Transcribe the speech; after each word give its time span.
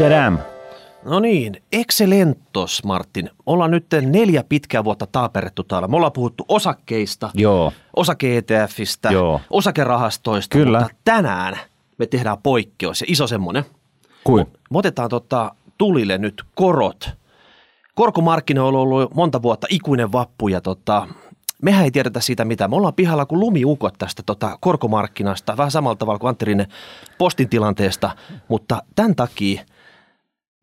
Tchadam. 0.00 0.38
No 1.04 1.20
niin, 1.20 1.62
excelentos 1.72 2.84
Martin. 2.84 3.30
Ollaan 3.46 3.70
nyt 3.70 3.86
neljä 4.00 4.44
pitkää 4.48 4.84
vuotta 4.84 5.06
taaperettu 5.06 5.64
täällä. 5.64 5.88
Me 5.88 5.96
ollaan 5.96 6.12
puhuttu 6.12 6.44
osakkeista, 6.48 7.30
Joo. 7.34 7.72
osake-ETFistä, 7.96 9.12
Joo. 9.12 9.40
osakerahastoista, 9.50 10.58
Kyllä. 10.58 10.80
mutta 10.80 10.94
tänään 11.04 11.56
me 11.98 12.06
tehdään 12.06 12.38
poikkeus 12.42 13.00
ja 13.00 13.06
iso 13.10 13.26
semmoinen. 13.26 13.64
Kuin? 14.24 14.46
Me 14.70 14.78
otetaan 14.78 15.08
tota 15.08 15.54
tulille 15.78 16.18
nyt 16.18 16.42
korot. 16.54 17.10
Korkomarkkinoilla 17.94 18.78
on 18.78 18.82
ollut 18.82 19.14
monta 19.14 19.42
vuotta 19.42 19.66
ikuinen 19.70 20.12
vappu 20.12 20.48
ja 20.48 20.60
tota, 20.60 21.08
mehän 21.62 21.84
ei 21.84 21.90
tiedetä 21.90 22.20
siitä 22.20 22.44
mitään. 22.44 22.70
Me 22.70 22.76
ollaan 22.76 22.94
pihalla 22.94 23.26
kuin 23.26 23.40
lumiukot 23.40 23.94
tästä 23.98 24.22
tota 24.26 24.58
korkomarkkinasta, 24.60 25.56
vähän 25.56 25.70
samalla 25.70 25.96
tavalla 25.96 26.18
kuin 26.18 26.28
Antti 26.28 26.44
Rinne 26.44 26.66
postin 27.18 27.48
tilanteesta, 27.48 28.10
mutta 28.48 28.82
tämän 28.96 29.16
takia 29.16 29.62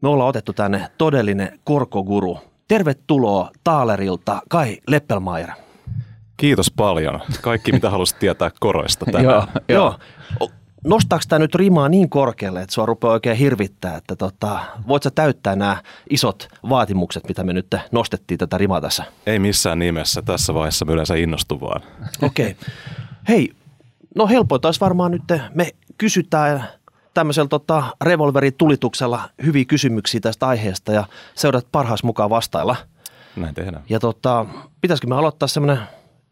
me 0.02 0.09
ollaan 0.09 0.29
otettu 0.29 0.54
tänne 0.54 0.88
todellinen 0.98 1.59
korkoguru. 1.63 2.40
Tervetuloa 2.67 3.52
Taalerilta 3.63 4.41
Kai 4.49 4.77
Leppelmaier. 4.88 5.49
Kiitos 6.38 6.71
paljon. 6.71 7.20
Kaikki, 7.41 7.71
mitä 7.71 7.90
halusit 7.90 8.20
tietää 8.20 8.52
koroista 8.59 9.05
tänään. 9.05 9.26
Joo. 9.26 9.45
Joo. 9.70 9.95
Nostaako 10.84 11.23
tämä 11.30 11.40
nyt 11.40 11.55
rimaa 11.55 11.90
niin 11.90 12.09
korkealle, 12.09 12.62
että 12.62 12.73
sua 12.73 12.85
rupeaa 12.85 13.13
oikein 13.13 13.38
hirvittää, 13.38 13.98
että 13.98 14.16
tota, 14.16 14.59
voit 14.88 15.04
sä 15.04 15.12
täyttää 15.12 15.55
nämä 15.55 15.81
isot 16.09 16.48
vaatimukset, 16.70 17.27
mitä 17.27 17.43
me 17.43 17.54
nyt 17.54 17.76
nostettiin 17.91 18.38
tätä 18.38 18.57
rimaa 18.57 18.82
tässä? 18.82 19.04
Ei 19.26 19.40
missään 19.40 19.79
nimessä. 19.79 20.21
Tässä 20.21 20.54
vaiheessa 20.54 20.85
mä 20.85 20.91
yleensä 20.91 21.16
innostun 21.16 21.62
vaan. 21.62 21.82
Okei. 22.21 22.52
Okay. 22.52 22.73
Hei, 23.27 23.52
no 24.16 24.27
helpointa 24.27 24.68
olisi 24.68 24.79
varmaan 24.79 25.12
nyt, 25.12 25.23
me 25.54 25.71
kysytään 25.98 26.63
tämmöisellä 27.17 27.48
tota, 27.48 27.84
revolverin 28.02 28.53
tulituksella 28.53 29.30
hyviä 29.45 29.66
kysymyksiä 29.66 30.20
tästä 30.20 30.48
aiheesta 30.48 30.91
ja 30.91 31.05
seurat 31.35 31.67
parhaas 31.71 32.03
mukaan 32.03 32.30
vastailla. 32.30 32.76
Näin 33.35 33.55
tehdään. 33.55 33.84
Ja 33.90 33.99
tota, 33.99 34.46
pitäisikö 34.82 35.07
me 35.07 35.15
aloittaa 35.15 35.48
semmoinen 35.48 35.79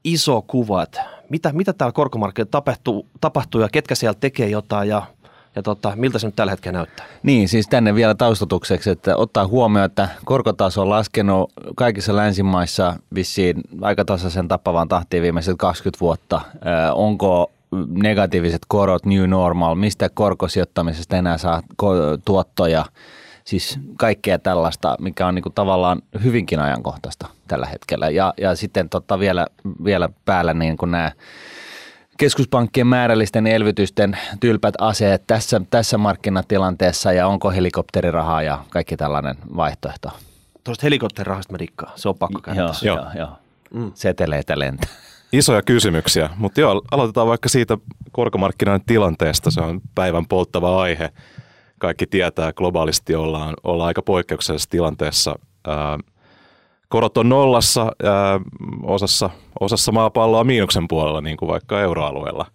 iso 0.04 0.42
kuva, 0.42 0.84
että 0.84 1.06
mitä, 1.30 1.54
mitä 1.54 1.74
täällä 1.74 1.92
korkomarkkinoilla 1.92 2.52
tapahtuu, 2.52 3.08
tapahtuu 3.22 3.62
ja 3.62 3.70
ketkä 3.72 3.96
siellä 3.96 4.18
tekee 4.20 4.50
jotain 4.50 4.90
ja, 4.90 5.02
ja 5.56 5.64
tota, 5.64 5.94
miltä 5.96 6.20
se 6.20 6.28
nyt 6.28 6.36
tällä 6.36 6.52
hetkellä 6.52 6.78
näyttää? 6.78 7.06
Niin, 7.24 7.50
siis 7.50 7.68
tänne 7.68 7.96
vielä 7.96 8.16
taustatukseksi, 8.16 8.90
että 8.90 9.18
ottaa 9.18 9.48
huomioon, 9.48 9.86
että 9.86 10.10
korkotaso 10.26 10.82
on 10.82 10.90
laskenut 10.90 11.54
kaikissa 11.76 12.16
länsimaissa 12.16 12.96
vissiin 13.16 13.62
aika 13.82 14.06
tasaisen 14.06 14.48
tappavaan 14.48 14.88
tahtiin 14.88 15.24
viimeiset 15.24 15.58
20 15.58 16.00
vuotta. 16.02 16.42
Ö, 16.56 16.94
onko 16.94 17.52
negatiiviset 17.88 18.62
korot 18.68 19.06
new 19.06 19.30
normal, 19.30 19.76
mistä 19.76 20.10
korkosijoittamisesta 20.10 21.18
enää 21.18 21.38
saa 21.38 21.62
tuottoja, 22.26 22.86
siis 23.44 23.80
kaikkea 23.98 24.40
tällaista, 24.40 24.96
mikä 25.00 25.28
on 25.28 25.36
niinku 25.36 25.50
tavallaan 25.50 26.02
hyvinkin 26.24 26.60
ajankohtaista 26.60 27.28
tällä 27.48 27.66
hetkellä. 27.66 28.10
Ja, 28.10 28.34
ja 28.38 28.56
sitten 28.56 28.90
tota 28.90 29.20
vielä, 29.20 29.48
vielä 29.84 30.10
päällä 30.26 30.54
niin 30.54 30.78
kuin 30.78 30.92
nämä 30.92 31.12
keskuspankkien 32.18 32.88
määrällisten 32.88 33.48
elvytysten 33.48 34.18
tylpät 34.40 34.76
aseet 34.80 35.24
tässä, 35.28 35.62
tässä 35.70 35.98
markkinatilanteessa 35.98 37.14
ja 37.14 37.28
onko 37.28 37.52
helikopterirahaa 37.52 38.42
ja 38.42 38.66
kaikki 38.70 38.98
tällainen 38.98 39.36
vaihtoehto. 39.56 40.10
Tuosta 40.64 40.86
helikopterirahasta 40.86 41.54
mä 41.54 41.60
dikkaan, 41.60 41.94
se 41.96 42.10
on 42.10 42.18
pakko 42.18 42.42
käydä 42.42 42.62
Joo, 42.62 42.74
joo, 42.84 43.06
joo. 43.18 43.30
Mm. 43.74 43.92
Seteleitä 43.94 44.60
lentää. 44.60 44.90
Isoja 45.38 45.62
kysymyksiä, 45.62 46.30
mutta 46.38 46.60
joo, 46.60 46.82
aloitetaan 46.92 47.28
vaikka 47.28 47.50
siitä 47.50 47.78
korkomarkkinoiden 48.12 48.86
tilanteesta. 48.86 49.52
Se 49.52 49.62
on 49.62 49.82
päivän 49.96 50.26
polttava 50.26 50.82
aihe. 50.82 51.10
Kaikki 51.80 52.08
tietää, 52.08 52.54
globaalisti 52.54 53.16
ollaan, 53.16 53.54
ollaan 53.64 53.88
aika 53.88 54.02
poikkeuksellisessa 54.02 54.70
tilanteessa. 54.70 55.36
Korot 56.90 57.18
on 57.18 57.30
nollassa, 57.30 57.92
osassa, 58.84 59.30
osassa 59.60 59.92
maapalloa 59.92 60.44
miinuksen 60.44 60.88
puolella, 60.88 61.22
niin 61.22 61.38
kuin 61.38 61.50
vaikka 61.50 61.82
euroalueella. 61.82 62.46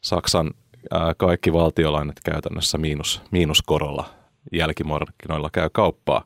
Saksan 0.00 0.50
kaikki 1.16 1.52
valtiolainat 1.52 2.16
käytännössä 2.24 2.78
miinus, 2.78 3.22
miinuskorolla 3.30 4.04
jälkimarkkinoilla 4.52 5.50
käy 5.52 5.68
kauppaa. 5.72 6.24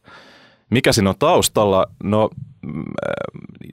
Mikä 0.71 0.93
siinä 0.93 1.11
on 1.11 1.19
taustalla? 1.19 1.87
No 2.03 2.31
mm, 2.63 2.85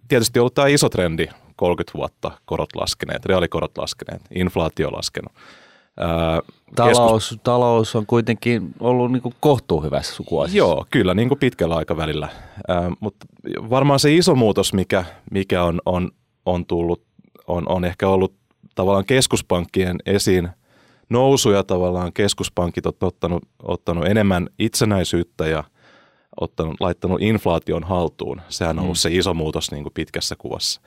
tietysti 0.08 0.40
ollut 0.40 0.54
tämä 0.54 0.68
iso 0.68 0.90
trendi 0.90 1.28
30 1.56 1.98
vuotta, 1.98 2.32
korot 2.46 2.70
laskeneet, 2.76 3.26
reaalikorot 3.26 3.78
laskeneet, 3.78 4.22
inflaatio 4.36 4.92
laskenut. 4.92 5.32
Ää, 6.00 6.42
Talous, 6.76 7.40
talous 7.44 7.96
on 7.96 8.06
kuitenkin 8.06 8.74
ollut 8.80 9.12
niin 9.12 9.22
kuin 9.22 9.36
kohtuu 9.40 9.84
hyvässä 9.84 10.16
sukuasissa. 10.16 10.58
Joo, 10.58 10.86
kyllä, 10.90 11.14
niin 11.14 11.28
kuin 11.28 11.40
pitkällä 11.40 11.76
aikavälillä. 11.76 12.30
Ää, 12.68 12.92
mutta 13.00 13.26
varmaan 13.70 14.00
se 14.00 14.16
iso 14.16 14.36
muutos, 14.36 14.74
mikä, 14.74 15.06
mikä 15.32 15.64
on, 15.64 15.82
on, 15.86 16.12
on 16.46 16.66
tullut, 16.66 17.04
on, 17.48 17.64
on 17.70 17.86
ehkä 17.86 18.08
ollut 18.08 18.34
tavallaan 18.76 19.06
keskuspankkien 19.06 19.98
esiin 20.06 20.50
nousuja. 21.10 21.64
Tavallaan 21.64 22.14
keskuspankit 22.14 22.86
on 22.86 22.94
ottanut, 23.02 23.44
ottanut 23.64 24.06
enemmän 24.06 24.48
itsenäisyyttä 24.60 25.48
ja 25.48 25.64
ottanut, 26.42 26.76
laittanut 26.80 27.22
inflaation 27.22 27.84
haltuun. 27.84 28.42
Sehän 28.50 28.80
on 28.80 28.84
ollut 28.84 28.98
se 28.98 29.10
iso 29.12 29.34
muutos 29.34 29.72
niin 29.72 29.84
kuin 29.84 29.94
pitkässä 29.94 30.36
kuvassa. 30.38 30.82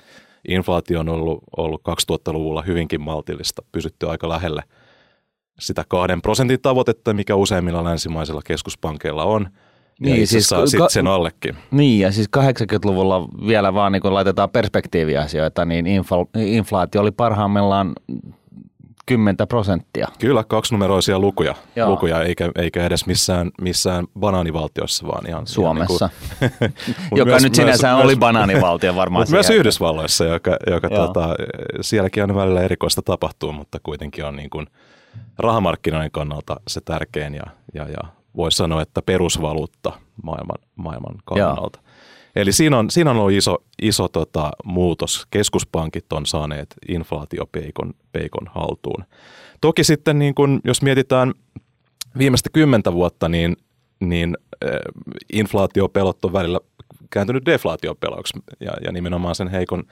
Inflaatio 0.48 1.00
on 1.00 1.08
ollut, 1.08 1.44
ollut 1.56 1.82
2000-luvulla 1.88 2.62
hyvinkin 2.62 3.00
maltillista, 3.00 3.62
pysytty 3.72 4.10
aika 4.10 4.28
lähelle 4.28 4.62
sitä 5.58 5.84
kahden 5.88 6.22
prosentin 6.22 6.60
tavoitetta, 6.60 7.14
mikä 7.14 7.34
useimmilla 7.34 7.84
länsimaisilla 7.84 8.40
keskuspankeilla 8.44 9.24
on. 9.24 9.48
Ja 10.00 10.10
Niin, 10.10 10.26
siis 10.26 10.48
sit 10.66 10.80
sen 10.90 11.06
allekin. 11.06 11.56
Niin, 11.70 12.00
ja 12.00 12.12
siis 12.12 12.28
80-luvulla 12.36 13.28
vielä 13.46 13.74
vaan 13.74 13.92
niin 13.92 14.02
kun 14.02 14.14
laitetaan 14.14 14.50
perspektiiviasioita, 14.50 15.64
niin 15.64 15.86
infla- 15.86 16.40
inflaatio 16.40 17.00
oli 17.00 17.10
parhaimmillaan 17.10 17.92
10 19.06 19.36
prosenttia. 19.48 20.08
Kyllä 20.18 20.44
kaksinumeroisia 20.44 21.18
lukuja, 21.18 21.54
Joo. 21.76 21.90
lukuja 21.90 22.22
eikä, 22.22 22.50
eikä 22.56 22.86
edes 22.86 23.06
missään, 23.06 23.50
missään 23.60 24.06
banaanivaltiossa, 24.18 25.06
vaan 25.06 25.28
ihan 25.28 25.46
Suomessa, 25.46 26.08
Ihan 26.40 26.50
niin 26.60 26.94
kuin, 27.08 27.18
joka 27.18 27.30
myös- 27.30 27.42
nyt 27.42 27.54
sinänsä 27.54 27.92
myös- 27.92 28.04
oli 28.04 28.16
banaanivaltio 28.16 28.94
varmaan. 28.94 29.22
Mutta 29.22 29.32
myös. 29.32 29.50
Yhdysvalloissa, 29.50 30.24
joka, 30.24 30.56
joka 30.70 30.88
Joo. 30.90 31.06
tota, 31.06 31.28
sielläkin 31.80 32.22
on 32.22 32.34
välillä 32.34 32.60
erikoista 32.62 33.02
tapahtuu, 33.02 33.52
mutta 33.52 33.78
kuitenkin 33.82 34.24
on 34.24 34.36
niin 34.36 34.50
kuin 34.50 34.66
rahamarkkinoiden 35.38 36.10
kannalta 36.10 36.60
se 36.68 36.80
tärkein 36.80 37.34
ja, 37.34 37.44
ja, 37.74 37.88
ja 37.88 38.08
voisi 38.36 38.56
sanoa, 38.56 38.82
että 38.82 39.02
perusvaluutta 39.02 39.92
maailman, 40.22 40.58
maailman 40.76 41.14
kannalta. 41.24 41.78
Eli 42.36 42.52
siinä 42.52 42.78
on, 42.78 42.90
siinä 42.90 43.10
on 43.10 43.16
ollut 43.16 43.32
iso, 43.32 43.56
iso 43.82 44.08
tota, 44.08 44.50
muutos. 44.64 45.26
Keskuspankit 45.30 46.12
on 46.12 46.26
saaneet 46.26 46.74
inflaatiopeikon 46.88 47.94
peikon 48.12 48.46
haltuun. 48.54 49.04
Toki 49.60 49.84
sitten, 49.84 50.18
niin 50.18 50.34
kun, 50.34 50.60
jos 50.64 50.82
mietitään 50.82 51.34
viimeistä 52.18 52.50
kymmentä 52.52 52.92
vuotta, 52.92 53.28
niin, 53.28 53.56
niin 54.00 54.36
äh, 54.64 54.70
inflaatiopelot 55.32 56.24
on 56.24 56.32
välillä 56.32 56.60
kääntynyt 57.10 57.46
deflaatiopeloiksi 57.46 58.38
ja, 58.60 58.72
ja 58.84 58.92
nimenomaan 58.92 59.34
sen 59.34 59.48
heikon 59.48 59.82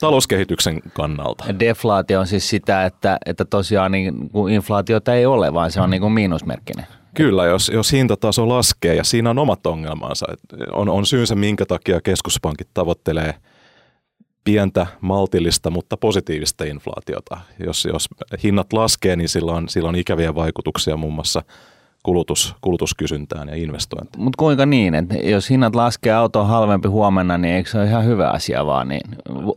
talouskehityksen 0.00 0.82
kannalta. 0.92 1.44
Deflaatio 1.58 2.20
on 2.20 2.26
siis 2.26 2.48
sitä, 2.48 2.84
että, 2.84 3.18
että 3.26 3.44
tosiaan 3.44 3.92
niin 3.92 4.30
kuin 4.30 4.54
inflaatiota 4.54 5.14
ei 5.14 5.26
ole, 5.26 5.54
vaan 5.54 5.70
se 5.70 5.80
on 5.80 5.90
niin 5.90 6.00
kuin 6.00 6.12
miinusmerkkinen. 6.12 6.86
Kyllä, 7.14 7.46
jos, 7.46 7.70
jos 7.74 7.92
hintataso 7.92 8.48
laskee 8.48 8.94
ja 8.94 9.04
siinä 9.04 9.30
on 9.30 9.38
omat 9.38 9.66
ongelmansa. 9.66 10.26
On, 10.72 10.88
on 10.88 11.06
syynsä, 11.06 11.34
minkä 11.34 11.66
takia 11.66 12.00
keskuspankit 12.00 12.68
tavoittelee 12.74 13.34
pientä, 14.44 14.86
maltillista, 15.00 15.70
mutta 15.70 15.96
positiivista 15.96 16.64
inflaatiota. 16.64 17.40
Jos, 17.66 17.84
jos 17.84 18.08
hinnat 18.42 18.72
laskee, 18.72 19.16
niin 19.16 19.28
sillä 19.28 19.52
on, 19.52 19.68
sillä 19.68 19.88
on 19.88 19.96
ikäviä 19.96 20.34
vaikutuksia 20.34 20.96
muun 20.96 21.14
muassa 21.14 21.42
kulutus, 22.02 22.54
kulutuskysyntään 22.60 23.48
ja 23.48 23.54
investointiin. 23.56 24.24
Mutta 24.24 24.36
kuinka 24.38 24.66
niin, 24.66 24.94
että 24.94 25.14
jos 25.14 25.50
hinnat 25.50 25.74
laskee, 25.74 26.12
auto 26.12 26.40
on 26.40 26.46
halvempi 26.46 26.88
huomenna, 26.88 27.38
niin 27.38 27.54
eikö 27.54 27.70
se 27.70 27.78
ole 27.78 27.86
ihan 27.86 28.04
hyvä 28.04 28.30
asia 28.30 28.66
vaan, 28.66 28.88
niin 28.88 29.00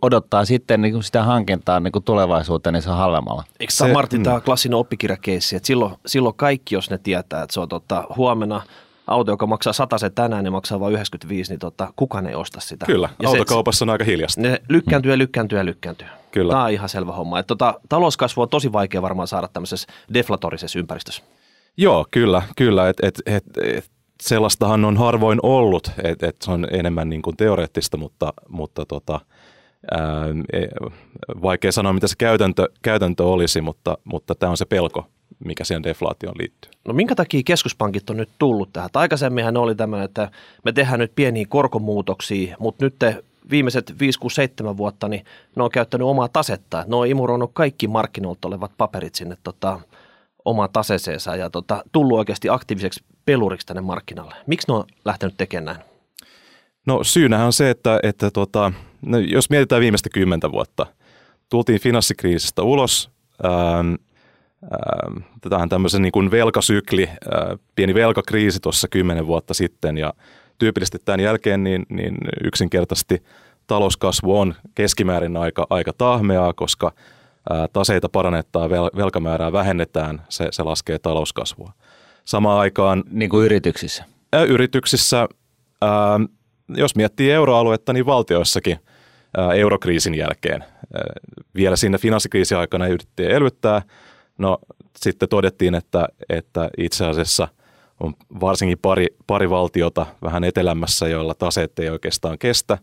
odottaa 0.01 0.45
sitten 0.45 0.81
niin 0.81 1.03
sitä 1.03 1.23
hankintaa 1.23 1.79
niin 1.79 1.91
kuin 1.91 2.03
tulevaisuuteen, 2.03 2.73
niin 2.73 2.81
se 2.81 2.89
on 2.89 2.97
halvemmalla. 2.97 3.43
Eikö 3.59 3.73
tämä 3.77 3.87
Se- 3.87 3.93
Martin 3.93 4.19
mm. 4.19 4.23
tämä 4.23 4.41
klassinen 4.41 4.77
oppikirjakeissi, 4.77 5.55
että 5.55 5.67
silloin, 5.67 5.93
silloin 6.05 6.35
kaikki, 6.35 6.75
jos 6.75 6.89
ne 6.89 6.97
tietää, 6.97 7.43
että 7.43 7.53
se 7.53 7.59
on 7.59 7.69
tota, 7.69 8.03
huomenna 8.17 8.61
auto, 9.07 9.31
joka 9.31 9.47
maksaa 9.47 9.73
100 9.73 9.97
se 9.97 10.09
tänään, 10.09 10.43
niin 10.43 10.51
maksaa 10.51 10.79
vain 10.79 10.93
95, 10.93 11.51
niin 11.51 11.59
tota, 11.59 11.93
kukaan 11.95 12.27
ei 12.27 12.35
osta 12.35 12.59
sitä. 12.59 12.85
Kyllä, 12.85 13.09
Ja 13.21 13.29
se- 13.29 13.37
autokaupassa 13.37 13.85
on 13.85 13.89
aika 13.89 14.03
hiljasta. 14.03 14.41
Ne 14.41 14.61
lykkääntyy 14.69 15.11
ja 15.11 15.17
lykkääntyy 15.17 15.57
ja 15.57 15.65
lykkääntyy. 15.65 16.07
Kyllä. 16.31 16.51
Tämä 16.51 16.63
on 16.63 16.71
ihan 16.71 16.89
selvä 16.89 17.11
homma. 17.11 17.39
Että 17.39 17.47
tota, 17.47 17.79
talouskasvu 17.89 18.41
on 18.41 18.49
tosi 18.49 18.71
vaikea 18.71 19.01
varmaan 19.01 19.27
saada 19.27 19.47
tämmöisessä 19.47 19.87
deflatorisessa 20.13 20.79
ympäristössä. 20.79 21.23
Joo, 21.77 22.05
kyllä, 22.11 22.41
kyllä. 22.55 22.89
Et, 22.89 22.97
et, 23.03 23.21
et, 23.25 23.43
et, 23.63 23.85
sellaistahan 24.23 24.85
on 24.85 24.97
harvoin 24.97 25.39
ollut, 25.43 25.91
että 26.03 26.27
et 26.27 26.35
se 26.41 26.51
on 26.51 26.67
enemmän 26.71 27.09
niin 27.09 27.21
kuin 27.21 27.37
teoreettista, 27.37 27.97
mutta, 27.97 28.33
mutta 28.49 28.85
tota, 28.85 29.19
ää, 29.91 30.25
e- 30.53 30.67
vaikea 31.41 31.71
sanoa, 31.71 31.93
mitä 31.93 32.07
se 32.07 32.15
käytäntö, 32.17 32.69
käytäntö 32.81 33.23
olisi, 33.23 33.61
mutta, 33.61 33.97
mutta 34.03 34.35
tämä 34.35 34.49
on 34.49 34.57
se 34.57 34.65
pelko, 34.65 35.05
mikä 35.45 35.63
siihen 35.63 35.83
deflaatioon 35.83 36.35
liittyy. 36.39 36.71
No 36.85 36.93
minkä 36.93 37.15
takia 37.15 37.41
keskuspankit 37.45 38.09
on 38.09 38.17
nyt 38.17 38.29
tullut 38.39 38.69
tähän? 38.73 38.89
Aikaisemminhan 38.93 39.57
oli 39.57 39.75
tämmöinen, 39.75 40.05
että 40.05 40.31
me 40.63 40.71
tehdään 40.71 40.99
nyt 40.99 41.11
pieniä 41.15 41.45
korkomuutoksia, 41.49 42.55
mutta 42.59 42.85
nyt 42.85 42.95
te 42.99 43.23
viimeiset 43.49 43.99
5, 43.99 44.19
6, 44.19 44.35
7 44.35 44.77
vuotta, 44.77 45.07
niin 45.07 45.25
ne 45.55 45.63
on 45.63 45.71
käyttänyt 45.71 46.07
omaa 46.07 46.27
tasetta. 46.27 46.83
Ne 46.87 46.95
on 46.95 47.07
imuroinut 47.07 47.51
kaikki 47.53 47.87
markkinoilta 47.87 48.47
olevat 48.47 48.71
paperit 48.77 49.15
sinne 49.15 49.37
tota, 49.43 49.79
omaan 50.45 50.69
taseeseensa 50.73 51.35
ja 51.35 51.49
tota, 51.49 51.83
tullut 51.91 52.17
oikeasti 52.17 52.49
aktiiviseksi 52.49 53.03
peluriksi 53.25 53.67
tänne 53.67 53.81
markkinalle. 53.81 54.35
Miksi 54.47 54.67
ne 54.67 54.73
on 54.73 54.83
lähtenyt 55.05 55.37
tekemään 55.37 55.65
näin? 55.65 55.89
No 56.85 57.03
syynähän 57.03 57.45
on 57.45 57.53
se, 57.53 57.69
että, 57.69 57.99
että 58.03 58.31
tota, 58.31 58.71
no, 59.01 59.17
jos 59.17 59.49
mietitään 59.49 59.81
viimeistä 59.81 60.09
kymmentä 60.09 60.51
vuotta, 60.51 60.85
tultiin 61.49 61.79
finanssikriisistä 61.79 62.61
ulos, 62.61 63.09
ähm, 63.45 63.93
ähm, 64.63 65.17
tätähän 65.41 65.69
tämmöisen 65.69 66.01
niin 66.01 66.11
kuin 66.11 66.31
velkasykli, 66.31 67.09
äh, 67.09 67.59
pieni 67.75 67.93
velkakriisi 67.93 68.59
tuossa 68.59 68.87
kymmenen 68.87 69.27
vuotta 69.27 69.53
sitten 69.53 69.97
ja 69.97 70.13
tyypillisesti 70.57 70.97
tämän 71.05 71.19
jälkeen 71.19 71.63
niin, 71.63 71.85
niin 71.89 72.17
yksinkertaisesti 72.43 73.23
talouskasvu 73.67 74.39
on 74.39 74.55
keskimäärin 74.75 75.37
aika, 75.37 75.67
aika 75.69 75.93
tahmeaa, 75.97 76.53
koska 76.53 76.91
taseita 77.73 78.09
parannetaan, 78.09 78.69
vel, 78.69 78.89
velkamäärää 78.95 79.51
vähennetään, 79.51 80.21
se, 80.29 80.47
se 80.51 80.63
laskee 80.63 80.99
talouskasvua. 80.99 81.71
Samaan 82.25 82.59
aikaan... 82.59 83.03
Niin 83.09 83.29
kuin 83.29 83.45
yrityksissä? 83.45 84.03
Ää, 84.33 84.43
yrityksissä, 84.43 85.27
ää, 85.81 86.19
jos 86.69 86.95
miettii 86.95 87.31
euroaluetta, 87.31 87.93
niin 87.93 88.05
valtioissakin 88.05 88.79
ää, 89.37 89.53
eurokriisin 89.53 90.15
jälkeen. 90.15 90.61
Ää, 90.61 91.03
vielä 91.55 91.75
siinä 91.75 91.97
finanssikriisin 91.97 92.57
aikana 92.57 92.87
yritettiin 92.87 93.31
elvyttää, 93.31 93.81
no 94.37 94.57
sitten 94.97 95.29
todettiin, 95.29 95.75
että, 95.75 96.07
että 96.29 96.69
itse 96.77 97.05
asiassa– 97.05 97.47
on 97.99 98.13
varsinkin 98.41 98.77
pari, 98.77 99.07
pari 99.27 99.49
valtiota 99.49 100.05
vähän 100.23 100.43
etelämässä, 100.43 101.07
joilla 101.07 101.33
taseet 101.33 101.79
ei 101.79 101.89
oikeastaan 101.89 102.39
kestä, 102.39 102.77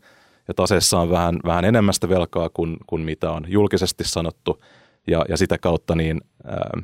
ja 0.48 0.54
taseessa 0.54 1.00
on 1.00 1.10
vähän, 1.10 1.38
vähän 1.44 1.64
enemmästä 1.64 2.08
velkaa 2.08 2.48
kuin, 2.48 2.76
kuin 2.86 3.02
mitä 3.02 3.30
on 3.30 3.44
julkisesti 3.48 4.04
sanottu, 4.04 4.62
ja, 5.06 5.24
ja 5.28 5.36
sitä 5.36 5.58
kautta 5.58 5.94
niin 5.94 6.20
ää, 6.44 6.82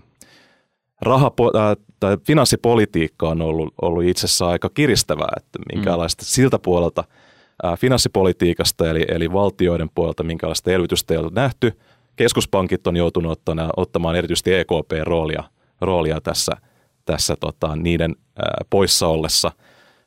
raha, 1.01 1.33
ää, 1.55 1.77
tai 2.01 2.17
finanssipolitiikka 2.27 3.29
on 3.29 3.43
ollut, 3.43 3.75
ollut 3.83 4.05
itse 4.05 4.27
asiassa 4.27 4.49
aika 4.49 4.69
kiristävää, 4.75 5.33
että 5.37 5.59
minkälaista 5.75 6.23
mm. 6.23 6.27
siltä 6.27 6.59
puolelta 6.59 7.05
ää, 7.63 7.77
finanssipolitiikasta, 7.77 8.91
eli, 8.91 9.05
eli 9.09 9.33
valtioiden 9.33 9.91
puolelta, 9.95 10.23
minkälaista 10.23 10.71
elvytystä 10.71 11.15
ei 11.15 11.19
ole 11.19 11.31
nähty. 11.35 11.79
Keskuspankit 12.17 12.87
on 12.87 12.97
joutunut 12.97 13.33
ottamaan, 13.33 13.71
ottamaan 13.77 14.17
erityisesti 14.17 14.55
EKP-roolia 14.55 15.45
roolia 15.81 16.21
tässä– 16.21 16.53
tässä 17.13 17.37
tota, 17.41 17.77
niiden 17.77 18.17
ää, 18.37 18.61
poissa 18.71 19.07
ollessa. 19.07 19.53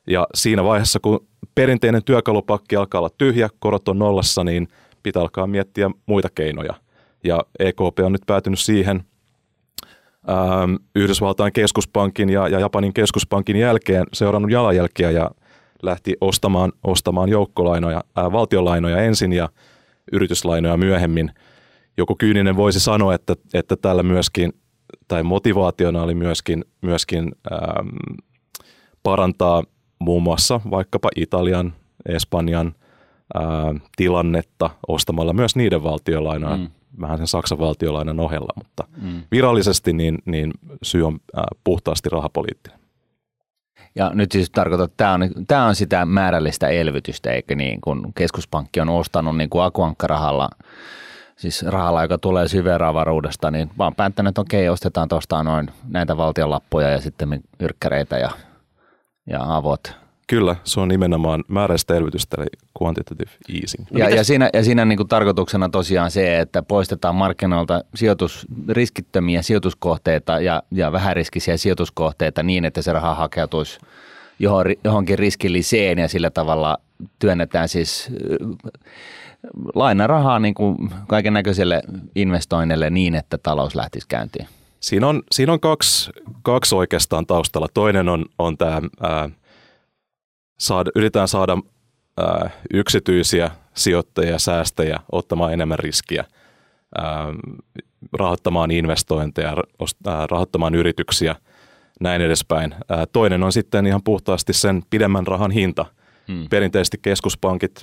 Ja 0.06 0.26
siinä 0.34 0.64
vaiheessa, 0.64 1.00
kun 1.00 1.26
perinteinen 1.54 2.04
työkalupakki 2.04 2.76
alkaa 2.76 2.98
olla 2.98 3.10
tyhjä, 3.18 3.48
korot 3.58 3.88
on 3.88 3.98
nollassa, 3.98 4.44
niin 4.44 4.68
pitää 5.02 5.22
alkaa 5.22 5.46
miettiä 5.46 5.90
muita 6.06 6.28
keinoja. 6.34 6.74
Ja 7.24 7.44
EKP 7.58 7.98
on 8.04 8.12
nyt 8.12 8.22
päätynyt 8.26 8.58
siihen 8.58 9.04
ää, 10.26 10.68
Yhdysvaltain 10.94 11.52
keskuspankin 11.52 12.30
ja, 12.30 12.48
ja 12.48 12.60
Japanin 12.60 12.94
keskuspankin 12.94 13.56
jälkeen 13.56 14.04
seurannut 14.12 14.50
jalanjälkeä 14.50 15.10
ja 15.10 15.30
lähti 15.82 16.16
ostamaan, 16.20 16.72
ostamaan 16.84 17.28
joukkolainoja, 17.28 18.04
ää, 18.16 18.32
valtionlainoja 18.32 19.02
ensin 19.02 19.32
ja 19.32 19.48
yrityslainoja 20.12 20.76
myöhemmin. 20.76 21.30
Joku 21.96 22.14
kyyninen 22.18 22.56
voisi 22.56 22.80
sanoa, 22.80 23.14
että, 23.14 23.34
että 23.54 23.76
tällä 23.76 24.02
myöskin 24.02 24.52
tai 25.08 25.22
motivaationa 25.22 26.02
oli 26.02 26.14
myöskin, 26.14 26.64
myöskin 26.80 27.32
ähm, 27.52 27.88
parantaa 29.02 29.62
muun 30.02 30.22
muassa 30.22 30.60
vaikkapa 30.70 31.08
Italian, 31.16 31.72
Espanjan 32.06 32.74
äh, 33.36 33.42
tilannetta 33.96 34.70
ostamalla 34.88 35.32
myös 35.32 35.56
niiden 35.56 35.84
valtiolainoja, 35.84 36.56
mm. 36.56 36.68
vähän 37.00 37.18
sen 37.18 37.26
Saksan 37.26 37.58
valtiolainan 37.58 38.20
ohella, 38.20 38.52
mutta 38.56 38.84
mm. 39.02 39.22
virallisesti 39.30 39.92
niin, 39.92 40.18
niin 40.24 40.52
syy 40.82 41.06
on 41.06 41.14
äh, 41.38 41.44
puhtaasti 41.64 42.08
rahapoliittinen. 42.08 42.78
Ja 43.94 44.10
nyt 44.14 44.32
siis 44.32 44.50
tarkoitan, 44.50 44.84
että 44.84 44.96
tämä 44.96 45.12
on, 45.12 45.20
tämä 45.48 45.66
on 45.66 45.74
sitä 45.74 46.06
määrällistä 46.06 46.68
elvytystä, 46.68 47.30
eikä 47.30 47.54
niin 47.54 47.80
kun 47.80 48.12
keskuspankki 48.14 48.80
on 48.80 48.88
ostanut 48.88 49.36
niin 49.36 49.50
kuin 49.50 49.64
akuankkarahalla 49.64 50.48
siis 51.36 51.62
rahalla, 51.62 52.02
joka 52.02 52.18
tulee 52.18 52.48
syveravaruudesta, 52.48 53.50
niin 53.50 53.70
vaan 53.78 53.94
päättänyt, 53.94 54.28
että 54.28 54.40
okei, 54.40 54.68
ostetaan 54.68 55.08
tuosta 55.08 55.42
noin 55.42 55.70
näitä 55.88 56.16
valtionlappuja 56.16 56.88
ja 56.88 57.00
sitten 57.00 57.40
yrkkäreitä 57.60 58.18
ja, 58.18 58.30
ja 59.26 59.56
avot. 59.56 60.02
Kyllä, 60.26 60.56
se 60.64 60.80
on 60.80 60.88
nimenomaan 60.88 61.44
määräistä 61.48 61.94
elvytystä, 61.94 62.36
eli 62.38 62.46
quantitative 62.82 63.30
easing. 63.60 63.86
No 63.90 63.98
ja, 63.98 64.08
ja 64.08 64.24
siinä, 64.24 64.50
ja 64.52 64.64
siinä 64.64 64.84
niin 64.84 64.96
kuin 64.96 65.08
tarkoituksena 65.08 65.68
tosiaan 65.68 66.10
se, 66.10 66.40
että 66.40 66.62
poistetaan 66.62 67.14
markkinoilta 67.14 67.84
sijoitus, 67.94 68.46
riskittömiä 68.68 69.42
sijoituskohteita 69.42 70.40
ja, 70.40 70.62
ja 70.70 70.92
vähäriskisiä 70.92 71.56
sijoituskohteita 71.56 72.42
niin, 72.42 72.64
että 72.64 72.82
se 72.82 72.92
raha 72.92 73.14
hakeutuisi 73.14 73.78
johonkin 74.84 75.18
riskilliseen 75.18 75.98
ja 75.98 76.08
sillä 76.08 76.30
tavalla 76.30 76.78
työnnetään 77.18 77.68
siis 77.68 78.10
lainarahaa 79.74 80.38
niin 80.38 80.54
kuin 80.54 80.76
kaiken 81.08 81.32
näköiselle 81.32 81.82
investoinnille 82.14 82.90
niin, 82.90 83.14
että 83.14 83.38
talous 83.38 83.74
lähtisi 83.74 84.06
käyntiin? 84.08 84.46
Siinä 84.82 85.08
on, 85.08 85.22
siinä 85.32 85.52
on 85.52 85.60
kaksi, 85.60 86.10
kaksi 86.42 86.74
oikeastaan 86.74 87.26
taustalla. 87.26 87.68
Toinen 87.74 88.08
on, 88.08 88.24
on 88.38 88.58
tämä, 88.58 88.80
ää, 89.00 89.30
saada, 90.58 90.90
yritetään 90.94 91.28
saada 91.28 91.56
ää, 92.18 92.50
yksityisiä 92.74 93.50
sijoittajia, 93.74 94.38
säästäjiä 94.38 95.00
ottamaan 95.12 95.52
enemmän 95.52 95.78
riskiä, 95.78 96.24
ää, 96.98 97.26
rahoittamaan 98.12 98.70
investointeja, 98.70 99.56
ää, 100.06 100.26
rahoittamaan 100.26 100.74
yrityksiä, 100.74 101.36
näin 102.00 102.22
edespäin. 102.22 102.74
Ää, 102.88 103.06
toinen 103.12 103.42
on 103.42 103.52
sitten 103.52 103.86
ihan 103.86 104.02
puhtaasti 104.02 104.52
sen 104.52 104.82
pidemmän 104.90 105.26
rahan 105.26 105.50
hinta. 105.50 105.86
Hmm. 106.28 106.48
Perinteisesti 106.50 106.98
keskuspankit 107.02 107.80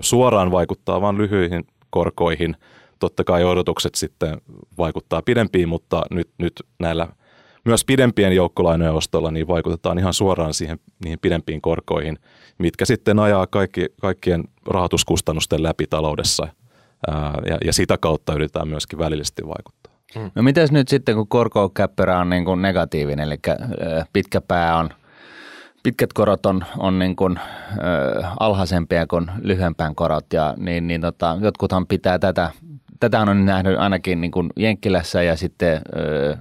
suoraan 0.00 0.50
vaikuttaa 0.50 1.00
vain 1.00 1.18
lyhyihin 1.18 1.64
korkoihin. 1.90 2.56
Totta 2.98 3.24
kai 3.24 3.44
odotukset 3.44 3.94
sitten 3.94 4.40
vaikuttaa 4.78 5.22
pidempiin, 5.22 5.68
mutta 5.68 6.02
nyt, 6.10 6.28
nyt 6.38 6.52
näillä 6.78 7.08
myös 7.64 7.84
pidempien 7.84 8.36
joukkolainojen 8.36 8.94
ostolla 8.94 9.30
niin 9.30 9.48
vaikutetaan 9.48 9.98
ihan 9.98 10.14
suoraan 10.14 10.54
siihen, 10.54 10.78
niihin 11.04 11.18
pidempiin 11.22 11.60
korkoihin, 11.60 12.18
mitkä 12.58 12.84
sitten 12.84 13.18
ajaa 13.18 13.46
kaikki, 13.46 13.86
kaikkien 14.00 14.44
rahoituskustannusten 14.66 15.62
läpi 15.62 15.86
taloudessa 15.86 16.48
ää, 17.08 17.34
ja, 17.48 17.58
ja 17.64 17.72
sitä 17.72 17.98
kautta 17.98 18.34
yritetään 18.34 18.68
myöskin 18.68 18.98
välillisesti 18.98 19.42
vaikuttaa. 19.42 19.92
Hmm. 20.14 20.30
No 20.34 20.42
mitäs 20.42 20.72
nyt 20.72 20.88
sitten, 20.88 21.14
kun 21.14 21.28
korkokäppärä 21.28 22.18
on 22.18 22.30
niin 22.30 22.44
kuin 22.44 22.62
negatiivinen, 22.62 23.26
eli 23.26 23.38
pitkä 24.12 24.40
pää 24.40 24.76
on– 24.76 24.90
pitkät 25.86 26.12
korot 26.12 26.46
on, 26.46 26.64
on 26.78 26.98
niin 26.98 27.16
kuin, 27.16 27.38
ö, 27.38 28.24
alhaisempia 28.40 29.06
kuin 29.06 29.30
lyhyempään 29.42 29.94
korot 29.94 30.32
ja 30.32 30.54
niin, 30.56 30.86
niin 30.86 31.00
tota, 31.00 31.38
jotkuthan 31.40 31.86
pitää 31.86 32.18
tätä, 32.18 32.50
tätä 33.00 33.20
on 33.20 33.44
nähnyt 33.44 33.78
ainakin 33.78 34.20
niin 34.20 34.30
kuin 34.30 34.50
Jenkkilässä 34.56 35.22
ja 35.22 35.36
sitten 35.36 35.80
ö, 35.96 36.36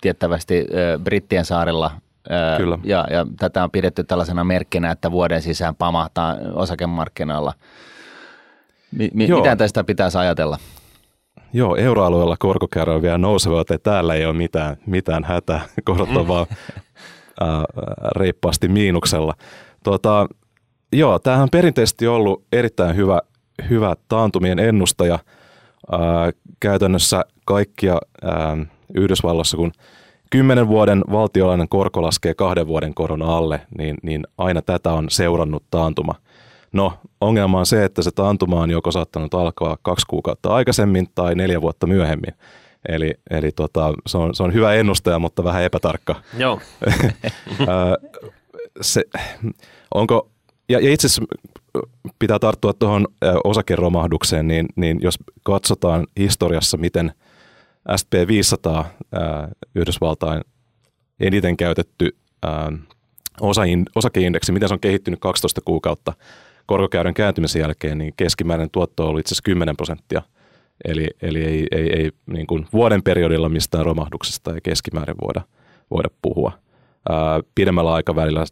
tiettävästi 0.00 0.66
ö, 0.74 0.98
Brittien 1.04 1.44
saarilla 1.44 1.90
ö, 2.26 2.56
Kyllä. 2.56 2.78
Ja, 2.84 3.06
ja 3.10 3.26
tätä 3.38 3.64
on 3.64 3.70
pidetty 3.70 4.04
tällaisena 4.04 4.44
merkkinä, 4.44 4.90
että 4.90 5.10
vuoden 5.10 5.42
sisään 5.42 5.74
pamahtaa 5.74 6.36
osakemarkkinoilla. 6.54 7.52
Mi, 8.92 9.10
mi, 9.14 9.26
mitä 9.26 9.56
tästä 9.56 9.84
pitäisi 9.84 10.18
ajatella? 10.18 10.58
Joo, 11.52 11.76
euroalueella 11.76 12.36
korkokäärä 12.38 12.94
on 12.94 13.02
vielä 13.02 13.18
nouseva, 13.18 13.60
että 13.60 13.78
täällä 13.78 14.14
ei 14.14 14.26
ole 14.26 14.36
mitään, 14.36 14.76
mitään 14.86 15.24
hätää. 15.24 15.60
Korot 15.84 16.16
on 16.16 16.28
vaan 16.28 16.46
ää, 17.40 17.64
reippaasti 18.16 18.68
miinuksella. 18.68 19.34
Tota, 19.84 20.26
joo, 20.92 21.18
tämähän 21.18 21.42
on 21.42 21.50
perinteisesti 21.50 22.06
ollut 22.06 22.44
erittäin 22.52 22.96
hyvä, 22.96 23.20
hyvä 23.70 23.94
taantumien 24.08 24.58
ennustaja. 24.58 25.18
Ää, 25.92 26.30
käytännössä 26.60 27.24
kaikkia 27.44 27.98
ää, 28.22 28.56
Yhdysvalloissa, 28.94 29.56
kun 29.56 29.72
kymmenen 30.30 30.68
vuoden 30.68 31.04
valtiolainen 31.12 31.68
korko 31.68 32.02
laskee 32.02 32.34
kahden 32.34 32.66
vuoden 32.66 32.94
koron 32.94 33.22
alle, 33.22 33.60
niin, 33.78 33.96
niin 34.02 34.26
aina 34.38 34.62
tätä 34.62 34.92
on 34.92 35.10
seurannut 35.10 35.64
taantuma. 35.70 36.14
No, 36.72 36.92
ongelma 37.20 37.58
on 37.58 37.66
se, 37.66 37.84
että 37.84 38.02
se 38.02 38.10
taantuma 38.10 38.60
on 38.60 38.70
joko 38.70 38.92
saattanut 38.92 39.34
alkaa 39.34 39.78
kaksi 39.82 40.06
kuukautta 40.08 40.54
aikaisemmin 40.54 41.08
tai 41.14 41.34
neljä 41.34 41.60
vuotta 41.60 41.86
myöhemmin. 41.86 42.34
Eli, 42.88 43.14
eli 43.30 43.52
tota, 43.52 43.92
se, 44.06 44.18
on, 44.18 44.34
se 44.34 44.42
on 44.42 44.52
hyvä 44.54 44.74
ennustaja, 44.74 45.18
mutta 45.18 45.44
vähän 45.44 45.62
epätarkka. 45.62 46.14
Joo. 46.38 46.60
se, 48.80 49.04
onko, 49.94 50.28
ja, 50.68 50.80
ja 50.80 50.92
itse 50.92 51.06
asiassa 51.06 51.22
pitää 52.18 52.38
tarttua 52.38 52.72
tuohon 52.72 53.06
osakeromahdukseen, 53.44 54.48
niin, 54.48 54.66
niin 54.76 54.98
jos 55.02 55.14
katsotaan 55.42 56.06
historiassa, 56.18 56.76
miten 56.76 57.12
SP500, 57.90 58.84
Yhdysvaltain 59.74 60.42
eniten 61.20 61.56
käytetty 61.56 62.16
osakeindeksi, 63.94 64.52
miten 64.52 64.68
se 64.68 64.74
on 64.74 64.80
kehittynyt 64.80 65.20
12 65.20 65.60
kuukautta 65.64 66.12
korkokäyrän 66.66 67.14
kääntymisen 67.14 67.60
jälkeen, 67.60 67.98
niin 67.98 68.14
keskimääräinen 68.16 68.70
tuotto 68.70 69.02
on 69.02 69.08
ollut 69.08 69.20
itse 69.20 69.28
asiassa 69.28 69.44
10 69.44 69.76
prosenttia. 69.76 70.22
Eli, 70.84 71.08
eli 71.22 71.44
ei, 71.44 71.66
ei, 71.70 71.92
ei 71.92 72.10
niin 72.26 72.46
kuin 72.46 72.66
vuoden 72.72 73.02
periodilla 73.02 73.48
mistään 73.48 73.84
romahduksesta 73.84 74.54
ei 74.54 74.60
keskimäärin 74.62 75.16
voida, 75.22 75.42
voida 75.90 76.08
puhua. 76.22 76.52
Ää, 77.08 77.40
pidemmällä 77.54 77.92
aikavälillä 77.92 78.44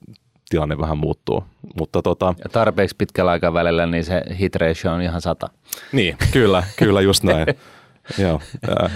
tilanne 0.53 0.79
vähän 0.79 0.99
muuttuu. 0.99 1.45
Mutta 1.79 2.03
tota, 2.03 2.35
ja 2.45 2.51
tarpeeksi 2.51 2.97
pitkällä 2.97 3.31
aikavälillä 3.31 3.87
niin 3.87 4.05
se 4.05 4.23
hit 4.39 4.57
ratio 4.57 4.93
on 4.93 5.03
ihan 5.03 5.21
sata. 5.21 5.49
Niin, 5.93 6.17
kyllä, 6.33 6.63
kyllä 6.77 7.01
just 7.01 7.23
näin. 7.23 7.47
Joo, 8.23 8.41
ää, 8.69 8.91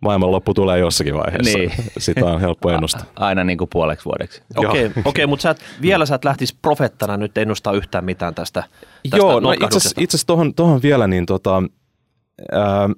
maailman 0.00 0.32
loppu 0.32 0.54
tulee 0.54 0.78
jossakin 0.78 1.14
vaiheessa. 1.14 1.58
Niin. 1.58 1.72
Sitä 1.98 2.26
on 2.26 2.40
helppo 2.40 2.70
ennustaa. 2.70 3.04
Aina 3.16 3.44
niin 3.44 3.58
kuin 3.58 3.70
puoleksi 3.72 4.04
vuodeksi. 4.04 4.42
Okei, 4.56 4.86
okay, 4.86 5.02
okay, 5.04 5.26
mutta 5.26 5.42
sä 5.42 5.50
et, 5.50 5.60
vielä 5.82 6.06
sä 6.06 6.14
et 6.14 6.24
lähtisi 6.24 6.56
profettana 6.62 7.16
nyt 7.16 7.38
ennustaa 7.38 7.72
yhtään 7.72 8.04
mitään 8.04 8.34
tästä, 8.34 8.64
tästä 9.02 9.16
Joo, 9.16 9.40
no 9.40 9.52
itse 9.52 9.76
asiassa 9.76 10.26
tohon, 10.26 10.54
tohon 10.54 10.82
vielä, 10.82 11.06
niin 11.06 11.26
tota, 11.26 11.62
ää, 12.52 12.90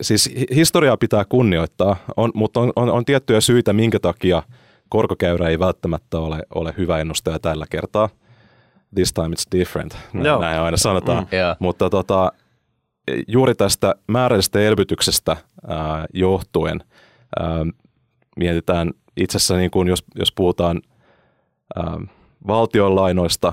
siis 0.00 0.30
historiaa 0.54 0.96
pitää 0.96 1.24
kunnioittaa, 1.24 1.96
on, 2.16 2.30
mutta 2.34 2.60
on, 2.60 2.72
on, 2.76 2.90
on 2.90 3.04
tiettyjä 3.04 3.40
syitä, 3.40 3.72
minkä 3.72 3.98
takia 4.00 4.42
korkokäyrä 4.88 5.48
ei 5.48 5.58
välttämättä 5.58 6.18
ole, 6.18 6.42
ole 6.54 6.74
hyvä 6.76 6.98
ennustaja 6.98 7.38
tällä 7.38 7.66
kertaa. 7.70 8.08
This 8.94 9.12
time 9.12 9.28
it's 9.28 9.58
different, 9.58 9.96
no. 10.12 10.38
näin 10.38 10.60
aina 10.60 10.76
sanotaan. 10.76 11.24
Mm, 11.24 11.36
yeah. 11.36 11.56
Mutta 11.60 11.90
tota, 11.90 12.32
juuri 13.28 13.54
tästä 13.54 13.94
määrällisestä 14.08 14.60
elvytyksestä 14.60 15.36
ää, 15.68 16.06
johtuen 16.14 16.84
ää, 17.40 17.66
mietitään 18.36 18.90
itse 19.16 19.36
asiassa, 19.36 19.56
niin 19.56 19.70
kuin 19.70 19.88
jos, 19.88 20.04
jos 20.14 20.32
puhutaan 20.32 20.82
ää, 21.76 22.00
valtionlainoista, 22.46 23.52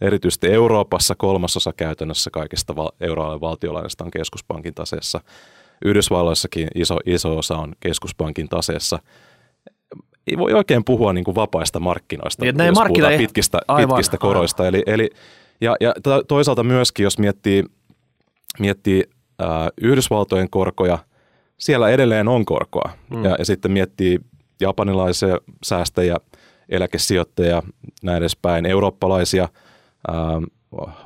erityisesti 0.00 0.52
Euroopassa 0.52 1.14
kolmasosa 1.14 1.72
käytännössä 1.72 2.30
kaikista 2.30 2.76
val- 2.76 2.92
euroalueen 3.00 3.40
valtiolainoista 3.40 4.04
on 4.04 4.10
keskuspankin 4.10 4.74
taseessa. 4.74 5.20
Yhdysvalloissakin 5.84 6.68
iso, 6.74 6.98
iso 7.06 7.38
osa 7.38 7.56
on 7.56 7.72
keskuspankin 7.80 8.48
taseessa. 8.48 8.98
Ei 10.26 10.38
voi 10.38 10.52
oikein 10.52 10.84
puhua 10.84 11.12
niin 11.12 11.24
kuin 11.24 11.34
vapaista 11.34 11.80
markkinoista, 11.80 12.46
ja 12.46 12.52
jos 12.64 12.74
markkina 12.74 13.06
puhutaan 13.06 13.26
pitkistä, 13.26 13.58
aivan, 13.68 13.88
pitkistä 13.88 14.18
koroista. 14.18 14.66
Eli, 14.66 14.82
eli, 14.86 15.10
ja, 15.60 15.76
ja 15.80 15.94
toisaalta 16.28 16.64
myöskin, 16.64 17.04
jos 17.04 17.18
miettii– 17.18 17.64
miettii 18.58 19.04
ää, 19.38 19.70
Yhdysvaltojen 19.80 20.50
korkoja, 20.50 20.98
siellä 21.58 21.90
edelleen 21.90 22.28
on 22.28 22.44
korkoa. 22.44 22.90
Mm. 23.10 23.24
Ja, 23.24 23.36
ja 23.38 23.44
sitten 23.44 23.70
miettii 23.70 24.18
japanilaisia 24.60 25.38
säästäjiä, 25.64 26.16
eläkesijoittajia, 26.68 27.62
näin 28.02 28.18
edespäin, 28.18 28.66
eurooppalaisia 28.66 29.48
ää, 30.08 30.40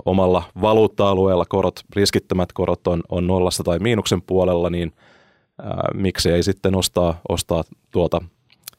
omalla 0.05 0.43
valuutta-alueella 0.61 1.45
korot, 1.49 1.81
riskittömät 1.97 2.53
korot 2.53 2.87
on, 2.87 3.03
on 3.09 3.27
nollasta 3.27 3.65
tai 3.65 3.79
miinuksen 3.79 4.23
puolella, 4.23 4.71
niin 4.71 4.93
ää, 5.63 5.89
miksi 5.95 6.31
ei 6.31 6.43
sitten 6.43 6.77
ostaa, 6.77 7.21
ostaa 7.29 7.65
tuolta 7.91 8.21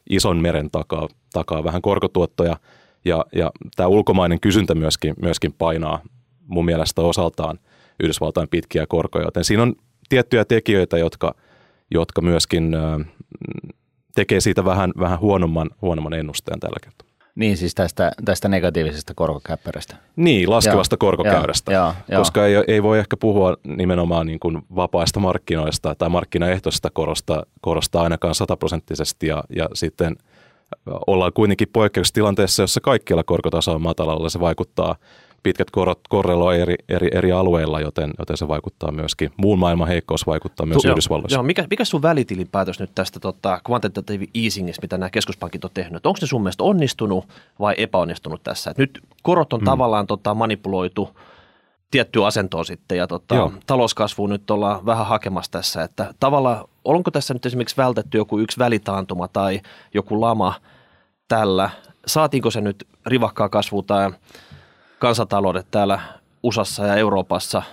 ison 0.09 0.37
meren 0.37 0.71
takaa, 0.71 1.07
takaa 1.33 1.63
vähän 1.63 1.81
korkotuottoja. 1.81 2.57
Ja, 3.05 3.25
ja 3.35 3.51
tämä 3.75 3.87
ulkomainen 3.87 4.39
kysyntä 4.39 4.75
myöskin, 4.75 5.13
myöskin 5.21 5.53
painaa 5.53 6.01
mun 6.47 6.65
mielestä 6.65 7.01
osaltaan– 7.01 7.59
Yhdysvaltain 8.03 8.47
pitkiä 8.49 8.85
korkoja, 8.87 9.25
joten 9.25 9.43
siinä 9.43 9.63
on 9.63 9.75
tiettyjä 10.09 10.45
tekijöitä, 10.45 10.97
jotka, 10.97 11.35
jotka 11.91 12.21
myöskin 12.21 12.75
tekee 14.15 14.39
siitä 14.39 14.65
vähän, 14.65 14.93
vähän 14.99 15.19
huonomman, 15.19 15.69
huonomman 15.81 16.13
ennusteen 16.13 16.59
tällä 16.59 16.77
kertaa. 16.83 17.06
Niin, 17.37 17.57
siis 17.57 17.75
tästä, 17.75 18.11
tästä 18.25 18.47
negatiivisesta 18.47 19.13
korkokäppärästä. 19.15 19.95
Niin, 20.15 20.49
laskevasta 20.49 20.93
ja, 20.93 20.97
korkokäyrästä, 20.97 21.71
ja, 21.71 21.93
ja, 22.07 22.17
koska 22.17 22.45
ei, 22.45 22.55
ei 22.67 22.83
voi 22.83 22.99
ehkä 22.99 23.17
puhua 23.17 23.57
nimenomaan 23.63 24.27
niin 24.27 24.39
kuin 24.39 24.61
vapaista 24.75 25.19
markkinoista 25.19 25.95
tai 25.95 26.09
markkinaehtoisesta 26.09 26.89
korosta, 26.89 27.45
korosta 27.61 28.01
ainakaan 28.01 28.35
sataprosenttisesti 28.35 29.27
ja, 29.27 29.43
ja 29.55 29.69
sitten 29.73 30.15
ollaan 31.07 31.33
kuitenkin 31.33 31.67
poikkeustilanteessa, 31.73 32.63
jossa 32.63 32.81
kaikkialla 32.81 33.23
korkotaso 33.23 33.73
on 33.73 33.81
matalalla, 33.81 34.29
se 34.29 34.39
vaikuttaa– 34.39 34.95
pitkät 35.47 35.71
korot 35.71 35.99
korreloi 36.09 36.59
eri, 36.59 36.75
eri, 36.89 37.07
eri 37.13 37.31
alueilla, 37.31 37.81
joten, 37.81 38.13
joten 38.19 38.37
se 38.37 38.47
vaikuttaa 38.47 38.91
myöskin, 38.91 39.31
muun 39.37 39.59
maailman 39.59 39.87
heikkous 39.87 40.27
vaikuttaa 40.27 40.65
myös 40.65 40.81
tu- 40.81 40.87
Yhdysvalloissa. 40.87 41.35
Joo, 41.35 41.43
mikä, 41.43 41.67
mikä 41.69 41.85
sun 41.85 42.01
välitilinpäätös 42.01 42.79
nyt 42.79 42.91
tästä 42.95 43.19
tota, 43.19 43.61
quantitative 43.69 44.25
easingista, 44.43 44.81
mitä 44.81 44.97
nämä 44.97 45.09
keskuspankit 45.09 45.65
on 45.65 45.71
tehnyt? 45.73 46.05
Onko 46.05 46.17
ne 46.21 46.27
sun 46.27 46.43
mielestä 46.43 46.63
onnistunut 46.63 47.25
vai 47.59 47.75
epäonnistunut 47.77 48.43
tässä? 48.43 48.71
Et 48.71 48.77
nyt 48.77 48.99
korot 49.23 49.53
on 49.53 49.59
mm. 49.59 49.65
tavallaan 49.65 50.07
tota, 50.07 50.33
manipuloitu 50.33 51.09
tiettyä 51.91 52.25
asentoon 52.25 52.65
sitten 52.65 52.97
ja 52.97 53.07
tota, 53.07 53.51
talouskasvu 53.65 54.27
nyt 54.27 54.51
ollaan 54.51 54.85
vähän 54.85 55.05
hakemassa 55.05 55.51
tässä, 55.51 55.83
että 55.83 56.13
tavallaan 56.19 56.65
onko 56.85 57.11
tässä 57.11 57.33
nyt 57.33 57.45
esimerkiksi 57.45 57.77
vältetty 57.77 58.17
joku 58.17 58.39
yksi 58.39 58.59
välitaantuma 58.59 59.27
tai 59.27 59.61
joku 59.93 60.21
lama 60.21 60.53
tällä? 61.27 61.69
Saatiinko 62.07 62.51
se 62.51 62.61
nyt 62.61 62.87
rivakkaa 63.05 63.49
kasvua 63.49 63.83
tai 63.83 64.11
kansantaloudet 64.99 65.67
täällä 65.71 65.99
USAssa 66.43 66.85
ja 66.85 66.95
Euroopassa. 66.95 67.63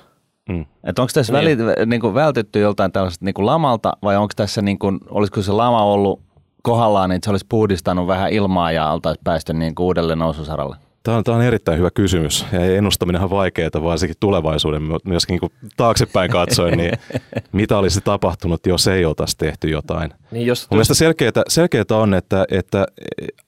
Mm. 0.48 0.66
Että 0.84 1.02
onko 1.02 1.10
tässä 1.14 1.32
niin. 1.32 1.58
väli, 1.58 1.86
niin 1.86 2.00
kuin 2.00 2.14
vältytty 2.14 2.60
joltain 2.60 2.92
tällaista 2.92 3.24
niin 3.24 3.34
kuin 3.34 3.46
lamalta 3.46 3.92
vai 4.02 4.16
onko 4.16 4.32
tässä, 4.36 4.62
niin 4.62 4.78
kuin, 4.78 5.00
olisiko 5.10 5.42
se 5.42 5.52
lama 5.52 5.82
ollut 5.82 6.20
kohdallaan, 6.62 7.10
niin 7.10 7.20
se 7.24 7.30
olisi 7.30 7.46
puhdistanut 7.48 8.06
vähän 8.06 8.32
ilmaa 8.32 8.72
ja 8.72 8.90
oltaisiin 8.90 9.24
päästy 9.24 9.52
niin 9.52 9.74
kuin 9.74 9.84
uudelle 9.84 10.16
noususaralle? 10.16 10.76
Tämä 11.02 11.16
on, 11.16 11.24
tämä 11.24 11.36
on 11.36 11.42
erittäin 11.42 11.78
hyvä 11.78 11.90
kysymys 11.90 12.46
ja 12.52 12.76
ennustaminen 12.76 13.22
on 13.22 13.30
vaikeaa, 13.30 13.70
varsinkin 13.82 14.16
tulevaisuuden 14.20 14.82
myöskin 15.04 15.38
niin 15.40 15.52
takaisinpäin 15.76 16.30
katsoen, 16.30 16.78
niin 16.78 16.92
mitä 17.52 17.78
olisi 17.78 18.00
tapahtunut, 18.00 18.66
jos 18.66 18.88
ei 18.88 19.04
oltaisi 19.04 19.38
tehty 19.38 19.68
jotain. 19.68 20.10
Niin 20.30 20.46
jos, 20.46 20.70
Mun 20.70 20.76
mielestä 20.76 20.94
selkeää, 20.94 21.32
selkeää 21.48 21.84
on, 21.90 22.14
että, 22.14 22.44
että 22.50 22.86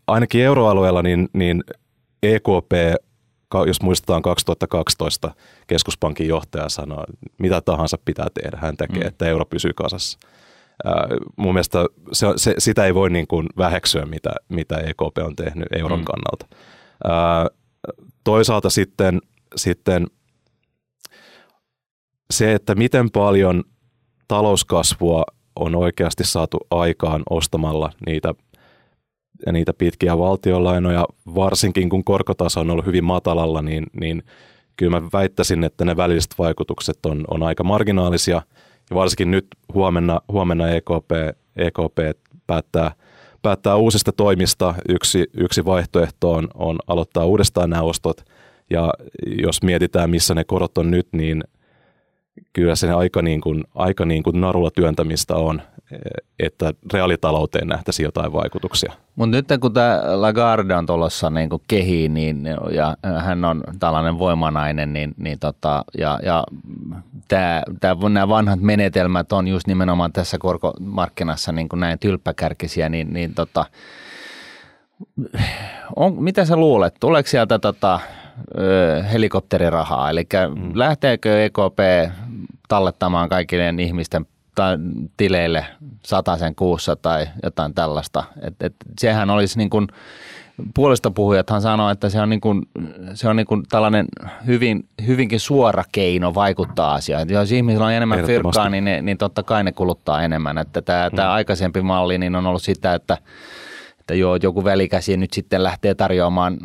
ainakin 0.07 0.43
euroalueella 0.43 1.03
niin, 1.03 1.29
niin 1.33 1.65
EKP 2.23 2.73
jos 3.67 3.83
muistetaan 3.83 4.23
2012 4.23 5.35
keskuspankin 5.67 6.29
johtaja 6.29 6.69
sanoi, 6.69 7.05
mitä 7.39 7.61
tahansa 7.61 7.99
pitää 8.05 8.27
tehdä, 8.35 8.59
hän 8.61 8.77
tekee, 8.77 9.03
mm. 9.03 9.09
että 9.09 9.27
euro 9.27 9.45
pysyy 9.45 9.73
kasassa. 9.73 10.19
Äh, 10.87 10.95
mun 11.37 11.55
mielestä 11.55 11.87
se, 12.13 12.27
se, 12.37 12.55
sitä 12.59 12.85
ei 12.85 12.95
voi 12.95 13.11
niin 13.11 13.27
kuin 13.27 13.47
väheksyä, 13.59 14.07
mitä, 14.07 14.31
mitä 14.49 14.79
EKP 14.79 15.19
on 15.25 15.37
tehnyt 15.37 15.69
euron 15.73 15.99
mm. 15.99 16.05
kannalta. 16.05 16.47
Äh, 17.07 17.59
toisaalta 18.25 18.71
sitten, 18.71 19.21
sitten 19.57 20.07
se, 22.31 22.55
että 22.55 22.75
miten 22.75 23.11
paljon 23.11 23.65
talouskasvua 24.29 25.25
on 25.57 25.75
oikeasti 25.75 26.25
saatu 26.25 26.59
aikaan 26.71 27.23
ostamalla 27.31 27.91
niitä 28.07 28.35
ja 29.47 29.53
niitä 29.53 29.73
pitkiä 29.73 30.19
valtiolainoja, 30.19 31.07
varsinkin 31.35 31.89
kun 31.89 32.05
korkotaso 32.05 32.61
on 32.61 32.71
ollut 32.71 32.87
hyvin 32.87 33.05
matalalla, 33.05 33.63
niin, 33.63 33.87
niin 34.01 34.23
kyllä 34.77 35.01
mä 35.01 35.09
väittäisin, 35.13 35.65
että 35.65 35.85
ne 35.85 35.97
välilliset 35.97 36.35
vaikutukset 36.39 37.07
on, 37.07 37.25
on 37.31 37.43
aika 37.43 37.65
marginaalisia. 37.65 38.43
Ja 38.91 38.97
varsinkin 38.97 39.31
nyt 39.31 39.47
huomenna, 39.75 40.21
huomenna 40.33 40.69
EKP, 40.69 41.11
EKP 41.57 42.19
päättää, 42.47 42.93
päättää 43.43 43.77
uusista 43.77 44.13
toimista. 44.13 44.75
Yksi, 44.89 45.27
yksi 45.35 45.65
vaihtoehto 45.65 46.33
on, 46.33 46.49
on 46.55 46.79
aloittaa 46.87 47.25
uudestaan 47.25 47.71
nämä 47.71 47.83
ostot. 47.83 48.25
Ja 48.71 48.91
jos 49.43 49.63
mietitään, 49.63 50.11
missä 50.11 50.35
ne 50.35 50.45
korot 50.45 50.79
on 50.79 50.91
nyt, 50.91 51.09
niin 51.13 51.45
kyllä 52.53 52.77
se 52.77 52.93
aika, 52.93 53.23
niin 53.23 53.41
kuin, 53.41 53.65
aika 53.75 54.05
niin 54.05 54.23
kuin 54.23 54.41
narulla 54.41 54.71
työntämistä 54.71 55.35
on 55.37 55.63
että 56.39 56.75
reaalitalouteen 56.93 57.69
nähtäisi 57.69 58.03
jotain 58.03 58.33
vaikutuksia. 58.33 58.93
Mutta 59.17 59.37
nyt 59.37 59.47
kun 59.61 59.73
tämä 59.73 60.01
Lagarde 60.05 60.75
on 60.75 60.87
tuossa 60.87 61.31
niin 61.31 61.51
kehiin 61.69 62.15
niin, 62.15 62.49
ja 62.71 62.97
hän 63.19 63.45
on 63.45 63.63
tällainen 63.79 64.19
voimanainen, 64.19 64.93
niin, 64.93 65.15
niin 65.17 65.39
tota, 65.39 65.85
ja, 65.99 66.21
ja 66.23 66.45
tää, 67.29 67.63
tää, 67.81 67.97
nämä 68.09 68.29
vanhat 68.29 68.61
menetelmät 68.61 69.33
on 69.33 69.49
just 69.49 69.67
nimenomaan 69.67 70.13
tässä 70.13 70.39
korkomarkkinassa 70.39 71.53
niin 71.53 71.69
näin 71.75 71.99
tylppäkärkisiä, 71.99 72.89
niin, 72.89 73.13
niin 73.13 73.35
tota, 73.35 73.65
on, 75.97 76.23
mitä 76.23 76.45
sä 76.45 76.57
luulet, 76.57 76.95
tuleeko 77.01 77.29
sieltä 77.29 77.59
tota, 77.59 78.01
helikopterirahaa, 79.13 80.11
eli 80.11 80.27
mm. 80.57 80.71
lähteekö 80.75 81.45
EKP 81.45 81.79
tallettamaan 82.69 83.29
kaikille 83.29 83.75
ihmisten 83.79 84.27
tileille 85.17 85.67
sen 86.39 86.55
kuussa 86.55 86.97
tai 86.97 87.27
jotain 87.43 87.75
tällaista. 87.75 88.25
Et, 88.43 88.63
et 88.63 88.75
sehän 89.01 89.31
olisi 89.31 89.59
niin 89.59 89.71
kuin 89.71 89.87
puolesta 90.75 91.11
puhujathan 91.11 91.63
sanoo, 91.63 91.91
että 91.91 92.09
se 92.09 92.21
on, 92.21 92.31
niin 92.31 92.41
kuin, 92.41 92.63
se 93.15 93.29
on 93.29 93.37
niin 93.37 93.47
kuin 93.47 93.63
tällainen 93.69 94.07
hyvin, 94.47 94.89
hyvinkin 95.07 95.41
suora 95.41 95.85
keino 95.93 96.35
vaikuttaa 96.35 96.95
asiaan. 96.95 97.29
Jos 97.29 97.53
ihmisillä 97.53 97.87
on 97.87 97.93
enemmän 97.93 98.27
fyrkkaa, 98.27 98.69
niin, 98.69 98.85
ne, 98.85 99.03
niin 99.03 99.19
totta 99.19 99.43
kai 99.43 99.65
ne 99.65 99.73
kuluttaa 99.73 100.23
enemmän. 100.23 100.59
Että 100.59 100.83
tämä, 100.83 101.09
hmm. 101.09 101.17
tämä 101.17 101.33
aikaisempi 101.33 101.83
malli 101.83 102.19
niin 102.19 102.37
on 102.37 102.47
ollut 102.47 102.63
sitä, 102.63 102.95
että 102.95 103.19
että 104.01 104.15
joo, 104.15 104.39
joku 104.43 104.65
välikäsi 104.65 105.17
nyt 105.17 105.33
sitten 105.33 105.63
lähtee 105.63 105.95
tarjoamaan 105.95 106.59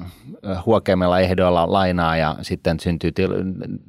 huokeammilla 0.65 1.19
ehdoilla 1.19 1.71
lainaa 1.71 2.17
ja 2.17 2.36
sitten 2.41 2.79
syntyy 2.79 3.12
til, 3.12 3.29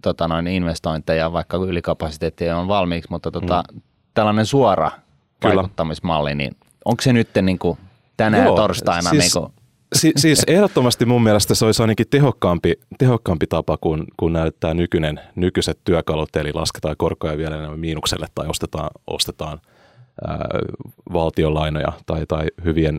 tota 0.03 0.29
noin, 0.29 0.47
investointeja, 0.47 1.33
vaikka 1.33 1.57
ylikapasiteetti 1.57 2.51
on 2.51 2.69
valmiiksi, 2.69 3.11
mutta 3.11 3.31
tota, 3.31 3.65
mm. 3.73 3.81
Tällainen 4.15 4.47
suora 4.47 4.91
Kyllä. 5.41 5.55
vaikuttamismalli, 5.55 6.35
niin 6.35 6.57
onko 6.85 7.03
se 7.03 7.13
nyt 7.13 7.29
niin 7.43 7.59
kuin 7.59 7.79
tänä 8.17 8.45
joo, 8.45 8.57
torstaina? 8.57 9.11
Siis, 9.11 9.35
niin 9.35 9.43
kuin, 9.43 9.53
si, 9.93 10.13
siis 10.17 10.45
ehdottomasti 10.47 11.07
mun 11.07 11.23
mielestä 11.23 11.55
se 11.55 11.65
olisi 11.67 11.83
ainakin 11.83 12.07
tehokkaampi, 12.11 12.75
tehokkaampi 12.99 13.47
tapa 13.47 13.77
kuin, 13.77 14.05
kuin 14.17 14.33
näyttää 14.33 14.75
nykyinen, 14.75 15.21
nykyiset 15.35 15.79
työkalut, 15.85 16.37
eli 16.37 16.53
lasketaan 16.53 16.97
korkoja 16.99 17.39
vielä 17.39 17.57
enemmän 17.57 17.81
miinukselle 17.81 18.27
tai 18.35 18.47
ostetaan, 18.49 18.91
ostetaan 19.07 19.61
ää, 20.29 20.39
valtionlainoja 21.13 21.93
tai, 22.07 22.27
tai 22.29 22.47
hyvien 22.65 22.99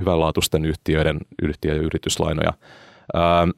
hyvänlaatuisten 0.00 0.64
yhtiöiden 0.64 1.18
yhtiö- 1.42 1.74
ja 1.74 1.82
yrityslainoja. 1.82 2.52
Ää, 3.14 3.48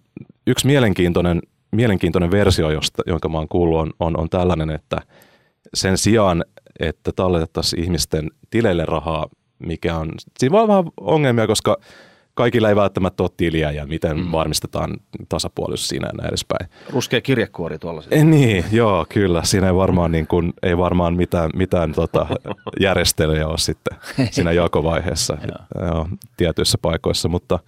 yksi 0.47 0.67
mielenkiintoinen, 0.67 1.41
mielenkiintoinen 1.73 2.31
versio, 2.31 2.71
josta, 2.71 3.03
jonka 3.07 3.29
mä 3.29 3.39
oon 3.39 3.49
kuullut, 3.49 3.81
on, 3.81 3.93
on, 4.01 4.21
on 4.21 4.29
tällainen, 4.29 4.71
että 4.71 5.01
sen 5.75 5.99
sijaan, 5.99 6.45
että 6.81 7.13
talletettaisiin 7.17 7.85
ihmisten 7.85 8.31
tileille 8.51 8.85
rahaa, 8.85 9.27
mikä 9.59 9.97
on, 9.97 10.13
siinä 10.39 10.53
voi 10.53 10.61
olla 10.61 10.69
vähän 10.69 10.93
ongelmia, 11.01 11.47
koska 11.47 11.77
kaikilla 12.35 12.69
ei 12.69 12.77
välttämättä 12.77 13.23
ole 13.23 13.31
tiliä 13.37 13.71
ja 13.71 13.87
miten 13.87 14.17
mm. 14.17 14.33
varmistetaan 14.33 14.97
tasapuolisuus 15.29 15.89
siinä 15.89 16.07
ja 16.07 16.13
näin 16.13 16.29
edespäin. 16.29 16.71
Ruskea 16.91 17.21
kirjekuori 17.21 17.79
tuolla. 17.79 18.03
Ei, 18.11 18.25
niin, 18.25 18.65
joo, 18.73 19.07
kyllä. 19.09 19.43
Siinä 19.45 19.67
ei 19.67 19.75
varmaan, 19.75 20.13
niin 20.13 20.27
kuin, 20.27 20.53
ei 20.63 20.79
varmaan 20.79 21.15
mitään, 21.15 21.51
mitään 21.55 21.93
tota, 21.93 22.27
järjestelyjä 22.81 23.47
ole 23.47 23.59
sitten 23.59 23.99
siinä 24.31 24.53
jakovaiheessa 24.53 25.39
joo, 25.87 26.09
tietyissä 26.37 26.79
paikoissa, 26.83 27.29
mutta 27.29 27.59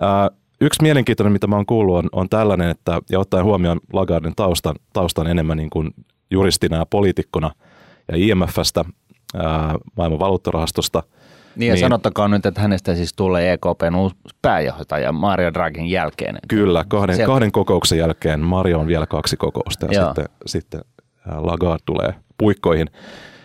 ää, 0.00 0.30
Yksi 0.60 0.82
mielenkiintoinen, 0.82 1.32
mitä 1.32 1.46
mä 1.46 1.56
oon 1.56 1.66
kuullut, 1.66 1.96
on, 1.96 2.08
on 2.12 2.28
tällainen, 2.28 2.70
että 2.70 3.00
ja 3.10 3.20
ottaen 3.20 3.44
huomioon 3.44 3.80
Lagardin 3.92 4.32
taustan, 4.36 4.76
taustan 4.92 5.26
enemmän 5.26 5.56
niin 5.56 5.70
kuin 5.70 5.90
juristina 6.30 6.76
ja 6.76 6.86
poliitikkona 6.86 7.50
ja 8.08 8.16
IMFstä, 8.16 8.84
ää, 9.34 9.74
maailman 9.96 10.18
valuuttarahastosta– 10.18 11.02
niin 11.58 11.68
ja 11.68 11.74
niin, 11.74 11.80
sanottakaa 11.80 12.28
nyt, 12.28 12.46
että 12.46 12.60
hänestä 12.60 12.94
siis 12.94 13.12
tulee 13.14 13.52
EKPn 13.52 13.94
uusi 13.96 14.16
pääjohtaja 14.42 15.12
Mario 15.12 15.52
Draghin 15.54 15.86
jälkeen. 15.86 16.38
Kyllä, 16.48 16.84
kahden, 16.88 17.16
Sieltä... 17.16 17.32
kahden 17.32 17.52
kokouksen 17.52 17.98
jälkeen 17.98 18.40
Mario 18.40 18.78
on 18.78 18.86
vielä 18.86 19.06
kaksi 19.06 19.36
kokousta 19.36 19.86
ja 19.86 20.06
sitten, 20.06 20.24
sitten 20.46 20.80
Lagarde 21.36 21.82
tulee 21.86 22.14
puikkoihin. 22.38 22.86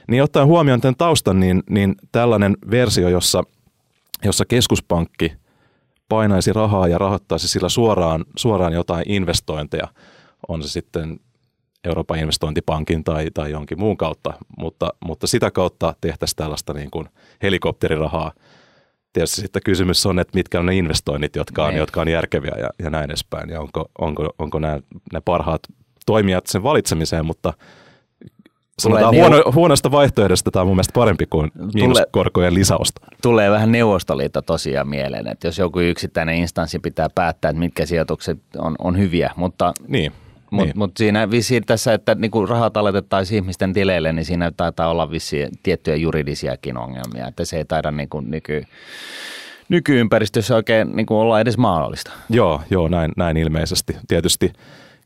Niin 0.08 0.24
ottaen 0.24 0.48
huomioon 0.48 0.82
tämän 0.82 0.96
taustan, 0.96 1.39
niin, 1.39 1.63
niin 1.70 1.96
tällainen 2.12 2.58
versio, 2.72 3.10
jossa, 3.10 3.43
jossa 4.25 4.46
keskuspankki 4.46 5.34
painaisi 6.10 6.53
rahaa 6.53 6.88
ja 6.88 6.98
rahoittaisi 6.98 7.48
sillä 7.48 7.70
suoraan, 7.70 8.25
suoraan 8.38 8.74
jotain 8.74 9.03
investointeja, 9.08 9.88
on 10.48 10.63
se 10.63 10.70
sitten 10.70 11.20
Euroopan 11.84 12.20
investointipankin 12.20 13.04
tai, 13.04 13.28
tai 13.34 13.52
jonkin 13.52 13.80
muun 13.80 13.98
kautta, 13.98 14.34
mutta, 14.58 14.94
mutta 15.06 15.28
sitä 15.28 15.52
kautta 15.52 15.96
tehtäisiin 16.02 16.38
tällaista 16.38 16.74
niin 16.74 16.92
kuin 16.92 17.10
helikopterirahaa. 17.42 18.32
Tietysti 19.13 19.42
sitten 19.42 19.62
kysymys 19.66 20.06
on, 20.06 20.20
että 20.20 20.38
mitkä 20.38 20.60
on 20.60 20.66
ne 20.66 20.75
investoinnit, 20.75 21.36
jotka 21.36 21.63
on, 21.63 21.70
niin. 21.70 21.80
jotka 21.80 22.02
on 22.02 22.08
järkeviä 22.08 22.56
ja, 22.58 22.70
ja 22.80 22.90
näin 22.90 23.06
edespäin, 23.06 23.50
ja 23.50 23.62
onko, 23.62 23.90
onko, 24.00 24.30
onko 24.40 24.60
nämä, 24.60 24.80
ne 25.13 25.22
parhaat 25.25 25.62
toimijat 26.06 26.48
sen 26.48 26.63
valitsemiseen, 26.63 27.25
mutta 27.25 27.54
sanotaan 28.80 29.16
huono, 29.16 29.40
neu- 29.40 29.52
huonosta 29.54 29.92
vaihtoehdosta 29.92 30.52
tämä 30.52 30.62
on 30.62 30.68
mun 30.68 30.75
mielestä 30.75 30.94
parempi 30.94 31.25
kuin 31.30 31.52
miinuskorkojen 31.74 32.54
lisäosta. 32.54 33.02
Tulee 33.22 33.52
vähän 33.52 33.72
Neuvostoliitto 33.72 34.42
tosiaan 34.42 34.88
mieleen, 34.88 35.28
että 35.28 35.48
jos 35.48 35.58
joku 35.58 35.80
yksittäinen 35.80 36.36
instanssi 36.36 36.80
pitää 36.80 37.08
päättää, 37.16 37.50
että 37.50 37.60
mitkä 37.60 37.86
sijoitukset 37.86 38.40
on, 38.58 38.75
on 38.80 38.98
hyviä, 38.98 39.32
mutta 39.36 39.74
niin. 39.88 40.12
Mutta 40.53 40.66
niin. 40.66 40.77
mut 40.77 40.98
siinä 40.98 41.31
vissiin 41.31 41.66
tässä, 41.66 41.94
että 41.94 42.16
niinku 42.16 42.46
rahat 42.46 42.77
aletettaisiin 42.77 43.44
ihmisten 43.44 43.74
tileille, 43.74 44.13
niin 44.13 44.25
siinä 44.25 44.51
taitaa 44.57 44.89
olla 44.89 45.11
vissiin 45.11 45.50
tiettyjä 45.63 45.96
juridisiakin 45.96 46.77
ongelmia, 46.77 47.27
että 47.27 47.46
se 47.46 47.57
ei 47.57 47.66
taida 47.66 47.92
niinku 47.92 48.22
nyky, 48.22 48.63
nykyympäristössä 49.70 50.55
oikein 50.55 50.96
niinku 50.96 51.20
olla 51.20 51.39
edes 51.39 51.57
mahdollista. 51.57 52.11
Joo, 52.29 52.61
joo 52.70 52.87
näin, 52.87 53.11
näin 53.18 53.37
ilmeisesti. 53.37 53.96
Tietysti 54.07 54.53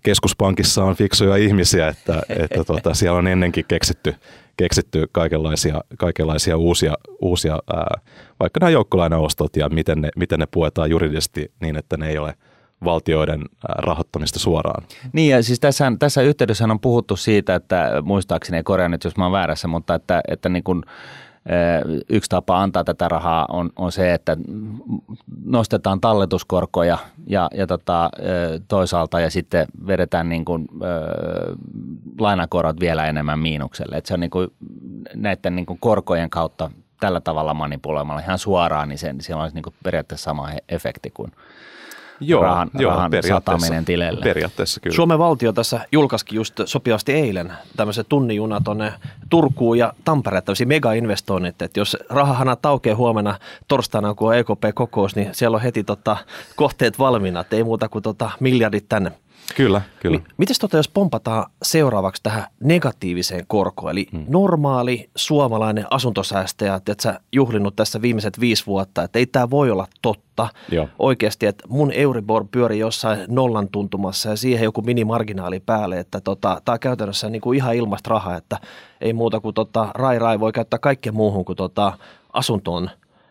keskuspankissa 0.04 0.84
on 0.84 0.96
fiksuja 0.96 1.36
ihmisiä, 1.36 1.88
että, 1.88 2.22
että 2.30 2.64
tota, 2.64 2.94
siellä 2.94 3.18
on 3.18 3.28
ennenkin 3.28 3.66
keksitty, 3.68 4.16
keksitty 4.58 5.06
kaikenlaisia, 5.12 5.82
kaikenlaisia 5.98 6.58
uusia, 6.58 6.94
uusia 7.22 7.60
ää, 7.74 8.02
vaikka 8.40 8.60
nämä 8.60 8.70
joukkolainaostot 8.70 9.56
ja 9.56 9.70
miten 9.70 10.02
ne, 10.02 10.10
miten 10.16 10.40
ne 10.40 10.46
puetaan 10.52 10.90
juridisesti 10.90 11.52
niin, 11.62 11.76
että 11.76 11.98
ne 11.98 12.10
ei 12.10 12.18
ole– 12.18 12.34
valtioiden 12.84 13.42
rahoittamista 13.64 14.40
suoraan. 14.40 14.84
Niin 15.14 15.32
ja 15.32 15.44
siis 15.44 15.60
tässä, 15.60 15.92
tässä 16.00 16.22
yhteydessä 16.22 16.66
on 16.66 16.80
puhuttu 16.80 17.16
siitä, 17.16 17.56
että 17.56 18.02
muistaakseni, 18.04 18.64
korjaan 18.64 18.92
nyt 18.92 19.04
jos 19.04 19.18
mä 19.18 19.26
oon 19.26 19.32
väärässä, 19.32 19.68
mutta 19.68 19.96
että, 19.96 20.22
että 20.28 20.50
niin 20.50 20.64
kuin, 20.64 20.84
yksi 22.10 22.30
tapa 22.30 22.62
antaa 22.62 22.84
tätä 22.84 23.10
rahaa 23.10 23.46
on, 23.50 23.70
on 23.76 23.92
se, 23.92 24.14
että 24.14 24.38
nostetaan 25.46 26.02
talletuskorkoja 26.02 26.98
ja, 27.28 27.50
ja 27.54 27.68
tota, 27.68 28.10
toisaalta 28.68 29.20
ja 29.20 29.30
sitten 29.30 29.68
vedetään 29.88 30.30
niin 30.30 30.46
kuin, 30.46 30.68
lainakorot 32.20 32.80
vielä 32.80 33.06
enemmän 33.06 33.40
miinukselle. 33.40 33.98
Että 33.98 34.08
se 34.08 34.14
on 34.14 34.20
niin 34.20 34.30
kuin, 34.30 34.48
näiden 35.16 35.56
niin 35.56 35.66
kuin 35.66 35.80
korkojen 35.80 36.30
kautta 36.30 36.72
tällä 37.00 37.22
tavalla 37.22 37.54
manipuloimalla 37.54 38.22
ihan 38.22 38.40
suoraan, 38.40 38.90
niin 38.90 38.98
se, 38.98 39.16
siellä 39.20 39.44
olisi 39.44 39.56
niin 39.56 39.76
periaatteessa 39.84 40.24
sama 40.24 40.50
efekti 40.70 41.12
kuin– 41.14 41.32
joo, 42.20 42.42
rahan, 42.42 42.70
joo, 42.74 42.92
rahan 42.92 43.12
sataminen 43.28 43.86
tilelle. 43.86 44.22
Periaatteessa 44.24 44.80
kyllä. 44.80 44.96
Suomen 44.96 45.20
valtio 45.20 45.54
tässä 45.54 45.80
julkaisikin 45.92 46.36
just 46.36 46.60
sopivasti 46.66 47.14
eilen 47.14 47.54
tämmöisen 47.78 48.06
tunnijuna 48.10 48.62
tuonne 48.62 48.94
Turkuun 49.30 49.78
ja 49.78 49.94
Tampereen 50.06 50.44
tämmöisiä 50.44 50.68
mega-investoinnit, 50.68 51.62
että 51.62 51.80
jos 51.80 51.98
rahahanat 52.10 52.66
aukeaa 52.66 52.96
huomenna 52.96 53.40
torstaina, 53.68 54.14
kun 54.14 54.28
on 54.28 54.36
EKP-kokous, 54.36 55.16
niin 55.16 55.30
siellä 55.32 55.56
on 55.56 55.62
heti 55.62 55.84
tota, 55.84 56.18
kohteet 56.56 57.00
valmiina, 57.00 57.40
että 57.40 57.56
ei 57.56 57.64
muuta 57.64 57.90
kuin 57.90 58.04
tota, 58.04 58.30
miljardit 58.40 58.86
tänne 58.90 59.12
Kyllä, 59.56 59.82
kyllä. 60.00 60.20
Miten 60.38 60.56
tota, 60.62 60.78
jos 60.78 60.90
pompataan 60.90 61.46
seuraavaksi 61.64 62.24
tähän 62.24 62.44
negatiiviseen 62.60 63.46
korkoon, 63.48 63.92
eli 63.92 64.08
hmm. 64.12 64.26
normaali 64.28 65.10
suomalainen 65.16 65.86
asuntosäästäjä, 65.92 66.76
että 66.76 66.96
sä 67.00 67.20
juhlinut 67.32 67.76
tässä 67.76 68.02
viimeiset 68.02 68.40
viisi 68.40 68.66
vuotta, 68.66 69.04
että 69.04 69.20
ei 69.20 69.26
tämä 69.26 69.50
voi 69.50 69.72
olla 69.72 69.88
totta 70.02 70.50
Joo. 70.72 70.90
oikeasti, 71.00 71.46
että 71.46 71.64
mun 71.68 71.92
Euribor 71.92 72.46
pyörii 72.52 72.80
jossain 72.80 73.20
nollan 73.28 73.68
tuntumassa 73.70 74.30
ja 74.30 74.36
siihen 74.36 74.64
joku 74.64 74.82
minimarginaali 74.82 75.60
päälle, 75.60 76.00
että 76.00 76.22
tota, 76.22 76.62
tämä 76.66 76.74
on 76.74 76.80
käytännössä 76.80 77.30
niin 77.30 77.42
kuin 77.42 77.58
ihan 77.58 77.76
ilmasta 77.76 78.10
rahaa, 78.10 78.38
että 78.38 78.58
ei 79.02 79.14
muuta 79.14 79.40
kuin 79.40 79.54
tota, 79.54 79.92
rai 79.96 80.20
rai 80.20 80.40
voi 80.40 80.52
käyttää 80.52 80.80
kaikkeen 80.80 81.16
muuhun 81.16 81.46
kuin 81.46 81.56
tota, 81.56 81.98
asuntoon 82.34 82.90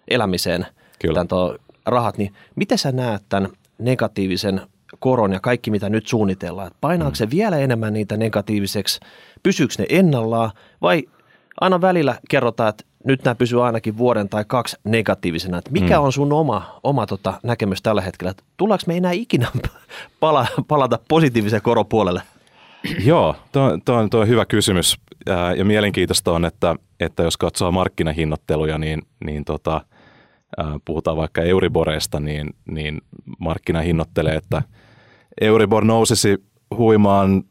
elämiseen 0.08 0.66
Kyllä. 0.98 1.24
Tämän, 1.24 1.58
rahat, 1.86 2.18
niin 2.18 2.32
miten 2.56 2.78
sä 2.78 2.92
näet 2.92 3.22
tämän 3.28 3.50
negatiivisen 3.78 4.60
koron 4.98 5.32
ja 5.32 5.40
kaikki, 5.40 5.70
mitä 5.70 5.88
nyt 5.88 6.06
suunnitellaan. 6.06 6.66
Että 6.66 6.78
painaako 6.80 7.10
mm. 7.10 7.14
se 7.14 7.30
vielä 7.30 7.58
enemmän 7.58 7.92
niitä 7.92 8.16
negatiiviseksi? 8.16 9.00
Pysyykö 9.42 9.74
ne 9.78 9.86
ennallaan 9.88 10.50
vai 10.82 11.02
aina 11.60 11.80
välillä 11.80 12.18
kerrotaan, 12.30 12.68
että 12.68 12.84
nyt 13.04 13.24
nämä 13.24 13.34
pysyy 13.34 13.66
ainakin 13.66 13.98
vuoden 13.98 14.28
tai 14.28 14.44
kaksi 14.46 14.76
negatiivisena. 14.84 15.58
Että 15.58 15.70
mikä 15.70 15.98
mm. 15.98 16.04
on 16.04 16.12
sun 16.12 16.32
oma, 16.32 16.80
oma 16.82 17.06
tota, 17.06 17.34
näkemys 17.42 17.82
tällä 17.82 18.00
hetkellä? 18.00 18.30
Että 18.30 18.44
tullaanko 18.56 18.84
me 18.86 18.96
enää 18.96 19.12
ikinä 19.12 19.48
pala, 20.20 20.46
palata 20.68 20.98
positiivisen 21.08 21.62
koropuolelle? 21.62 22.22
Joo, 23.04 23.36
tuo, 23.52 23.78
tuo, 23.84 24.08
tuo 24.10 24.20
on 24.20 24.28
hyvä 24.28 24.44
kysymys. 24.44 24.96
Ja 25.56 25.64
mielenkiintoista 25.64 26.32
on, 26.32 26.44
että, 26.44 26.76
että 27.00 27.22
jos 27.22 27.36
katsoo 27.36 27.72
markkinahinnoitteluja, 27.72 28.78
niin, 28.78 29.02
niin 29.24 29.44
tota, 29.44 29.80
puhutaan 30.84 31.16
vaikka 31.16 31.42
Euriboreista, 31.42 32.20
niin, 32.20 32.50
niin 32.70 33.00
markkina 33.38 33.80
hinnoittelee, 33.80 34.36
että– 34.36 34.62
Euribor 35.40 35.84
nousisi 35.84 36.44
huimaan 36.76 37.44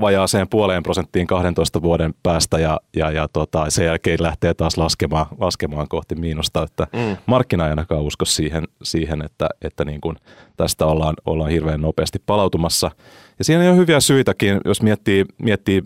vajaaseen 0.00 0.48
puoleen 0.48 0.82
prosenttiin 0.82 1.26
12 1.26 1.82
vuoden 1.82 2.14
päästä 2.22 2.58
ja, 2.58 2.80
ja, 2.96 3.10
ja 3.10 3.28
tota, 3.32 3.70
sen 3.70 3.86
jälkeen 3.86 4.22
lähtee 4.22 4.54
taas 4.54 4.78
laskemaan, 4.78 5.26
laskemaan 5.38 5.88
kohti 5.88 6.14
miinusta. 6.14 6.62
Että 6.62 6.86
mm. 6.92 7.16
Markkina 7.26 7.64
ei 7.64 7.70
ainakaan 7.70 8.02
usko 8.02 8.24
siihen, 8.24 8.64
siihen 8.82 9.22
että, 9.22 9.48
että 9.62 9.84
niin 9.84 10.00
kuin 10.00 10.16
tästä 10.56 10.86
ollaan, 10.86 11.14
ollaan 11.26 11.50
hirveän 11.50 11.80
nopeasti 11.80 12.18
palautumassa. 12.26 12.90
Ja 13.38 13.44
siinä 13.44 13.70
on 13.70 13.76
hyviä 13.76 14.00
syitäkin, 14.00 14.60
jos 14.64 14.82
miettii, 14.82 15.24
miettii 15.38 15.82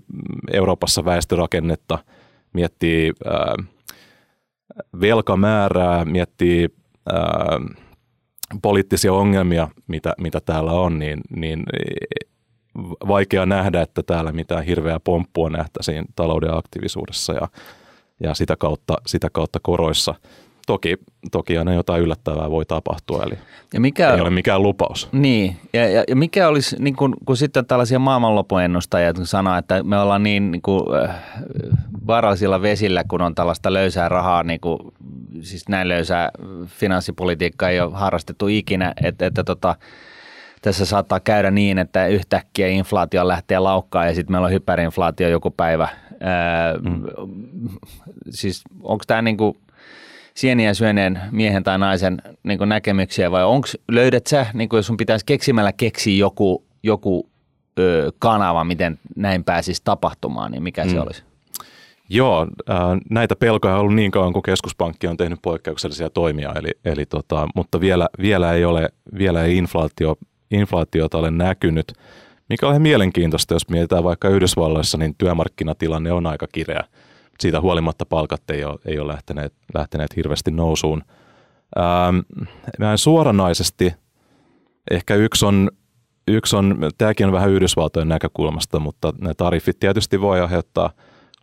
Euroopassa 0.52 1.04
väestörakennetta, 1.04 1.98
miettii 2.52 3.12
ää, 3.24 3.54
velkamäärää, 5.00 6.04
miettii 6.04 6.68
ää, 7.12 7.58
poliittisia 8.62 9.12
ongelmia, 9.12 9.68
mitä, 9.86 10.14
mitä 10.18 10.40
täällä 10.40 10.72
on, 10.72 10.98
niin, 10.98 11.20
niin 11.36 11.62
vaikea 13.08 13.46
nähdä, 13.46 13.82
että 13.82 14.02
täällä 14.02 14.32
mitään 14.32 14.64
hirveää 14.64 15.00
pomppua 15.00 15.50
nähtäisiin 15.50 16.04
talouden 16.16 16.54
aktiivisuudessa 16.54 17.32
ja, 17.32 17.48
ja 18.20 18.34
sitä, 18.34 18.56
kautta, 18.56 18.96
sitä 19.06 19.28
kautta 19.32 19.58
koroissa. 19.62 20.14
Toki, 20.68 20.96
toki 21.32 21.58
aina 21.58 21.74
jotain 21.74 22.02
yllättävää 22.02 22.50
voi 22.50 22.64
tapahtua, 22.66 23.22
eli 23.22 23.34
ja 23.74 23.80
mikä, 23.80 24.14
ei 24.14 24.20
ole 24.20 24.30
mikään 24.30 24.62
lupaus. 24.62 25.08
Niin, 25.12 25.56
ja, 25.72 25.88
ja, 25.88 26.04
ja 26.08 26.16
mikä 26.16 26.48
olisi, 26.48 26.76
niin 26.78 26.96
kun, 26.96 27.16
kun 27.26 27.36
sitten 27.36 27.66
tällaisia 27.66 27.98
maailmanlopuennustajia 27.98 29.12
sanoo, 29.22 29.56
että 29.56 29.82
me 29.82 29.98
ollaan 29.98 30.22
niin, 30.22 30.50
niin 30.50 30.62
kuin, 30.62 30.82
äh, 31.04 31.14
varallisilla 32.06 32.62
vesillä, 32.62 33.04
kun 33.04 33.22
on 33.22 33.34
tällaista 33.34 33.72
löysää 33.72 34.08
rahaa, 34.08 34.42
niin 34.42 34.60
kuin, 34.60 34.78
siis 35.40 35.68
näin 35.68 35.88
löysää 35.88 36.30
finanssipolitiikkaa 36.66 37.68
ei 37.68 37.80
ole 37.80 37.94
harrastettu 37.94 38.48
ikinä, 38.48 38.94
että, 39.04 39.26
että 39.26 39.44
tota, 39.44 39.76
tässä 40.62 40.84
saattaa 40.84 41.20
käydä 41.20 41.50
niin, 41.50 41.78
että 41.78 42.06
yhtäkkiä 42.06 42.68
inflaatio 42.68 43.28
lähtee 43.28 43.58
laukkaan 43.58 44.06
ja 44.06 44.14
sitten 44.14 44.32
meillä 44.32 44.46
on 44.46 44.52
hyperinflaatio 44.52 45.28
joku 45.28 45.50
päivä. 45.50 45.88
Ää, 46.20 46.74
mm. 46.74 47.02
Siis 48.30 48.62
onko 48.82 49.04
tämä 49.06 49.22
niinku 49.22 49.56
sieniä 50.38 50.74
syöneen 50.74 51.20
miehen 51.30 51.64
tai 51.64 51.78
naisen 51.78 52.22
niinku 52.42 52.64
näkemyksiä 52.64 53.30
vai 53.30 53.44
onko, 53.44 53.68
löydät 53.88 54.26
sä, 54.26 54.46
niinku 54.54 54.76
jos 54.76 54.86
sun 54.86 54.96
pitäisi 54.96 55.26
keksimällä 55.26 55.72
keksiä 55.72 56.16
joku, 56.18 56.64
joku 56.82 57.30
ö, 57.78 58.12
kanava, 58.18 58.64
miten 58.64 58.98
näin 59.16 59.44
pääsisi 59.44 59.82
tapahtumaan, 59.84 60.52
niin 60.52 60.62
mikä 60.62 60.84
mm. 60.84 60.90
se 60.90 61.00
olisi? 61.00 61.22
Joo, 62.08 62.46
näitä 63.10 63.36
pelkoja 63.36 63.74
on 63.74 63.80
ollut 63.80 63.94
niin 63.94 64.10
kauan, 64.10 64.32
kun 64.32 64.42
keskuspankki 64.42 65.06
on 65.06 65.16
tehnyt 65.16 65.38
poikkeuksellisia 65.42 66.10
toimia, 66.10 66.52
eli, 66.56 66.70
eli 66.84 67.06
tota, 67.06 67.48
mutta 67.54 67.80
vielä, 67.80 68.08
vielä, 68.20 68.52
ei 68.52 68.64
ole, 68.64 68.88
vielä 69.18 69.44
ei 69.44 69.56
inflaatio 69.56 70.16
inflaatiota 70.50 71.18
ole 71.18 71.30
näkynyt, 71.30 71.92
mikä 72.48 72.66
on 72.66 72.72
ihan 72.72 72.82
mielenkiintoista, 72.82 73.54
jos 73.54 73.68
mietitään 73.68 74.04
vaikka 74.04 74.28
Yhdysvalloissa, 74.28 74.98
niin 74.98 75.14
työmarkkinatilanne 75.18 76.12
on 76.12 76.26
aika 76.26 76.46
kireä. 76.52 76.84
Siitä 77.40 77.60
huolimatta 77.60 78.06
palkat 78.06 78.50
ei 78.50 78.64
ole, 78.64 78.78
ei 78.86 78.98
ole 78.98 79.12
lähteneet, 79.12 79.54
lähteneet 79.74 80.16
hirveästi 80.16 80.50
nousuun. 80.50 81.02
Ähm, 81.78 82.18
mä 82.78 82.92
en 82.92 82.98
suoranaisesti, 82.98 83.94
ehkä 84.90 85.14
yksi 85.14 85.46
on, 85.46 85.70
yksi 86.28 86.56
on, 86.56 86.76
tämäkin 86.98 87.26
on 87.26 87.32
vähän 87.32 87.50
Yhdysvaltojen 87.50 88.08
näkökulmasta, 88.08 88.80
mutta 88.80 89.12
ne 89.20 89.34
tariffit 89.34 89.78
tietysti 89.80 90.20
voi 90.20 90.40
aiheuttaa, 90.40 90.90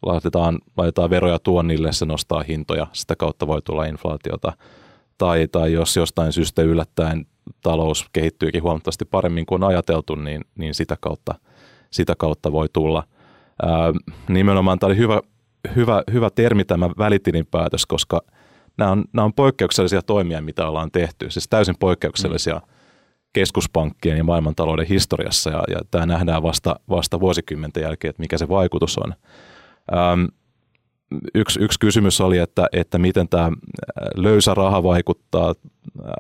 laitetaan, 0.06 0.60
laitetaan 0.78 1.10
veroja 1.10 1.40
tuonnille, 1.40 1.94
se 1.94 2.06
nostaa 2.06 2.44
hintoja, 2.44 2.88
sitä 2.94 3.16
kautta 3.16 3.48
voi 3.48 3.62
tulla 3.62 3.86
inflaatiota. 3.86 4.54
Tai, 5.18 5.48
tai 5.48 5.74
jos 5.74 5.96
jostain 5.96 6.34
syystä 6.34 6.62
yllättäen 6.62 7.26
talous 7.62 8.06
kehittyykin 8.14 8.64
huomattavasti 8.64 9.06
paremmin 9.06 9.46
kuin 9.46 9.64
on 9.64 9.70
ajateltu, 9.70 10.16
niin, 10.16 10.42
niin 10.56 10.74
sitä, 10.74 10.98
kautta, 11.00 11.36
sitä 11.92 12.14
kautta 12.18 12.52
voi 12.52 12.68
tulla. 12.74 13.04
Ää, 13.64 13.94
nimenomaan 14.30 14.80
tämä 14.80 14.88
oli 14.88 14.98
hyvä, 14.98 15.22
hyvä, 15.76 16.04
hyvä 16.14 16.30
termi 16.30 16.66
tämä 16.66 16.90
välitilinpäätös, 16.98 17.86
koska 17.86 18.22
nämä 18.78 18.92
on, 18.92 19.04
nämä 19.14 19.26
on 19.26 19.34
poikkeuksellisia 19.34 20.02
toimia, 20.02 20.42
mitä 20.42 20.68
ollaan 20.68 20.92
tehty, 20.92 21.32
siis 21.32 21.48
täysin 21.48 21.76
poikkeuksellisia 21.80 22.56
mm. 22.56 22.62
keskuspankkien 23.34 24.18
ja 24.18 24.24
maailmantalouden 24.24 24.88
historiassa, 24.88 25.50
ja, 25.50 25.64
ja 25.68 25.80
tämä 25.92 26.06
nähdään 26.06 26.44
vasta, 26.44 26.76
vasta 26.90 27.20
vuosikymmenten 27.20 27.84
jälkeen, 27.84 28.10
että 28.10 28.22
mikä 28.22 28.38
se 28.38 28.50
vaikutus 28.50 28.98
on. 28.98 29.14
Ähm, 29.94 30.26
yksi, 31.36 31.60
yksi 31.60 31.80
kysymys 31.80 32.22
oli, 32.22 32.38
että, 32.38 32.68
että 32.74 32.98
miten 32.98 33.30
tämä 33.30 33.52
löysä 34.16 34.54
raha 34.54 34.84
vaikuttaa. 34.84 35.54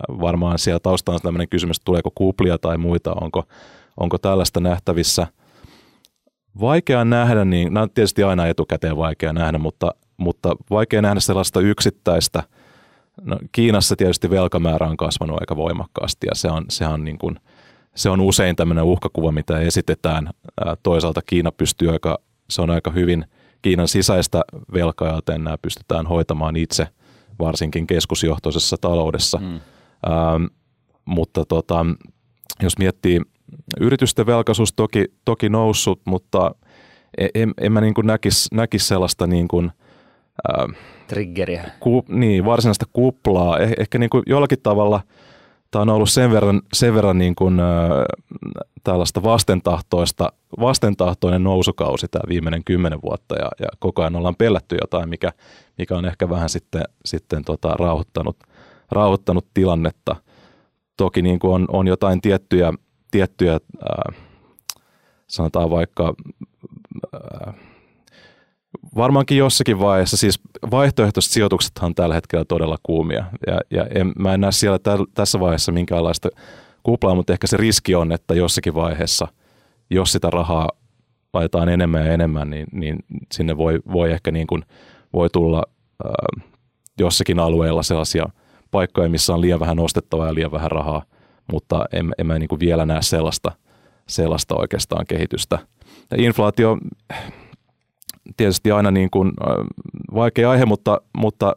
Varmaan 0.09 0.59
siellä 0.59 0.79
taustalla 0.79 1.15
on 1.15 1.21
tämmöinen 1.21 1.49
kysymys, 1.49 1.77
että 1.77 1.85
tuleeko 1.85 2.11
kuplia 2.15 2.57
tai 2.57 2.77
muita, 2.77 3.13
onko, 3.21 3.43
onko 3.97 4.17
tällaista 4.17 4.59
nähtävissä. 4.59 5.27
Vaikea 6.59 7.05
nähdä, 7.05 7.45
niin 7.45 7.73
nämä 7.73 7.83
on 7.83 7.89
tietysti 7.89 8.23
aina 8.23 8.47
etukäteen 8.47 8.97
vaikea 8.97 9.33
nähdä, 9.33 9.57
mutta, 9.57 9.91
mutta 10.17 10.55
vaikea 10.69 11.01
nähdä 11.01 11.19
sellaista 11.19 11.59
yksittäistä. 11.59 12.43
No, 13.21 13.39
Kiinassa 13.51 13.95
tietysti 13.95 14.29
velkamäärä 14.29 14.87
on 14.87 14.97
kasvanut 14.97 15.37
aika 15.39 15.55
voimakkaasti 15.55 16.27
ja 16.27 16.35
se 16.35 16.47
on, 16.47 16.65
se 16.69 16.87
on, 16.87 17.03
niin 17.03 17.17
kuin, 17.17 17.39
se 17.95 18.09
on 18.09 18.21
usein 18.21 18.55
tämmöinen 18.55 18.83
uhkakuva, 18.83 19.31
mitä 19.31 19.59
esitetään. 19.59 20.29
Toisaalta 20.83 21.21
Kiina 21.25 21.51
pystyy 21.51 21.91
aika, 21.91 22.19
se 22.49 22.61
on 22.61 22.69
aika 22.69 22.91
hyvin– 22.91 23.25
Kiinan 23.65 23.87
sisäistä 23.87 24.41
velkaa, 24.73 25.15
joten 25.15 25.43
nämä 25.43 25.57
pystytään 25.57 26.07
hoitamaan 26.07 26.55
itse, 26.55 26.87
varsinkin 27.39 27.87
keskusjohtoisessa 27.87 28.77
taloudessa. 28.81 29.37
Mm. 29.37 29.45
Ähm, 29.53 30.45
mutta 31.05 31.45
tota, 31.45 31.85
jos 32.61 32.77
miettii, 32.77 33.21
yritysten 33.79 34.25
velkaisuus 34.25 34.73
toki, 34.73 35.05
toki 35.25 35.49
noussut, 35.49 36.01
mutta 36.05 36.55
en, 37.35 37.53
en 37.61 37.71
mä 37.71 37.81
niin 37.81 37.93
näkisi 38.03 38.55
näkis 38.55 38.87
sellaista 38.87 39.27
niin 39.27 39.47
kuin, 39.47 39.71
äh, 40.49 40.65
Triggeriä. 41.07 41.71
Ku, 41.79 42.05
niin, 42.07 42.45
varsinaista 42.45 42.85
kuplaa. 42.93 43.59
Eh, 43.59 43.73
ehkä 43.79 43.99
niin 43.99 44.09
kuin 44.09 44.23
jollakin 44.27 44.61
tavalla– 44.63 45.01
tämä 45.75 45.81
on 45.81 45.89
ollut 45.89 46.09
sen 46.09 46.31
verran, 46.31 46.61
sen 46.73 46.95
verran 46.95 47.17
niin 47.17 47.35
kuin, 47.35 47.59
äh, 47.59 47.65
tällaista 48.83 49.23
vastentahtoista, 49.23 50.31
vastentahtoinen 50.59 51.43
nousukausi 51.43 52.07
tämä 52.07 52.23
viimeinen 52.29 52.63
kymmenen 52.63 52.99
vuotta 53.01 53.35
ja, 53.35 53.49
ja 53.59 53.67
koko 53.79 54.01
ajan 54.01 54.15
ollaan 54.15 54.35
pellätty 54.35 54.77
jotain, 54.81 55.09
mikä, 55.09 55.31
mikä 55.77 55.97
on 55.97 56.05
ehkä 56.05 56.29
vähän 56.29 56.49
sitten, 56.49 56.83
sitten 57.05 57.43
tota, 57.43 57.73
rauhoittanut, 57.73 58.37
rauhoittanut 58.91 59.47
tilannetta. 59.53 60.15
Toki 60.97 61.21
niin 61.21 61.39
kuin 61.39 61.53
on, 61.53 61.65
on 61.71 61.87
jotain 61.87 62.21
tiettyjä, 62.21 62.73
tiettyjä 63.15 63.53
äh, 63.53 64.23
sanotaan 65.27 65.69
vaikka 65.69 66.13
äh, 67.15 67.53
varmaankin 68.95 69.37
jossakin 69.37 69.79
vaiheessa, 69.79 70.17
siis 70.17 70.39
vaihtoehtoiset 70.71 71.31
sijoituksethan 71.31 71.85
on 71.87 71.95
tällä 71.95 72.15
hetkellä 72.15 72.45
todella 72.45 72.77
kuumia. 72.83 73.25
Ja, 73.47 73.61
ja 73.71 73.85
en, 73.95 74.13
mä 74.19 74.33
en 74.33 74.41
näe 74.41 74.51
siellä 74.51 74.79
tä, 74.79 74.97
tässä 75.13 75.39
vaiheessa 75.39 75.71
minkäänlaista 75.71 76.29
kuplaa, 76.83 77.15
mutta 77.15 77.33
ehkä 77.33 77.47
se 77.47 77.57
riski 77.57 77.95
on, 77.95 78.11
että 78.11 78.33
jossakin 78.33 78.75
vaiheessa, 78.75 79.27
jos 79.89 80.11
sitä 80.11 80.29
rahaa 80.29 80.69
laitetaan 81.33 81.69
enemmän 81.69 82.05
ja 82.05 82.13
enemmän, 82.13 82.49
niin, 82.49 82.67
niin 82.71 82.99
sinne 83.31 83.57
voi, 83.57 83.79
voi 83.91 84.11
ehkä 84.11 84.31
niin 84.31 84.47
kuin, 84.47 84.63
voi 85.13 85.29
tulla 85.29 85.63
äh, 86.05 86.45
jossakin 86.99 87.39
alueella 87.39 87.83
sellaisia 87.83 88.25
paikkoja, 88.71 89.09
missä 89.09 89.33
on 89.33 89.41
liian 89.41 89.59
vähän 89.59 89.79
ostettavaa 89.79 90.27
ja 90.27 90.33
liian 90.33 90.51
vähän 90.51 90.71
rahaa, 90.71 91.03
mutta 91.51 91.85
en, 91.93 92.13
en 92.17 92.27
mä 92.27 92.39
niin 92.39 92.47
kuin 92.49 92.59
vielä 92.59 92.85
näe 92.85 93.01
sellaista, 93.01 93.51
sellaista 94.07 94.55
oikeastaan 94.55 95.05
kehitystä. 95.05 95.59
Ja 96.11 96.23
inflaatio, 96.23 96.77
tietysti 98.37 98.71
aina 98.71 98.91
niin 98.91 99.09
kuin 99.09 99.31
vaikea 100.13 100.49
aihe, 100.49 100.65
mutta, 100.65 101.01
mutta 101.17 101.55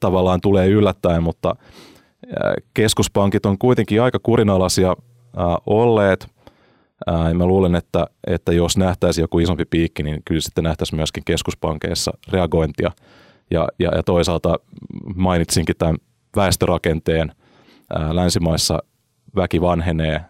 tavallaan 0.00 0.40
tulee 0.40 0.68
yllättäen, 0.68 1.22
mutta 1.22 1.56
keskuspankit 2.74 3.46
on 3.46 3.58
kuitenkin 3.58 4.02
aika 4.02 4.18
kurinalaisia 4.22 4.96
olleet. 5.66 6.28
Mä 7.34 7.46
luulen, 7.46 7.74
että, 7.74 8.06
että 8.26 8.52
jos 8.52 8.76
nähtäisiin 8.76 9.22
joku 9.22 9.38
isompi 9.38 9.64
piikki, 9.64 10.02
niin 10.02 10.22
kyllä 10.24 10.40
sitten 10.40 10.64
nähtäisiin 10.64 10.98
myöskin 10.98 11.22
keskuspankeissa 11.26 12.12
reagointia. 12.28 12.90
Ja, 13.50 13.68
ja, 13.78 13.90
ja 13.96 14.02
toisaalta 14.02 14.56
mainitsinkin 15.14 15.74
tämän 15.78 15.96
väestörakenteen. 16.36 17.32
Länsimaissa 18.12 18.78
väki 19.36 19.60
vanhenee 19.60 20.20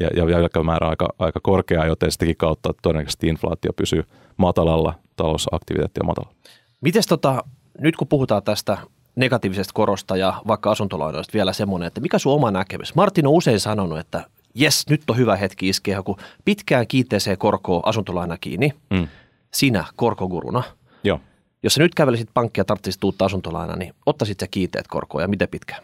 ja, 0.00 0.08
ja 0.16 0.26
velkamäärä 0.26 0.88
aika, 0.88 1.08
aika 1.18 1.40
korkea, 1.42 1.86
joten 1.86 2.12
sitäkin 2.12 2.36
kautta 2.36 2.74
todennäköisesti 2.82 3.28
inflaatio 3.28 3.72
pysyy 3.72 4.04
matalalla, 4.36 4.94
talousaktiviteetti 5.16 6.00
on 6.02 6.06
matala. 6.06 6.32
Mites 6.80 7.06
tota, 7.06 7.44
nyt 7.78 7.96
kun 7.96 8.08
puhutaan 8.08 8.42
tästä 8.42 8.78
negatiivisesta 9.16 9.72
korosta 9.74 10.16
ja 10.16 10.42
vaikka 10.46 10.70
asuntolainoista 10.70 11.32
vielä 11.32 11.52
semmoinen, 11.52 11.86
että 11.86 12.00
mikä 12.00 12.18
sun 12.18 12.32
oma 12.32 12.50
näkemys? 12.50 12.94
Martin 12.94 13.26
on 13.26 13.32
usein 13.32 13.60
sanonut, 13.60 13.98
että 13.98 14.24
jes, 14.54 14.88
nyt 14.90 15.02
on 15.10 15.16
hyvä 15.16 15.36
hetki 15.36 15.68
iskeä 15.68 15.96
joku 15.96 16.16
pitkään 16.44 16.86
kiinteeseen 16.86 17.38
korkoon 17.38 17.82
asuntolaina 17.84 18.36
kiinni. 18.40 18.72
Mm. 18.90 19.08
Sinä 19.54 19.84
korkoguruna. 19.96 20.62
Joo. 21.04 21.20
Jos 21.62 21.74
sä 21.74 21.82
nyt 21.82 21.94
kävelisit 21.94 22.28
pankkia 22.34 22.60
ja 22.60 22.64
tarvitsisit 22.64 23.04
uutta 23.04 23.24
asuntolainaa, 23.24 23.76
niin 23.76 23.94
ottaisit 24.06 24.40
sä 24.40 24.46
kiinteät 24.50 24.88
korkoa 24.88 25.22
ja 25.22 25.28
miten 25.28 25.48
pitkään? 25.48 25.82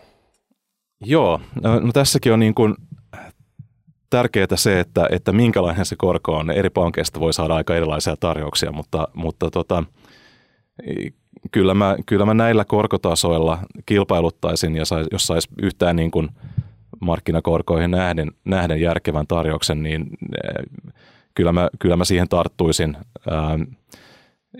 Joo, 1.00 1.40
no, 1.62 1.80
no 1.80 1.92
tässäkin 1.92 2.32
on 2.32 2.40
niin 2.40 2.54
kuin 2.54 2.74
tärkeää 4.10 4.46
se, 4.54 4.80
että, 4.80 5.08
että 5.10 5.32
minkälainen 5.32 5.86
se 5.86 5.96
korko 5.96 6.36
on. 6.36 6.50
Eri 6.50 6.70
pankeista 6.70 7.20
voi 7.20 7.32
saada 7.32 7.54
aika 7.54 7.76
erilaisia 7.76 8.16
tarjouksia, 8.20 8.72
mutta, 8.72 9.08
mutta 9.14 9.50
tota, 9.50 9.84
kyllä, 11.52 11.74
mä, 11.74 11.96
kyllä 12.06 12.24
mä 12.24 12.34
näillä 12.34 12.64
korkotasoilla 12.64 13.58
kilpailuttaisin, 13.86 14.76
ja 14.76 14.84
sais, 14.84 15.06
jos 15.12 15.26
saisi 15.26 15.48
yhtään 15.62 15.96
niin 15.96 16.10
kuin 16.10 16.28
markkinakorkoihin 17.00 17.90
nähden, 17.90 18.30
nähden 18.44 18.80
järkevän 18.80 19.26
tarjouksen, 19.26 19.82
niin 19.82 20.06
eh, 20.44 20.64
kyllä 21.34 21.52
mä, 21.52 21.68
kyllä 21.78 21.96
mä 21.96 22.04
siihen 22.04 22.28
tarttuisin. 22.28 22.96
Ää, 23.30 23.58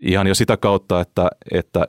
ihan 0.03 0.27
jo 0.27 0.35
sitä 0.35 0.57
kautta, 0.57 1.01
että, 1.01 1.31
että 1.53 1.87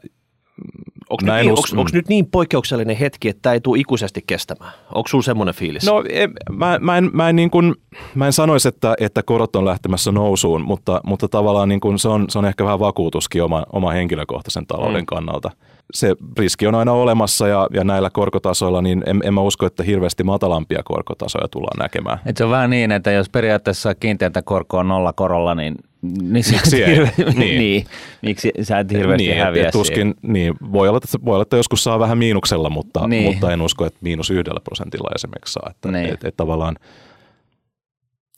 Onko 1.09 1.25
nyt, 1.25 1.35
niin, 1.35 1.49
onko, 1.49 1.61
onko 1.77 1.89
nyt 1.93 2.07
niin 2.07 2.25
poikkeuksellinen 2.25 2.95
hetki, 2.95 3.29
että 3.29 3.41
tämä 3.41 3.53
ei 3.53 3.61
tule 3.61 3.79
ikuisesti 3.79 4.23
kestämään? 4.27 4.71
Onko 4.95 5.07
sinulla 5.07 5.23
semmoinen 5.23 5.55
fiilis? 5.55 5.85
No 5.85 6.03
en, 6.09 6.31
mä, 6.51 6.79
mä, 6.81 6.97
en, 6.97 7.09
mä, 7.13 7.29
en 7.29 7.35
niin 7.35 7.49
kuin, 7.49 7.75
mä 8.15 8.25
en 8.25 8.33
sanoisi, 8.33 8.67
että, 8.67 8.95
että 8.99 9.23
korot 9.23 9.55
on 9.55 9.65
lähtemässä 9.65 10.11
nousuun, 10.11 10.61
mutta, 10.61 11.01
mutta 11.03 11.27
tavallaan 11.27 11.69
niin 11.69 11.79
kuin 11.79 11.99
se, 11.99 12.07
on, 12.07 12.25
se 12.29 12.39
on 12.39 12.45
ehkä 12.45 12.63
vähän 12.63 12.79
vakuutuskin 12.79 13.43
oma, 13.43 13.63
oma 13.73 13.91
henkilökohtaisen 13.91 14.67
talouden 14.67 15.01
mm. 15.01 15.05
kannalta. 15.05 15.51
Se 15.93 16.15
riski 16.37 16.67
on 16.67 16.75
aina 16.75 16.91
olemassa 16.91 17.47
ja, 17.47 17.67
ja 17.73 17.83
näillä 17.83 18.09
korkotasoilla 18.09 18.81
niin 18.81 19.03
en, 19.05 19.21
en 19.23 19.33
mä 19.33 19.41
usko, 19.41 19.65
että 19.65 19.83
hirveästi 19.83 20.23
matalampia 20.23 20.81
korkotasoja 20.83 21.47
tullaan 21.47 21.79
näkemään. 21.79 22.19
Et 22.25 22.37
se 22.37 22.43
on 22.43 22.51
vähän 22.51 22.69
niin, 22.69 22.91
että 22.91 23.11
jos 23.11 23.29
periaatteessa 23.29 23.95
kiinteätä 23.95 24.41
korko 24.41 24.77
on 24.77 24.87
nolla 24.87 25.13
korolla, 25.13 25.55
niin 25.55 25.75
niin, 26.01 26.25
miksi? 26.51 26.85
Hirve- 26.85 27.33
niin. 27.39 27.59
niin. 27.61 27.85
Miksi 28.21 28.51
sä 28.61 28.79
et 28.79 28.91
hirveästi 28.91 29.27
niin, 29.27 29.37
häviä 29.37 29.65
et, 29.65 29.71
tuskin, 29.71 30.15
niin, 30.21 30.53
voi, 30.71 30.87
olla, 30.87 30.97
että, 30.97 31.25
voi 31.25 31.33
olla, 31.33 31.41
että 31.41 31.57
joskus 31.57 31.83
saa 31.83 31.99
vähän 31.99 32.17
miinuksella, 32.17 32.69
mutta, 32.69 33.07
niin. 33.07 33.23
mutta 33.23 33.51
en 33.51 33.61
usko, 33.61 33.85
että 33.85 33.99
miinus 34.01 34.29
yhdellä 34.29 34.59
prosentilla 34.59 35.09
esimerkiksi 35.15 35.53
saa. 35.53 35.71
Että, 35.71 35.91
niin. 35.91 36.13
et, 36.13 36.23
et 36.23 36.37
tavallaan 36.37 36.75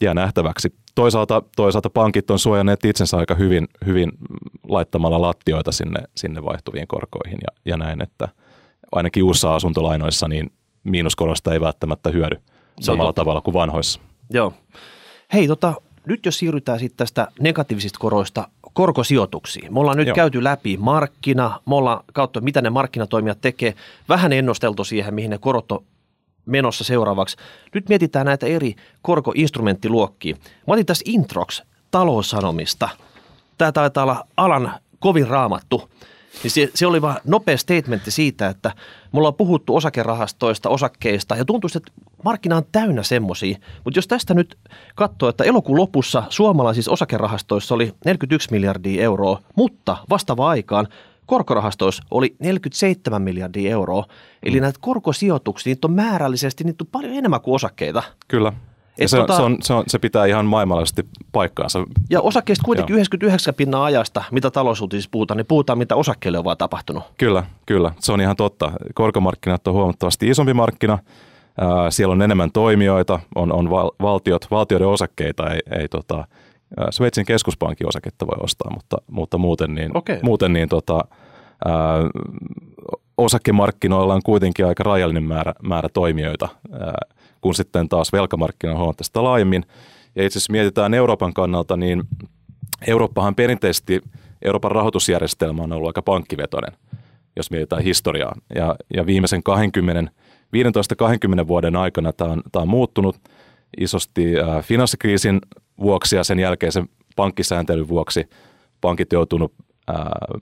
jää 0.01 0.13
nähtäväksi. 0.13 0.73
Toisaalta, 0.95 1.43
toisaalta 1.55 1.89
pankit 1.89 2.31
on 2.31 2.39
suojanneet 2.39 2.85
itsensä 2.85 3.17
aika 3.17 3.35
hyvin, 3.35 3.67
hyvin 3.85 4.11
laittamalla 4.67 5.21
lattioita 5.21 5.71
sinne, 5.71 5.99
sinne 6.17 6.43
vaihtuviin 6.43 6.87
korkoihin 6.87 7.37
ja, 7.41 7.71
ja 7.71 7.77
näin, 7.77 8.01
että 8.01 8.27
ainakin 8.91 9.23
uusissa 9.23 9.55
asuntolainoissa 9.55 10.27
niin 10.27 10.51
miinuskorosta 10.83 11.53
ei 11.53 11.61
välttämättä 11.61 12.09
hyödy 12.09 12.35
samalla 12.79 13.13
tavalla 13.13 13.41
kuin 13.41 13.53
vanhoissa. 13.53 13.99
Joo. 14.29 14.53
Hei, 15.33 15.47
tota, 15.47 15.73
nyt 16.07 16.25
jos 16.25 16.39
siirrytään 16.39 16.79
sitten 16.79 16.97
tästä 16.97 17.27
negatiivisista 17.39 17.99
koroista 17.99 18.47
korkosijoituksiin. 18.73 19.73
Me 19.73 19.79
ollaan 19.79 19.97
nyt 19.97 20.07
Joo. 20.07 20.15
käyty 20.15 20.43
läpi 20.43 20.77
markkina, 20.77 21.59
me 21.65 21.75
ollaan 21.75 22.03
kautta 22.13 22.41
mitä 22.41 22.61
ne 22.61 22.69
markkinatoimijat 22.69 23.41
tekee, 23.41 23.73
vähän 24.09 24.33
ennusteltu 24.33 24.83
siihen, 24.83 25.13
mihin 25.13 25.29
ne 25.29 25.37
korot 25.37 25.71
on 25.71 25.83
menossa 26.45 26.83
seuraavaksi. 26.83 27.37
Nyt 27.73 27.89
mietitään 27.89 28.25
näitä 28.25 28.45
eri 28.45 28.75
korkoinstrumenttiluokkia. 29.01 30.35
Mä 30.67 30.73
otin 30.73 30.85
tässä 30.85 31.03
introx 31.07 31.61
taloussanomista. 31.91 32.89
Tämä 33.57 33.71
taitaa 33.71 34.03
olla 34.03 34.27
alan 34.37 34.71
kovin 34.99 35.27
raamattu. 35.27 35.89
Niin 36.43 36.51
se, 36.51 36.69
se 36.75 36.87
oli 36.87 37.01
vain 37.01 37.17
nopea 37.25 37.57
statementti 37.57 38.11
siitä, 38.11 38.47
että 38.47 38.71
me 39.13 39.17
ollaan 39.17 39.33
puhuttu 39.33 39.75
osakerahastoista, 39.75 40.69
osakkeista 40.69 41.35
ja 41.35 41.45
tuntuu, 41.45 41.69
että 41.75 41.91
markkina 42.25 42.57
on 42.57 42.65
täynnä 42.71 43.03
semmoisia. 43.03 43.57
Mutta 43.83 43.97
jos 43.97 44.07
tästä 44.07 44.33
nyt 44.33 44.57
katsoo, 44.95 45.29
että 45.29 45.43
elokuun 45.43 45.77
lopussa 45.77 46.23
suomalaisissa 46.29 46.91
osakerahastoissa 46.91 47.75
oli 47.75 47.93
41 48.05 48.51
miljardia 48.51 49.03
euroa, 49.03 49.39
mutta 49.55 49.97
vastaavaan 50.09 50.49
aikaan 50.49 50.87
korkorahastoissa 51.25 52.03
oli 52.11 52.35
47 52.39 53.21
miljardia 53.21 53.71
euroa. 53.71 54.05
Eli 54.43 54.55
mm. 54.55 54.61
näitä 54.61 54.79
korkosijoituksia, 54.81 55.71
niitä 55.71 55.87
on 55.87 55.93
määrällisesti 55.93 56.63
niitä 56.63 56.83
on 56.83 56.87
paljon 56.91 57.13
enemmän 57.13 57.41
kuin 57.41 57.55
osakkeita. 57.55 58.03
Kyllä. 58.27 58.53
Ja 58.99 59.07
se, 59.07 59.17
tota, 59.17 59.35
se, 59.35 59.41
on, 59.41 59.57
se, 59.61 59.73
on, 59.73 59.83
se 59.87 59.99
pitää 59.99 60.25
ihan 60.25 60.45
maailmallisesti 60.45 61.05
paikkaansa. 61.31 61.79
Ja 62.09 62.21
osakkeista 62.21 62.65
kuitenkin 62.65 62.93
Joo. 62.93 62.97
99 62.97 63.53
pinnan 63.53 63.81
ajasta, 63.81 64.23
mitä 64.31 64.51
talousuutisissa 64.51 65.09
puhutaan, 65.11 65.37
niin 65.37 65.45
puhutaan, 65.45 65.77
mitä 65.77 65.95
osakkeille 65.95 66.37
on 66.37 66.43
vaan 66.43 66.57
tapahtunut. 66.57 67.03
Kyllä, 67.17 67.43
kyllä. 67.65 67.91
Se 67.99 68.11
on 68.11 68.21
ihan 68.21 68.35
totta. 68.35 68.71
Korkomarkkinat 68.93 69.67
on 69.67 69.73
huomattavasti 69.73 70.29
isompi 70.29 70.53
markkina. 70.53 70.99
Siellä 71.89 72.11
on 72.11 72.21
enemmän 72.21 72.51
toimijoita, 72.51 73.19
on, 73.35 73.51
on 73.51 73.69
val, 73.69 73.91
valtiot, 74.01 74.47
valtioiden 74.51 74.87
osakkeita, 74.87 75.49
ei, 75.49 75.59
ei 75.79 75.87
tota, 75.87 76.27
Sveitsin 76.89 77.25
keskuspankin 77.25 77.87
osaketta 77.87 78.27
voi 78.27 78.37
ostaa, 78.39 78.71
mutta, 78.73 78.97
mutta 79.11 79.37
muuten 79.37 79.75
niin, 79.75 79.97
okay. 79.97 80.19
muuten 80.23 80.53
niin 80.53 80.69
tota, 80.69 80.99
ää, 81.65 81.73
osakemarkkinoilla 83.17 84.13
on 84.13 84.21
kuitenkin 84.25 84.65
aika 84.65 84.83
rajallinen 84.83 85.23
määrä, 85.23 85.53
määrä 85.63 85.89
toimijoita. 85.89 86.49
Ää, 86.71 86.93
kun 87.41 87.55
sitten 87.55 87.89
taas 87.89 88.13
velkamarkkina 88.13 88.77
huomattavasti 88.77 89.19
laajemmin. 89.19 89.65
Ja 90.15 90.25
itse 90.25 90.37
asiassa 90.37 90.51
mietitään 90.51 90.93
Euroopan 90.93 91.33
kannalta, 91.33 91.77
niin 91.77 92.03
Eurooppahan 92.87 93.35
perinteisesti, 93.35 94.01
Euroopan 94.41 94.71
rahoitusjärjestelmä 94.71 95.63
on 95.63 95.73
ollut 95.73 95.87
aika 95.87 96.01
pankkivetoinen, 96.01 96.77
jos 97.35 97.51
mietitään 97.51 97.83
historiaa. 97.83 98.35
Ja, 98.55 98.75
ja 98.93 99.05
viimeisen 99.05 99.43
20, 99.43 100.11
15-20 101.43 101.47
vuoden 101.47 101.75
aikana 101.75 102.13
tämä 102.13 102.31
on, 102.31 102.41
tämä 102.51 102.61
on 102.61 102.69
muuttunut 102.69 103.15
isosti 103.77 104.25
finanssikriisin 104.61 105.41
vuoksi 105.79 106.15
ja 106.15 106.23
sen 106.23 106.39
jälkeisen 106.39 106.89
pankkisääntelyn 107.15 107.87
vuoksi. 107.87 108.29
Pankit 108.81 109.13
joutunut 109.13 109.53
äh, 109.89 109.95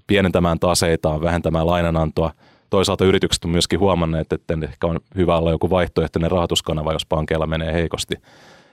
pienentämään 0.07 0.59
taseitaan, 0.59 1.21
vähentämään 1.21 1.67
lainanantoa– 1.67 2.31
toisaalta 2.71 3.05
yritykset 3.05 3.45
on 3.45 3.51
myöskin 3.51 3.79
huomanneet, 3.79 4.33
että 4.33 4.57
ehkä 4.63 4.87
on 4.87 4.99
hyvä 5.15 5.37
olla 5.37 5.51
joku 5.51 5.69
vaihtoehtoinen 5.69 6.31
rahoituskanava, 6.31 6.93
jos 6.93 7.05
pankeilla 7.05 7.47
menee 7.47 7.73
heikosti. 7.73 8.15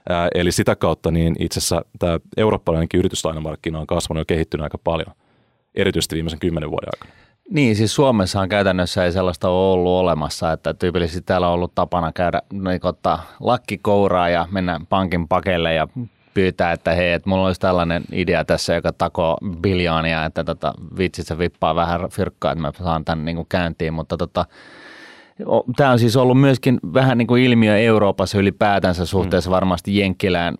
Ää, 0.09 0.27
eli 0.35 0.51
sitä 0.51 0.75
kautta 0.75 1.11
niin 1.11 1.35
itse 1.39 1.59
asiassa 1.59 1.85
tämä 1.99 2.19
eurooppalainenkin 2.37 2.99
yrityslainamarkkina 2.99 3.79
on 3.79 3.87
kasvanut 3.87 4.21
ja 4.21 4.25
kehittynyt 4.25 4.63
aika 4.63 4.77
paljon, 4.77 5.15
erityisesti 5.75 6.15
viimeisen 6.15 6.39
kymmenen 6.39 6.71
vuoden 6.71 6.89
aikana. 6.93 7.19
Niin, 7.49 7.75
siis 7.75 7.95
Suomessahan 7.95 8.49
käytännössä 8.49 9.05
ei 9.05 9.11
sellaista 9.11 9.49
ole 9.49 9.73
ollut 9.73 9.99
olemassa, 9.99 10.51
että 10.51 10.73
tyypillisesti 10.73 11.21
täällä 11.21 11.47
on 11.47 11.53
ollut 11.53 11.75
tapana 11.75 12.11
käydä, 12.11 12.41
niin 12.53 12.79
ottaa 12.83 13.23
ja 14.31 14.47
mennä 14.51 14.81
pankin 14.89 15.27
pakeille 15.27 15.73
ja 15.73 15.87
pyytää, 16.39 16.71
että 16.71 16.93
hei, 16.93 17.13
että 17.13 17.29
mulla 17.29 17.45
olisi 17.45 17.61
tällainen 17.61 18.03
idea 18.11 18.45
tässä, 18.45 18.75
joka 18.75 18.93
takoo 18.93 19.37
biljaania, 19.61 20.25
että 20.25 20.43
tota, 20.43 20.73
vitsit 20.97 21.27
se 21.27 21.37
vippaa 21.37 21.75
vähän 21.75 22.09
fyrkkaa, 22.09 22.51
että 22.51 22.61
mä 22.61 22.71
saan 22.83 23.05
tämän 23.05 23.25
niin 23.25 23.35
kuin 23.35 23.45
käyntiin, 23.49 23.93
mutta 23.93 24.17
tota, 24.17 24.45
Tämä 25.75 25.91
on 25.91 25.99
siis 25.99 26.17
ollut 26.17 26.39
myöskin 26.39 26.79
vähän 26.93 27.17
niin 27.17 27.27
kuin 27.27 27.43
ilmiö 27.43 27.77
Euroopassa 27.77 28.37
ylipäätänsä 28.37 29.05
suhteessa 29.05 29.49
mm. 29.49 29.51
varmasti 29.51 29.97
Jenkkilään. 29.97 30.55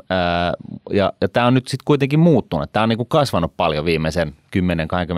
Ja, 0.91 1.13
ja 1.21 1.27
tämä 1.29 1.47
on 1.47 1.53
nyt 1.53 1.67
sitten 1.67 1.85
kuitenkin 1.85 2.19
muuttunut. 2.19 2.71
Tämä 2.71 2.83
on 2.83 2.89
niin 2.89 2.97
kuin 2.97 3.09
kasvanut 3.09 3.53
paljon 3.57 3.85
viimeisen 3.85 4.33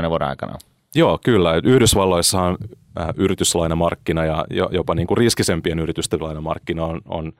10-20 0.05 0.09
vuoden 0.09 0.27
aikana. 0.27 0.57
Joo, 0.95 1.19
kyllä. 1.23 1.61
Yhdysvalloissa 1.63 2.41
on 2.41 2.57
yrityslainamarkkina 3.15 4.25
ja 4.25 4.45
jopa 4.71 4.95
niin 4.95 5.07
kuin 5.07 5.17
riskisempien 5.17 5.79
yritysten 5.79 6.23
lainamarkkina 6.23 6.85
on 6.85 7.01
on 7.05 7.33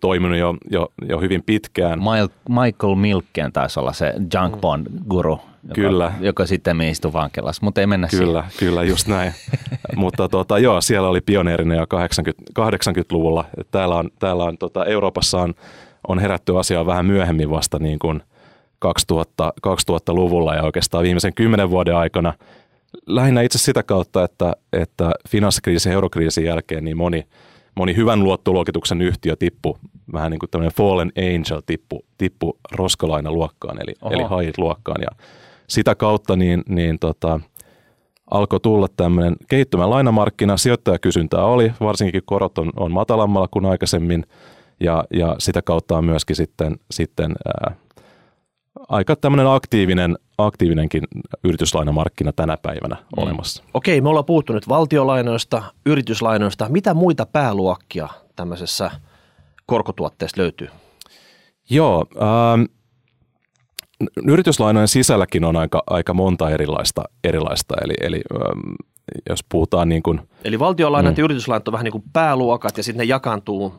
toiminut 0.00 0.38
jo, 0.38 0.54
jo, 0.70 0.92
jo 1.08 1.20
hyvin 1.20 1.42
pitkään. 1.42 1.98
Michael 2.48 2.94
Milken 2.94 3.52
taisi 3.52 3.80
olla 3.80 3.92
se 3.92 4.14
junk 4.34 4.60
bond 4.60 4.86
guru, 5.08 5.40
joka, 5.62 5.74
kyllä. 5.74 6.12
joka 6.20 6.46
sitten 6.46 6.80
istui 6.80 7.12
vankilassa, 7.12 7.64
mutta 7.64 7.80
ei 7.80 7.86
mennä 7.86 8.08
Kyllä, 8.10 8.40
siihen. 8.40 8.58
kyllä 8.58 8.82
just 8.82 9.08
näin. 9.08 9.32
mutta 9.96 10.28
tota, 10.28 10.58
joo, 10.58 10.80
siellä 10.80 11.08
oli 11.08 11.20
pioneerina 11.20 11.74
jo 11.74 11.86
80, 11.86 12.42
80-luvulla. 12.60 13.44
Täällä 13.70 13.96
on, 13.96 14.10
täällä 14.18 14.44
on 14.44 14.58
tota, 14.58 14.84
Euroopassa 14.84 15.38
on, 15.38 15.54
on 16.08 16.18
herätty 16.18 16.58
asiaan 16.58 16.86
vähän 16.86 17.06
myöhemmin 17.06 17.50
vasta 17.50 17.78
niin 17.78 17.98
kuin 17.98 18.22
2000, 18.78 19.52
2000-luvulla 19.66 20.54
ja 20.54 20.62
oikeastaan 20.62 21.04
viimeisen 21.04 21.34
kymmenen 21.34 21.70
vuoden 21.70 21.96
aikana 21.96 22.34
lähinnä 23.06 23.42
itse 23.42 23.58
sitä 23.58 23.82
kautta, 23.82 24.24
että, 24.24 24.52
että 24.72 25.12
finanssikriisin 25.28 25.90
ja 25.90 25.94
eurokriisin 25.94 26.44
jälkeen 26.44 26.84
niin 26.84 26.96
moni– 26.96 27.26
moni 27.74 27.96
hyvän 27.96 28.24
luottoluokituksen 28.24 29.02
yhtiö 29.02 29.36
tippu, 29.36 29.78
vähän 30.12 30.30
niin 30.30 30.38
kuin 30.38 30.50
tämmöinen 30.50 30.76
fallen 30.76 31.12
angel 31.16 31.60
tippu, 31.66 32.04
tippu 32.18 32.58
roskalainaluokkaan, 32.72 33.82
eli, 33.82 33.94
eli 34.10 34.22
high-luokkaan. 34.22 35.02
Ja 35.02 35.10
sitä 35.66 35.94
kautta 35.94 36.36
niin, 36.36 36.62
niin 36.68 36.98
tota, 36.98 37.40
alkoi 38.30 38.60
tulla 38.60 38.88
tämmöinen 38.96 39.36
kehittymän 39.48 39.90
lainamarkkina, 39.90 40.56
sijoittajakysyntää 40.56 41.44
oli, 41.44 41.72
varsinkin 41.80 42.22
korot 42.24 42.58
on, 42.58 42.72
on 42.76 42.92
matalammalla 42.92 43.48
kuin 43.48 43.66
aikaisemmin, 43.66 44.26
ja, 44.80 45.04
ja 45.14 45.36
sitä 45.38 45.62
kautta 45.62 45.98
on 45.98 46.04
myöskin 46.04 46.36
sitten, 46.36 46.76
sitten 46.90 47.32
ää, 47.46 47.74
aika 48.88 49.16
tämmöinen 49.16 49.46
aktiivinen, 49.46 50.18
aktiivinenkin 50.38 51.02
yrityslainamarkkina 51.44 52.32
tänä 52.32 52.56
päivänä 52.56 52.94
mm. 52.94 53.22
olemassa. 53.22 53.64
Okei, 53.74 54.00
me 54.00 54.08
ollaan 54.08 54.24
puhuttu 54.24 54.52
nyt 54.52 54.68
valtiolainoista, 54.68 55.62
yrityslainoista. 55.86 56.68
Mitä 56.68 56.94
muita 56.94 57.26
pääluokkia 57.26 58.08
tämmöisessä 58.36 58.90
korkotuotteessa 59.66 60.42
löytyy? 60.42 60.68
Joo, 61.70 62.06
ähm, 62.22 62.62
yrityslainojen 64.26 64.88
sisälläkin 64.88 65.44
on 65.44 65.56
aika, 65.56 65.82
aika 65.86 66.14
monta 66.14 66.50
erilaista, 66.50 67.02
erilaista 67.24 67.74
eli, 67.84 67.94
eli 68.00 68.22
ähm, 68.34 68.74
jos 69.28 69.44
puhutaan 69.48 69.88
niin 69.88 70.02
kuin... 70.02 70.20
Eli 70.44 70.58
valtiolainat 70.58 71.14
mm. 71.14 71.20
ja 71.20 71.24
yrityslainat 71.24 71.68
on 71.68 71.72
vähän 71.72 71.84
niin 71.84 71.92
kuin 71.92 72.04
pääluokat 72.12 72.76
ja 72.76 72.82
sitten 72.82 72.98
ne 72.98 73.04
jakaantuu 73.04 73.74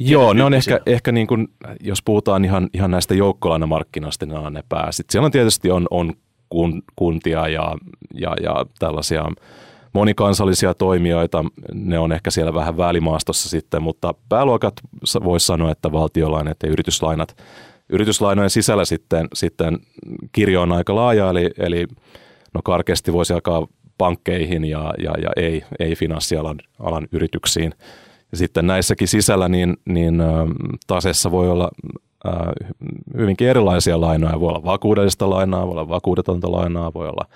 Joo, 0.00 0.32
ne 0.32 0.44
on 0.44 0.54
ehkä, 0.54 0.80
ehkä 0.86 1.12
niin 1.12 1.26
kuin, 1.26 1.48
jos 1.80 2.02
puhutaan 2.02 2.44
ihan, 2.44 2.68
ihan 2.74 2.90
näistä 2.90 3.14
joukkolainamarkkinoista, 3.14 4.26
niin 4.26 4.38
on 4.38 4.52
ne 4.52 4.64
pää. 4.68 4.92
Sitten 4.92 5.12
siellä 5.12 5.26
on 5.26 5.32
tietysti 5.32 5.70
on, 5.70 5.86
on 5.90 6.12
kun, 6.48 6.82
kuntia 6.96 7.48
ja, 7.48 7.76
ja, 8.14 8.36
ja 8.42 8.66
tällaisia 8.78 9.24
monikansallisia 9.92 10.74
toimijoita, 10.74 11.44
ne 11.74 11.98
on 11.98 12.12
ehkä 12.12 12.30
siellä 12.30 12.54
vähän 12.54 12.76
välimaastossa 12.76 13.48
sitten, 13.48 13.82
mutta 13.82 14.14
pääluokat 14.28 14.74
voisi 15.24 15.46
sanoa, 15.46 15.72
että 15.72 15.92
valtiolainat 15.92 16.56
ja 16.62 16.68
yrityslainat. 16.68 17.36
Yrityslainojen 17.88 18.50
sisällä 18.50 18.84
sitten, 18.84 19.28
sitten 19.34 19.78
kirjo 20.32 20.62
on 20.62 20.72
aika 20.72 20.94
laaja, 20.94 21.30
eli, 21.30 21.50
eli 21.58 21.86
no 22.54 22.60
karkeasti 22.64 23.12
voisi 23.12 23.32
jakaa 23.32 23.66
pankkeihin 23.98 24.64
ja, 24.64 24.94
ja, 24.98 25.14
ja 25.22 25.30
ei, 25.36 25.62
ei 25.78 25.96
finanssialan 25.96 26.58
alan 26.78 27.08
yrityksiin. 27.12 27.72
Ja 28.30 28.36
sitten 28.36 28.66
näissäkin 28.66 29.08
sisällä 29.08 29.48
niin, 29.48 29.76
niin 29.84 30.22
tasessa 30.86 31.30
voi 31.30 31.50
olla 31.50 31.70
hyvinkin 33.16 33.48
erilaisia 33.48 34.00
lainoja. 34.00 34.40
Voi 34.40 34.48
olla 34.48 34.64
vakuudellista 34.64 35.30
lainaa, 35.30 35.66
voi 35.66 35.72
olla 35.72 35.88
vakuudetonta 35.88 36.52
lainaa, 36.52 36.94
voi 36.94 37.08
olla 37.08 37.26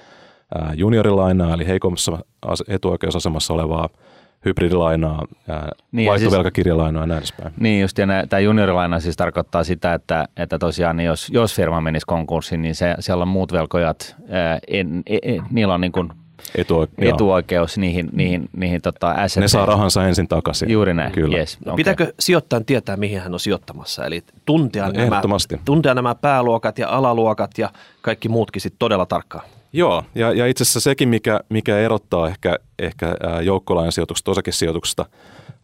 juniorilainaa, 0.75 1.55
eli 1.55 1.67
heikommassa 1.67 2.19
etuoikeusasemassa 2.69 3.55
olevaa 3.55 3.89
hybridilainaa, 4.45 5.27
niin, 5.93 6.11
vaihtovelkakirjalainaa 6.11 7.03
ja 7.03 7.07
näin 7.07 7.19
edespäin. 7.19 7.55
Niin 7.61 7.81
just, 7.81 7.99
ja 7.99 8.07
tämä 8.29 8.41
juniorilaina 8.41 9.01
siis 9.01 9.17
tarkoittaa 9.17 9.65
sitä, 9.65 9.95
että, 9.95 10.29
että 10.37 10.59
tosiaan 10.59 10.97
niin 10.97 11.07
jos, 11.07 11.31
jos 11.31 11.55
firma 11.55 11.81
menisi 11.81 12.07
konkurssiin, 12.07 12.63
niin 12.63 12.75
se, 12.75 12.95
siellä 13.01 13.23
on 13.23 13.29
muut 13.29 13.53
velkojat, 13.53 14.17
ää, 14.29 14.59
en, 14.69 15.03
en, 15.07 15.19
en, 15.23 15.43
niillä 15.51 15.75
on 15.75 15.81
niin 15.81 15.93
kuin 15.93 16.13
Etuoikeus, 16.55 17.15
etuoikeus 17.15 17.79
niihin, 17.79 18.09
niihin, 18.13 18.49
niihin 18.57 18.83
tota 18.83 19.15
Ne 19.37 19.49
saa 19.49 19.67
rahansa 19.67 20.09
ensin 20.09 20.29
takaisin. 20.29 20.71
Juuri 20.71 20.95
näin, 20.95 21.13
Kyllä. 21.13 21.37
Yes, 21.37 21.59
okay. 21.63 21.77
Pitääkö 21.77 22.13
sijoittajan 22.21 22.65
tietää, 22.65 22.97
mihin 22.97 23.21
hän 23.21 23.35
on 23.35 23.41
sijoittamassa? 23.41 24.07
Eli 24.07 24.23
tuntea, 24.45 24.87
no, 24.87 24.93
nämä, 24.93 25.23
tuntea 25.65 25.95
nämä 25.95 26.15
pääluokat 26.15 26.79
ja 26.79 26.89
alaluokat 26.89 27.59
ja 27.59 27.71
kaikki 28.03 28.29
muutkin 28.29 28.63
sitten 28.63 28.79
todella 28.79 29.07
tarkkaan. 29.07 29.45
Joo, 29.73 30.05
ja, 30.15 30.33
ja 30.33 30.47
itse 30.47 30.63
asiassa 30.63 30.81
sekin, 30.81 31.09
mikä, 31.09 31.41
mikä 31.49 31.79
erottaa 31.79 32.29
ehkä, 32.29 32.57
ehkä 32.79 33.15
joukkolainen 33.43 33.93
sijoituksesta 33.93 34.31
osakesijoituksesta, 34.31 35.07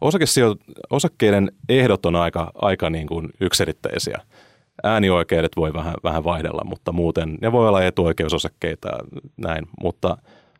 osakesijoit, 0.01 0.59
osakkeiden 0.89 1.51
ehdot 1.69 2.05
on 2.05 2.15
aika, 2.15 2.51
aika 2.55 2.89
niin 2.89 3.07
kuin 3.07 3.29
yksilitteisiä. 3.41 4.21
Äänioikeudet 4.83 5.51
voi 5.55 5.73
vähän, 5.73 5.93
vähän 6.03 6.23
vaihdella, 6.23 6.61
mutta 6.63 6.91
muuten 6.91 7.37
ne 7.41 7.51
voi 7.51 7.67
olla 7.67 7.83
etuoikeusosakkeita 7.83 8.89
näin, 9.37 9.65
mutta 9.81 10.17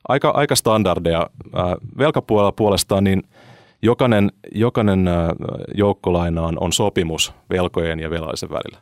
aika, 0.08 0.30
aika 0.30 0.56
standardeja. 0.56 1.30
Velkapuolella 1.98 2.52
puolestaan 2.52 3.04
niin 3.04 3.24
jokainen, 3.82 4.32
jokainen 4.56 5.06
joukkolaina 5.76 6.41
on, 6.41 6.58
on 6.60 6.74
sopimus 6.74 7.34
velkojen 7.50 8.00
ja 8.00 8.10
velallisen 8.10 8.50
välillä. 8.50 8.80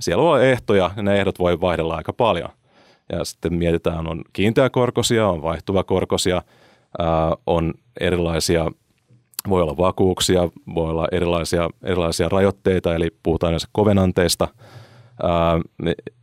Siellä 0.00 0.22
on 0.22 0.42
ehtoja 0.42 0.90
ja 0.96 1.02
ne 1.02 1.18
ehdot 1.20 1.38
voi 1.38 1.60
vaihdella 1.60 1.96
aika 1.96 2.12
paljon– 2.12 2.48
ja 3.12 3.24
sitten 3.24 3.54
mietitään, 3.54 4.06
on 4.06 4.24
kiinteäkorkoisia, 4.32 5.28
on 5.28 5.42
vaihtuvakorkoisia, 5.42 6.42
ää, 6.98 7.36
on 7.46 7.74
erilaisia, 8.00 8.70
voi 9.48 9.62
olla 9.62 9.76
vakuuksia, 9.76 10.48
voi 10.74 10.90
olla 10.90 11.08
erilaisia, 11.12 11.70
erilaisia 11.82 12.28
rajoitteita, 12.28 12.94
eli 12.94 13.10
puhutaan 13.22 13.50
yleensä 13.50 13.68
kovenanteista, 13.72 14.48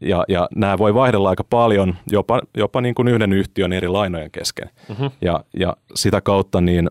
ja, 0.01 0.23
ja 0.27 0.47
nämä 0.55 0.77
voi 0.77 0.93
vaihdella 0.93 1.29
aika 1.29 1.43
paljon, 1.43 1.95
jopa, 2.11 2.41
jopa 2.57 2.81
niin 2.81 2.95
kuin 2.95 3.07
yhden 3.07 3.33
yhtiön 3.33 3.73
eri 3.73 3.87
lainojen 3.87 4.31
kesken. 4.31 4.69
Mm-hmm. 4.89 5.11
Ja, 5.21 5.43
ja 5.59 5.77
sitä 5.95 6.21
kautta, 6.21 6.61
niin, 6.61 6.89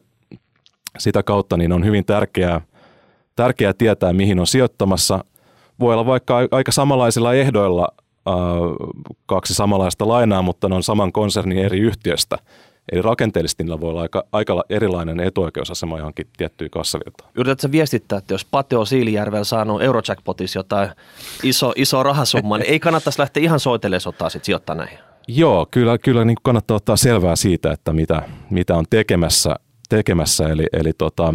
sitä 0.99 1.23
kautta 1.23 1.57
niin 1.57 1.73
on 1.73 1.85
hyvin 1.85 2.05
tärkeää, 2.05 2.61
tärkeää 3.37 3.73
tietää, 3.73 4.13
mihin 4.13 4.41
on 4.41 4.47
sijoittamassa. 4.47 5.25
Voi 5.81 5.93
olla 5.95 6.07
vaikka 6.07 6.39
aika 6.51 6.73
samanlaisilla 6.73 7.35
ehdoilla 7.35 7.89
kaksi 9.27 9.55
samanlaista 9.55 10.09
lainaa, 10.09 10.43
mutta 10.43 10.69
ne 10.69 10.75
on 10.75 10.83
saman 10.83 11.13
konsernin 11.13 11.59
eri 11.59 11.79
yhtiöstä. 11.79 12.37
Eli 12.93 13.03
rakenteellisesti 13.03 13.65
niillä 13.65 13.81
voi 13.81 13.91
olla 13.91 14.01
aika, 14.01 14.25
aika 14.33 14.65
erilainen 14.71 15.21
etuoikeusasema 15.21 15.99
johonkin 15.99 16.27
tiettyyn 16.37 16.71
kassavirtaan. 16.71 17.31
Yritätkö 17.35 17.73
viestittää, 17.73 18.19
että 18.19 18.35
jos 18.35 18.45
Pateo 18.45 18.85
Siilijärvellä 18.85 19.45
saanut 19.45 19.83
Eurojackpotissa 19.83 20.59
jotain 20.59 20.91
iso, 21.43 21.73
iso 21.77 22.03
rahasumma, 22.03 22.59
niin 22.59 22.71
ei 22.71 22.81
kannattaisi 22.81 23.21
lähteä 23.21 23.43
ihan 23.43 23.61
soitelemaan 23.61 24.01
sotaa 24.01 24.31
sitten 24.31 24.47
sijoittaa 24.47 24.77
näihin? 24.77 24.99
Joo, 25.29 25.67
kyllä, 25.71 25.99
kyllä 25.99 26.25
niin 26.25 26.37
kannattaa 26.43 26.77
ottaa 26.77 26.97
selvää 26.97 27.37
siitä, 27.37 27.73
että 27.73 27.93
mitä, 27.93 28.23
mitä 28.51 28.77
on 28.77 28.85
tekemässä, 28.91 29.57
tekemässä 29.89 30.49
eli, 30.49 30.67
eli 30.73 30.93
tota, 30.99 31.35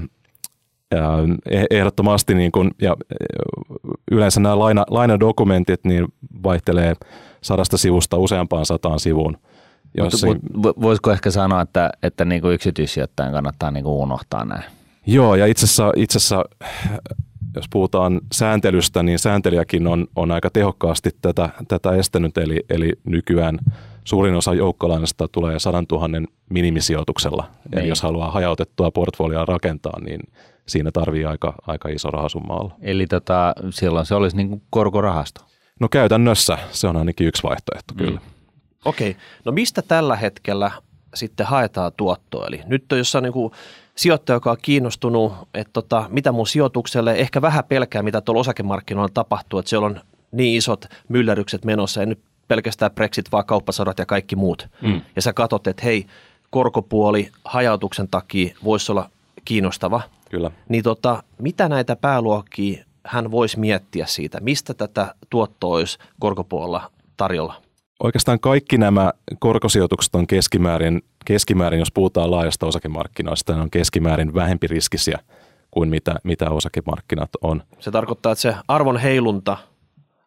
Eh, 1.50 1.66
ehdottomasti 1.70 2.36
niin 2.36 2.52
kuin, 2.52 2.72
ja 2.82 2.96
yleensä 4.12 4.40
nämä 4.40 4.60
laina, 4.60 4.86
lainadokumentit 4.90 5.86
niin 5.86 6.08
vaihtelee 6.44 6.94
sadasta 7.42 7.78
sivusta 7.78 8.18
useampaan 8.18 8.66
sataan 8.66 9.00
sivuun. 9.00 9.38
Jos 9.98 10.26
Mut, 10.26 10.38
voisiko 10.82 11.12
ehkä 11.12 11.32
sanoa, 11.32 11.62
että, 11.62 11.90
että 12.04 12.26
niin 12.26 12.42
kuin 12.42 12.54
yksityissijoittajan 12.54 13.34
kannattaa 13.34 13.72
niin 13.72 13.84
kuin 13.84 13.94
unohtaa 13.94 14.46
näin? 14.46 14.64
Joo, 15.08 15.36
ja 15.36 15.46
itse 15.46 15.66
asiassa, 15.66 15.92
itse 15.96 16.18
asiassa 16.18 16.46
jos 17.56 17.66
puhutaan 17.70 18.22
sääntelystä, 18.32 19.04
niin 19.04 19.20
sääntelijäkin 19.20 19.88
on, 19.88 20.08
on 20.16 20.32
aika 20.32 20.50
tehokkaasti 20.50 21.10
tätä, 21.22 21.50
tätä 21.68 21.92
estänyt, 21.96 22.38
eli, 22.38 22.60
eli 22.70 22.94
nykyään 23.04 23.60
suurin 24.04 24.36
osa 24.36 24.54
joukkolainasta 24.54 25.28
tulee 25.28 25.60
100 25.60 25.84
000 25.92 26.08
minimisijoituksella. 26.50 27.50
Niin. 27.72 27.80
Eli 27.80 27.90
jos 27.90 28.02
haluaa 28.02 28.32
hajautettua 28.32 28.92
portfolioa 28.92 29.46
rakentaa, 29.46 30.00
niin 30.00 30.20
siinä 30.66 30.92
tarvii 30.92 31.26
aika, 31.26 31.54
aika 31.68 31.90
iso 31.90 32.12
rahasumma 32.12 32.54
olla. 32.54 32.76
Eli 32.82 33.08
tota, 33.08 33.54
silloin 33.70 34.06
se 34.06 34.16
olisi 34.16 34.38
niin 34.38 34.50
kuin 34.50 34.62
korkorahasto? 34.70 35.42
No 35.80 35.90
käytännössä 35.90 36.58
se 36.72 36.88
on 36.88 36.98
ainakin 36.98 37.28
yksi 37.28 37.44
vaihtoehto, 37.44 37.94
mm. 37.94 37.98
kyllä. 37.98 38.22
Okei, 38.86 39.18
no 39.46 39.52
mistä 39.52 39.82
tällä 39.82 40.16
hetkellä 40.16 40.72
sitten 41.14 41.46
haetaan 41.46 41.92
tuottoa? 41.98 42.48
Eli 42.48 42.62
nyt 42.66 42.92
on 42.92 42.98
jossain 42.98 43.24
niin 43.24 43.34
kuin 43.34 43.54
sijoittaja, 43.96 44.36
joka 44.36 44.52
on 44.52 44.58
kiinnostunut, 44.62 45.34
että 45.54 45.74
tota, 45.74 46.06
mitä 46.10 46.32
mun 46.32 46.48
sijoitukselle, 46.48 47.14
ehkä 47.14 47.42
vähän 47.42 47.64
pelkää, 47.64 48.04
mitä 48.04 48.22
tuolla 48.22 48.42
osakemarkkinoilla 48.42 49.12
tapahtuu, 49.14 49.60
että 49.60 49.70
siellä 49.70 49.86
on 49.86 50.02
niin 50.32 50.58
isot 50.58 50.86
myllerrykset 51.10 51.66
menossa, 51.66 52.00
ja 52.00 52.06
nyt 52.06 52.20
pelkästään 52.48 52.92
Brexit, 52.92 53.32
vaan 53.32 53.46
kauppasodat 53.46 54.00
ja 54.00 54.06
kaikki 54.06 54.36
muut. 54.36 54.68
Mm. 54.82 55.02
Ja 55.16 55.22
sä 55.22 55.34
katsot, 55.34 55.68
että 55.68 55.84
hei, 55.84 56.06
korkopuoli 56.50 57.32
hajautuksen 57.44 58.08
takia 58.08 58.56
voisi 58.64 58.92
olla 58.92 59.10
kiinnostava. 59.46 60.02
Kyllä. 60.30 60.52
Niin 60.70 60.84
tota, 60.84 61.24
mitä 61.38 61.70
näitä 61.70 61.96
pääluokkia 61.96 62.86
hän 63.04 63.32
voisi 63.32 63.60
miettiä 63.60 64.06
siitä, 64.06 64.40
mistä 64.40 64.74
tätä 64.74 65.16
tuottoa 65.30 65.76
olisi 65.76 65.98
korkopuolella 66.20 66.92
tarjolla? 67.18 67.65
Oikeastaan 68.04 68.40
kaikki 68.40 68.78
nämä 68.78 69.14
korkosijoitukset 69.40 70.16
on 70.16 70.28
keskimäärin, 70.28 71.02
keskimäärin 71.26 71.80
jos 71.80 71.92
puhutaan 71.92 72.32
laajasta 72.32 72.66
osakemarkkinoista, 72.66 73.56
ne 73.56 73.62
on 73.62 73.72
keskimäärin 73.72 74.34
vähempi 74.34 74.68
riskisiä 74.68 75.20
kuin 75.72 75.90
mitä, 75.90 76.16
mitä 76.24 76.50
osakemarkkinat 76.50 77.30
on. 77.42 77.64
Se 77.80 77.92
tarkoittaa, 77.92 78.32
että 78.32 78.42
se 78.42 78.56
arvon 78.68 78.98
heilunta 78.98 79.58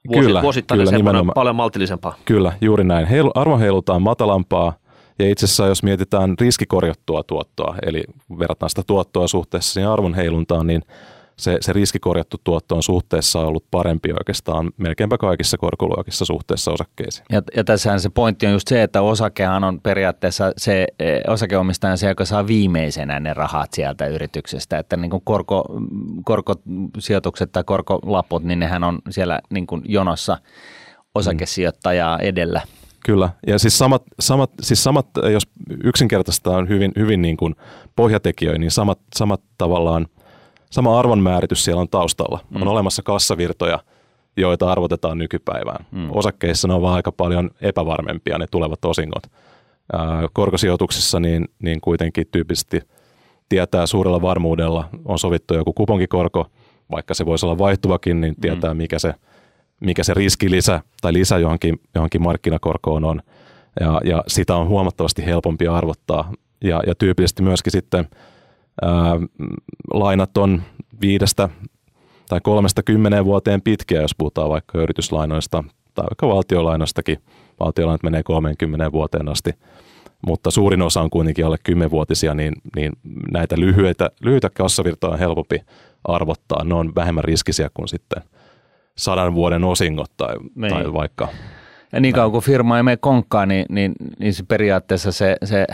vuosi, 0.09 0.27
kyllä, 0.27 0.43
vuosittain 0.43 0.81
kyllä, 0.81 1.33
paljon 1.35 1.57
maltillisempaa. 1.57 2.15
Kyllä, 2.25 2.53
juuri 2.61 2.85
näin. 2.85 3.07
Heilu, 3.07 3.31
arvon 3.35 3.61
heilutaan 3.61 4.03
matalampaa– 4.03 4.73
ja 5.19 5.31
itse 5.31 5.45
asiassa 5.45 5.67
jos 5.67 5.83
mietitään 5.83 6.35
riskikorjattua 6.41 7.23
tuottoa, 7.23 7.77
eli 7.87 8.05
verrataan 8.39 8.71
sitä 8.71 8.83
tuottoa 8.87 9.29
suhteessa 9.29 9.73
siihen 9.73 9.91
arvon 9.91 10.15
heiluntaan, 10.15 10.67
niin 10.67 10.83
se, 11.39 11.59
se 11.61 11.73
riskikorjattu 11.73 12.37
tuotto 12.45 12.77
on 12.77 12.83
suhteessa 12.83 13.41
ollut 13.41 13.65
parempi 13.71 14.13
oikeastaan 14.13 14.71
melkeinpä 14.77 15.19
kaikissa 15.19 15.59
korkoluokissa 15.59 16.25
suhteessa 16.25 16.71
osakkeisiin. 16.71 17.27
Ja, 17.33 17.43
ja 17.57 17.65
tässähän 17.65 18.01
se 18.01 18.09
pointti 18.09 18.47
on 18.47 18.53
just 18.53 18.69
se, 18.69 18.83
että 18.83 19.03
osakehan 19.03 19.65
on 19.65 19.81
periaatteessa 19.81 20.53
se 20.57 20.87
e, 20.99 21.21
osakeomistaja 21.29 21.97
se, 21.97 22.09
joka 22.09 22.25
saa 22.25 22.47
viimeisenä 22.47 23.21
ne 23.21 23.35
rahat 23.35 23.73
sieltä 23.73 24.07
yrityksestä, 24.07 24.79
että 24.79 24.97
niin 24.97 25.11
kuin 25.11 25.23
korko, 25.25 25.65
korkosijoitukset 26.25 27.53
tai 27.53 27.65
korkolaput, 27.65 28.45
niin 28.45 28.59
nehän 28.59 28.85
on 28.85 28.99
siellä 29.11 29.41
niin 29.51 29.67
kuin 29.67 29.83
jonossa 29.85 30.39
osakesijoittajaa 31.15 32.19
edellä– 32.19 32.61
Kyllä, 33.09 33.31
ja 33.47 33.59
siis 33.59 33.79
samat, 33.79 34.03
samat, 34.21 34.51
siis 34.61 34.85
samat 34.85 35.07
jos 35.33 35.43
yksinkertaista 35.85 36.57
on 36.57 36.69
hyvin, 36.69 36.93
hyvin 36.97 37.23
niin 37.23 37.37
kuin 37.37 37.55
pohjatekijöitä, 37.97 38.59
niin 38.59 38.71
samat, 38.71 38.99
samat 39.17 39.41
tavallaan, 39.59 40.07
sama 40.71 40.99
arvonmääritys 40.99 41.65
siellä 41.65 41.81
on 41.81 41.89
taustalla. 41.89 42.41
Mm. 42.51 42.63
On 42.63 42.69
olemassa 42.69 43.03
kassavirtoja, 43.03 43.79
joita 44.37 44.73
arvotetaan 44.73 45.19
nykypäivään. 45.19 45.87
Mm. 45.91 46.09
Osakkeissa 46.11 46.69
ne 46.69 46.75
on 46.75 46.83
vaan 46.83 46.95
aika 46.95 47.13
paljon 47.13 47.51
epävarmempia 47.61 48.39
ne 48.39 48.47
tulevat 48.51 48.85
osingot. 48.85 49.23
Ää, 49.93 50.29
korkosijoituksissa 50.33 51.21
niin, 51.21 51.49
niin 51.63 51.81
kuitenkin 51.81 52.27
tyypillisesti 52.31 52.81
tietää 53.49 53.87
suurella 53.87 54.23
varmuudella, 54.23 54.89
on 55.05 55.19
sovittu 55.19 55.55
joku 55.55 55.73
kuponkikorko, 55.73 56.47
vaikka 56.91 57.15
se 57.15 57.27
voisi 57.27 57.47
olla 57.47 57.59
vaihtuvakin, 57.59 58.21
niin 58.21 58.35
tietää 58.41 58.75
mm. 58.75 58.79
mikä 58.79 58.99
se– 58.99 59.15
mikä 59.81 60.05
se 60.05 60.15
riskilisä 60.15 60.81
tai 61.01 61.13
lisä 61.13 61.39
johonkin, 61.39 61.81
johonkin 61.95 62.23
markkinakorkoon 62.23 63.05
on. 63.05 63.23
Ja, 63.81 64.01
ja 64.05 64.25
sitä 64.27 64.57
on 64.57 64.69
huomattavasti 64.69 65.27
helpompi 65.27 65.67
arvottaa. 65.67 66.33
Ja, 66.65 66.83
ja 66.87 66.95
tyypillisesti 66.95 67.43
myöskin 67.43 67.71
sitten 67.71 68.09
ää, 68.83 69.17
lainat 69.93 70.37
on 70.37 70.63
viidestä 71.01 71.49
tai 72.29 72.41
kolmesta 72.43 72.83
kymmeneen 72.83 73.25
vuoteen 73.25 73.63
pitkiä, 73.63 74.03
jos 74.03 74.15
puhutaan 74.19 74.49
vaikka 74.49 74.79
yrityslainoista 74.79 75.65
tai 75.95 76.05
vaikka 76.11 76.29
valtiolainoistakin. 76.29 77.19
Valtiolainat 77.61 78.03
menee 78.03 78.23
30 78.23 78.93
vuoteen 78.93 79.29
asti, 79.29 79.51
mutta 80.27 80.51
suurin 80.51 80.83
osa 80.83 81.01
on 81.01 81.11
kuitenkin 81.11 81.47
alle 81.47 81.59
10-vuotisia, 81.71 82.35
niin, 82.35 82.53
niin 82.77 82.93
näitä 83.33 83.57
lyhyitä, 83.59 84.11
lyhyitä 84.21 84.51
kassavirtoja 84.51 85.13
on 85.13 85.19
helpompi 85.19 85.61
arvottaa. 86.05 86.65
Ne 86.65 86.75
on 86.75 86.95
vähemmän 86.95 87.25
riskisiä 87.25 87.71
kuin 87.75 87.89
sitten– 87.89 88.23
sadan 88.99 89.35
vuoden 89.35 89.65
osingot 89.65 90.11
tai, 90.17 90.35
niin. 90.55 90.73
tai 90.73 90.93
vaikka 90.93 91.29
Ja 91.93 92.01
niin 92.01 92.15
kauan 92.15 92.31
kuin 92.31 92.45
firma 92.45 92.77
ei 92.77 92.83
mene 92.83 92.97
konkkaan, 92.97 93.49
niin, 93.49 93.67
niin, 93.69 93.93
niin 94.19 94.35
se 94.35 94.43
periaatteessa 94.43 95.13
se, 95.13 95.37
se 95.45 95.67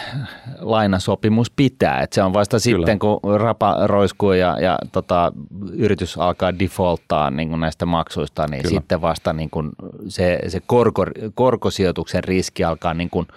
lainasopimus 0.58 1.50
pitää. 1.50 2.00
Et 2.00 2.12
se 2.12 2.22
on 2.22 2.32
vasta 2.32 2.56
Kyllä. 2.64 2.78
sitten, 2.78 2.98
kun 2.98 3.20
rapa 3.40 3.76
roiskuu 3.86 4.32
ja, 4.32 4.56
ja 4.60 4.78
tota, 4.92 5.32
yritys 5.72 6.18
alkaa 6.18 6.58
defaulttaa 6.58 7.30
niin 7.30 7.48
kuin 7.48 7.60
näistä 7.60 7.86
maksuista, 7.86 8.46
niin 8.46 8.62
Kyllä. 8.62 8.74
sitten 8.74 9.00
vasta 9.00 9.32
niin 9.32 9.50
kuin 9.50 9.70
se, 10.08 10.38
se 10.48 10.60
korko, 10.66 11.06
korkosijoituksen 11.34 12.24
riski 12.24 12.64
alkaa 12.64 12.94
niin 12.94 13.10
kuin– 13.10 13.26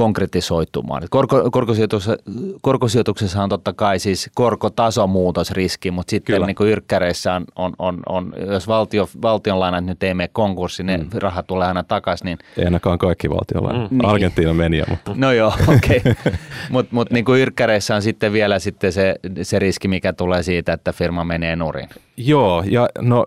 konkretisoitumaan. 0.00 1.02
Korko, 1.10 1.50
korkosijoituksessa, 1.50 2.16
korkosijoituksessa 2.62 3.42
on 3.42 3.48
totta 3.48 3.72
kai 3.72 3.98
siis 3.98 4.30
korkotasomuutosriski, 4.34 5.90
mutta 5.90 6.10
sitten 6.10 6.34
Kyllä. 6.34 6.46
niin 6.46 6.56
kuin 6.56 6.70
yrkkäreissä 6.70 7.34
on, 7.34 7.44
on, 7.56 7.72
on, 7.78 8.00
on, 8.08 8.32
jos 8.46 8.68
valtio, 8.68 9.08
valtionlainat 9.22 9.84
nyt 9.84 10.02
ei 10.02 10.14
mene 10.14 10.28
konkurssiin, 10.32 10.86
ne 10.86 10.96
mm. 10.96 11.08
rahat 11.14 11.46
tulee 11.46 11.68
aina 11.68 11.82
takaisin. 11.82 12.24
Niin... 12.24 12.38
Ei 12.58 12.64
ainakaan 12.64 12.98
kaikki 12.98 13.30
valtionlainat. 13.30 13.90
Mm. 13.90 14.04
Argentiina 14.04 14.54
meni 14.54 14.78
jo. 14.78 14.84
Mutta. 14.88 15.12
No 15.14 15.32
joo, 15.32 15.52
okei. 15.76 15.98
Okay. 15.98 16.14
mutta 16.70 16.94
mut, 16.94 17.10
niin 17.10 17.24
kuin 17.24 17.40
yrkkäreissä 17.40 17.94
on 17.94 18.02
sitten 18.02 18.32
vielä 18.32 18.58
sitten 18.58 18.92
se, 18.92 19.14
se 19.42 19.58
riski, 19.58 19.88
mikä 19.88 20.12
tulee 20.12 20.42
siitä, 20.42 20.72
että 20.72 20.92
firma 20.92 21.24
menee 21.24 21.56
nurin. 21.56 21.88
Joo, 22.16 22.64
ja 22.66 22.88
no 23.00 23.26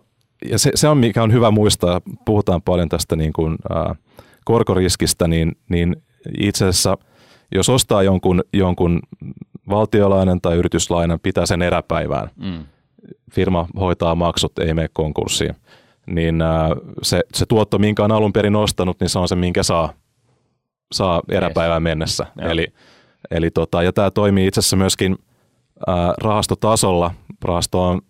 ja 0.50 0.58
se, 0.58 0.72
se 0.76 0.88
on 0.88 0.98
mikä 0.98 1.24
on 1.24 1.34
hyvä 1.34 1.52
muistaa, 1.52 2.02
puhutaan 2.26 2.62
paljon 2.62 2.90
tästä 2.90 3.16
niin 3.16 3.34
kuin, 3.34 3.56
äh, 3.76 3.98
korkoriskistä, 4.46 5.28
niin, 5.28 5.52
niin 5.70 5.96
itse 6.40 6.66
asiassa 6.66 6.98
jos 7.52 7.70
ostaa 7.70 8.04
jonkun, 8.04 8.44
jonkun 8.54 9.00
valtiolainan 9.70 10.42
tai 10.42 10.58
yrityslainan, 10.58 11.20
pitää 11.20 11.46
sen 11.46 11.62
eräpäivään. 11.62 12.30
Mm. 12.36 12.66
Firma 13.32 13.68
hoitaa 13.80 14.16
maksut, 14.16 14.60
ei 14.60 14.74
mene 14.74 14.90
konkurssiin. 14.94 15.56
Niin 16.06 16.44
se, 17.02 17.22
se 17.34 17.46
tuotto, 17.46 17.80
minkä 17.80 18.04
on 18.04 18.12
alun 18.12 18.34
perin 18.34 18.56
ostanut, 18.56 19.00
niin 19.00 19.10
se 19.10 19.20
on 19.20 19.28
se, 19.28 19.36
minkä 19.36 19.64
saa, 19.64 19.94
saa 20.94 21.22
eräpäivään 21.30 21.82
yes. 21.82 21.84
mennessä. 21.84 22.26
Ja. 22.38 22.50
Eli, 22.50 22.68
eli 23.32 23.52
tota, 23.52 23.84
ja 23.84 23.94
tämä 23.94 24.12
toimii 24.12 24.48
itse 24.48 24.60
asiassa 24.60 24.78
myöskin 24.78 25.18
ää, 25.88 26.14
rahastotasolla. 26.18 27.12
Rahasto 27.42 27.88
on 27.90 28.02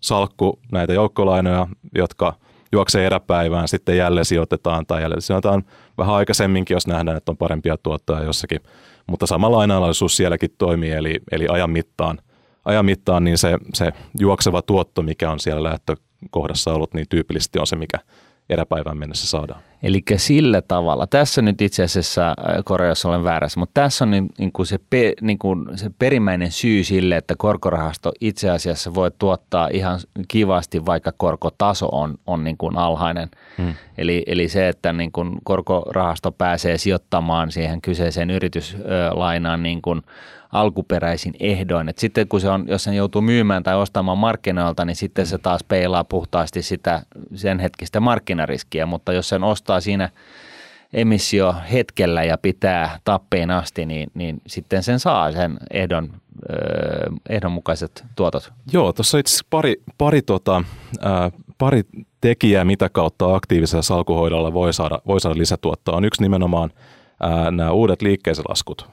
salkku 0.00 0.58
näitä 0.72 0.92
joukkolainoja, 0.92 1.66
jotka– 1.94 2.34
juoksee 2.72 3.06
eräpäivään, 3.06 3.68
sitten 3.68 3.96
jälleen 3.96 4.24
sijoitetaan 4.24 4.86
tai 4.86 5.02
jälleen 5.02 5.22
sijoitetaan 5.22 5.62
vähän 5.98 6.14
aikaisemminkin, 6.14 6.74
jos 6.74 6.86
nähdään, 6.86 7.16
että 7.16 7.32
on 7.32 7.36
parempia 7.36 7.76
tuottoja 7.76 8.24
jossakin. 8.24 8.60
Mutta 9.06 9.26
sama 9.26 9.52
lainalaisuus 9.52 10.16
sielläkin 10.16 10.50
toimii, 10.58 10.90
eli, 10.90 11.20
eli 11.32 11.46
ajan 11.48 11.70
mittaan, 11.70 12.18
ajan 12.64 12.84
mittaan 12.84 13.24
niin 13.24 13.38
se, 13.38 13.58
se 13.74 13.92
juokseva 14.18 14.62
tuotto, 14.62 15.02
mikä 15.02 15.30
on 15.30 15.40
siellä 15.40 15.62
lähtökohdassa 15.62 16.74
ollut, 16.74 16.94
niin 16.94 17.06
tyypillisesti 17.08 17.58
on 17.58 17.66
se, 17.66 17.76
mikä 17.76 17.98
eräpäivään 18.50 18.98
mennessä 18.98 19.26
saadaan. 19.26 19.60
Eli 19.82 20.02
sillä 20.16 20.62
tavalla, 20.62 21.06
tässä 21.06 21.42
nyt 21.42 21.60
itse 21.60 21.82
asiassa, 21.82 22.28
äh, 22.28 22.34
Koreassa 22.64 23.08
olen 23.08 23.24
väärässä, 23.24 23.60
mutta 23.60 23.80
tässä 23.80 24.04
on 24.04 24.10
niin, 24.10 24.28
niin 24.38 24.52
kuin 24.52 24.66
se, 24.66 24.78
pe, 24.90 25.12
niin 25.20 25.38
kuin 25.38 25.78
se 25.78 25.90
perimmäinen 25.98 26.52
syy 26.52 26.84
sille, 26.84 27.16
että 27.16 27.34
korkorahasto 27.38 28.12
itse 28.20 28.50
asiassa 28.50 28.94
voi 28.94 29.10
tuottaa 29.18 29.68
ihan 29.72 30.00
kivasti, 30.28 30.86
vaikka 30.86 31.12
korkotaso 31.16 31.88
on, 31.92 32.14
on 32.26 32.44
niin 32.44 32.56
kuin 32.56 32.78
alhainen. 32.78 33.28
Hmm. 33.58 33.74
Eli, 33.98 34.22
eli 34.26 34.48
se, 34.48 34.68
että 34.68 34.92
niin 34.92 35.12
kuin 35.12 35.38
korkorahasto 35.44 36.32
pääsee 36.32 36.78
sijoittamaan 36.78 37.52
siihen 37.52 37.80
kyseiseen 37.80 38.30
yrityslainaan 38.30 39.62
niin 39.62 39.82
kuin 39.82 40.02
alkuperäisin 40.52 41.34
ehdoin. 41.40 41.88
Et 41.88 41.98
sitten 41.98 42.28
kun 42.28 42.40
se 42.40 42.48
on, 42.48 42.64
jos 42.68 42.84
sen 42.84 42.94
joutuu 42.94 43.22
myymään 43.22 43.62
tai 43.62 43.76
ostamaan 43.76 44.18
markkinoilta, 44.18 44.84
niin 44.84 44.96
sitten 44.96 45.26
se 45.26 45.38
taas 45.38 45.64
peilaa 45.64 46.04
puhtaasti 46.04 46.62
sitä 46.62 47.02
sen 47.34 47.58
hetkistä 47.58 48.00
markkinariskiä, 48.00 48.86
mutta 48.86 49.12
jos 49.12 49.28
sen 49.28 49.44
ostaa 49.44 49.67
siinä 49.80 50.10
emissio 50.92 51.54
hetkellä 51.72 52.24
ja 52.24 52.38
pitää 52.38 52.98
tappeen 53.04 53.50
asti, 53.50 53.86
niin, 53.86 54.10
niin 54.14 54.40
sitten 54.46 54.82
sen 54.82 55.00
saa 55.00 55.32
sen 55.32 55.58
ehdon, 55.70 56.10
öö, 56.50 57.10
ehdonmukaiset 57.28 58.04
tuotot. 58.16 58.52
Joo, 58.72 58.92
tuossa 58.92 59.18
itse 59.18 59.44
pari, 59.50 59.74
pari, 59.98 60.22
tota, 60.22 60.64
ää, 61.00 61.30
pari 61.58 61.82
tekijää, 62.20 62.64
mitä 62.64 62.88
kautta 62.88 63.34
aktiivisella 63.34 63.82
salkuhoidolla 63.82 64.52
voi 64.52 64.72
saada, 64.72 64.98
voi 65.06 65.20
saada 65.20 65.38
lisätuottoa. 65.38 65.96
On 65.96 66.04
yksi 66.04 66.22
nimenomaan 66.22 66.70
ää, 67.20 67.50
nämä 67.50 67.70
uudet 67.70 68.02
liikkeisen 68.02 68.44
laskut 68.48 68.88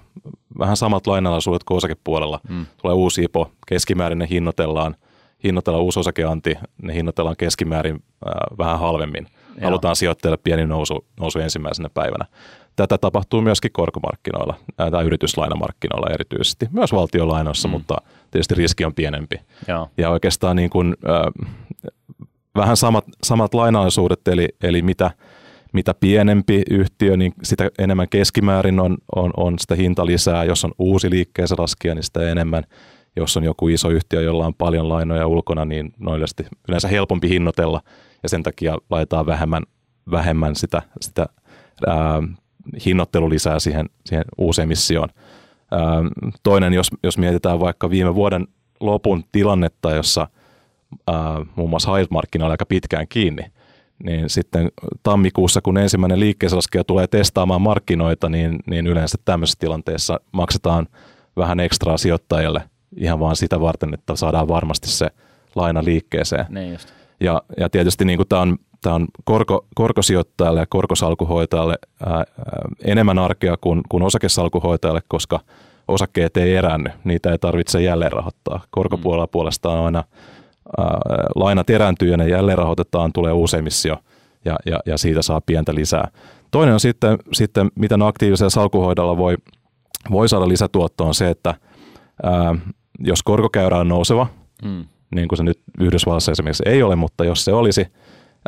vähän 0.60 0.78
samat 0.78 1.08
lainalaisuudet 1.08 1.64
kuin 1.64 1.78
osakepuolella. 1.78 2.40
Mm. 2.50 2.66
Tulee 2.82 2.96
uusi 2.96 3.24
IPO, 3.24 3.52
keskimäärin 3.68 4.20
ne 4.20 4.28
hinnoitellaan, 4.30 4.96
hinnoitellaan 5.44 5.84
uusi 5.84 6.00
osakeanti, 6.00 6.56
ne 6.82 6.94
hinnoitellaan 6.94 7.36
keskimäärin 7.38 7.96
äh, 7.96 8.32
vähän 8.58 8.80
halvemmin. 8.80 9.28
Joo. 9.56 9.66
Halutaan 9.66 9.96
sijoittajille 9.96 10.38
pieni 10.44 10.66
nousu, 10.66 11.06
nousu 11.20 11.40
ensimmäisenä 11.40 11.90
päivänä. 11.94 12.26
Tätä 12.76 12.98
tapahtuu 12.98 13.42
myöskin 13.42 13.72
korkomarkkinoilla 13.72 14.56
tai 14.92 15.06
yrityslainamarkkinoilla 15.06 16.14
erityisesti, 16.14 16.68
myös 16.72 16.92
valtiolainoissa, 16.92 17.68
mm. 17.68 17.72
mutta 17.72 17.96
tietysti 18.32 18.56
riski 18.56 18.86
on 18.86 18.94
pienempi. 18.94 19.36
Joo. 19.68 19.90
Ja 19.98 20.10
oikeastaan 20.10 20.56
niin 20.56 20.70
kuin, 20.70 20.96
äh, 21.10 21.56
vähän 22.56 22.78
samat, 22.78 23.06
samat 23.24 23.54
lainalaisuudet, 23.54 24.28
eli, 24.28 24.50
eli 24.62 24.82
mitä– 24.82 25.12
mitä 25.76 25.94
pienempi 25.94 26.64
yhtiö, 26.70 27.18
niin 27.18 27.34
sitä 27.44 27.70
enemmän 27.80 28.10
keskimäärin 28.10 28.80
on, 28.80 28.98
on, 29.16 29.32
on 29.38 29.60
sitä 29.60 29.76
hinta 29.76 30.06
lisää. 30.06 30.44
Jos 30.44 30.66
on 30.66 30.72
uusi 30.80 31.10
liikkeensä 31.10 31.56
laskija, 31.58 31.96
niin 31.96 32.04
sitä 32.04 32.32
enemmän. 32.32 32.64
Jos 33.16 33.38
on 33.38 33.44
joku 33.44 33.68
iso 33.68 33.90
yhtiö, 33.90 34.22
jolla 34.22 34.46
on 34.46 34.54
paljon 34.54 34.90
lainoja 34.90 35.28
ulkona, 35.28 35.66
niin 35.66 35.94
noille 36.00 36.26
yleensä 36.68 36.88
helpompi 36.88 37.30
hinnoitella 37.30 37.82
ja 38.26 38.30
sen 38.30 38.44
takia 38.44 38.78
laitetaan 38.90 39.26
vähemmän, 39.26 39.64
vähemmän 40.12 40.56
sitä, 40.56 40.82
sitä 41.02 41.26
ää, 41.88 42.24
hinnoittelulisää 42.86 43.60
siihen, 43.60 43.90
siihen 44.06 44.26
uuteen 44.38 44.68
missioon. 44.68 45.10
Ää, 45.72 45.82
toinen, 46.44 46.74
jos, 46.74 46.88
jos 47.04 47.18
mietitään 47.18 47.60
vaikka 47.60 47.90
viime 47.90 48.16
vuoden 48.16 48.48
lopun 48.80 49.24
tilannetta, 49.32 49.92
jossa 49.92 50.28
ää, 51.08 51.46
muun 51.56 51.70
muassa 51.70 51.96
Hive-markkina 51.96 52.46
oli 52.46 52.52
aika 52.52 52.66
pitkään 52.66 53.08
kiinni, 53.08 53.46
niin 54.04 54.30
sitten 54.30 54.72
tammikuussa, 55.04 55.62
kun 55.62 55.78
ensimmäinen 55.78 56.20
liikkeeselaskija 56.20 56.84
tulee 56.84 57.08
testaamaan 57.08 57.62
markkinoita, 57.62 58.30
niin, 58.30 58.60
niin 58.68 58.88
yleensä 58.88 59.18
tämmöisessä 59.26 59.60
tilanteessa 59.60 60.20
maksetaan 60.32 60.88
vähän 61.38 61.60
ekstraa 61.60 61.98
sijoittajille 61.98 62.64
ihan 62.98 63.20
vaan 63.20 63.36
sitä 63.36 63.60
varten, 63.60 63.94
että 63.94 64.16
saadaan 64.16 64.48
varmasti 64.48 64.90
se 64.90 65.08
laina 65.56 65.84
liikkeeseen. 65.84 66.46
Niin 66.50 66.74
just. 66.74 67.05
Ja, 67.20 67.42
ja 67.58 67.70
tietysti 67.70 68.06
niin 68.06 68.20
tämä 68.30 68.42
on, 68.42 68.58
tämä 68.82 68.96
on 68.96 69.08
korko, 69.24 69.66
korkosijoittajalle 69.76 70.60
ja 70.60 70.66
korkosalkuhoitajalle 70.70 71.76
ää, 72.06 72.24
enemmän 72.86 73.20
arkea 73.20 73.58
kuin, 73.62 73.82
kuin 73.90 74.04
osakesalkuhoitajalle, 74.04 75.02
koska 75.08 75.40
osakkeet 75.88 76.38
ei 76.38 76.56
eränny, 76.56 76.90
niitä 77.04 77.32
ei 77.32 77.38
tarvitse 77.38 77.82
jälleen 77.82 78.12
rahoittaa. 78.12 78.62
Korkopuolella 78.70 79.26
mm. 79.26 79.32
puolestaan 79.32 79.80
on 79.80 79.86
aina– 79.86 80.04
lainat 81.36 81.70
erääntyy 81.70 82.12
ja 82.12 82.18
ne 82.18 82.30
jälleen 82.30 82.58
rahoitetaan, 82.58 83.14
tulee 83.14 83.32
uusi 83.32 83.58
emissio 83.58 83.98
ja, 84.46 84.56
ja, 84.66 84.80
ja 84.86 84.98
siitä 84.98 85.22
saa 85.22 85.42
pientä 85.42 85.76
lisää. 85.76 86.08
Toinen 86.52 86.74
on 86.74 86.80
sitten, 86.80 87.18
sitten 87.34 87.72
miten 87.76 88.02
aktiivisella 88.02 88.50
salkuhoidolla 88.50 89.18
voi, 89.18 89.38
voi 90.12 90.30
saada 90.30 90.48
lisätuottoa, 90.48 91.08
on 91.08 91.16
se, 91.16 91.30
että 91.30 91.56
ää, 92.24 92.56
jos 93.00 93.24
korkokäyrä 93.24 93.78
on 93.78 93.88
nouseva, 93.88 94.28
mm. 94.64 94.86
Niin 95.16 95.28
kuin 95.28 95.38
se 95.38 95.44
nyt 95.44 95.60
Yhdysvallassa 95.80 96.32
esimerkiksi 96.32 96.64
ei 96.66 96.84
ole, 96.84 96.96
mutta 96.96 97.26
jos 97.26 97.46
se 97.46 97.54
olisi, 97.54 97.88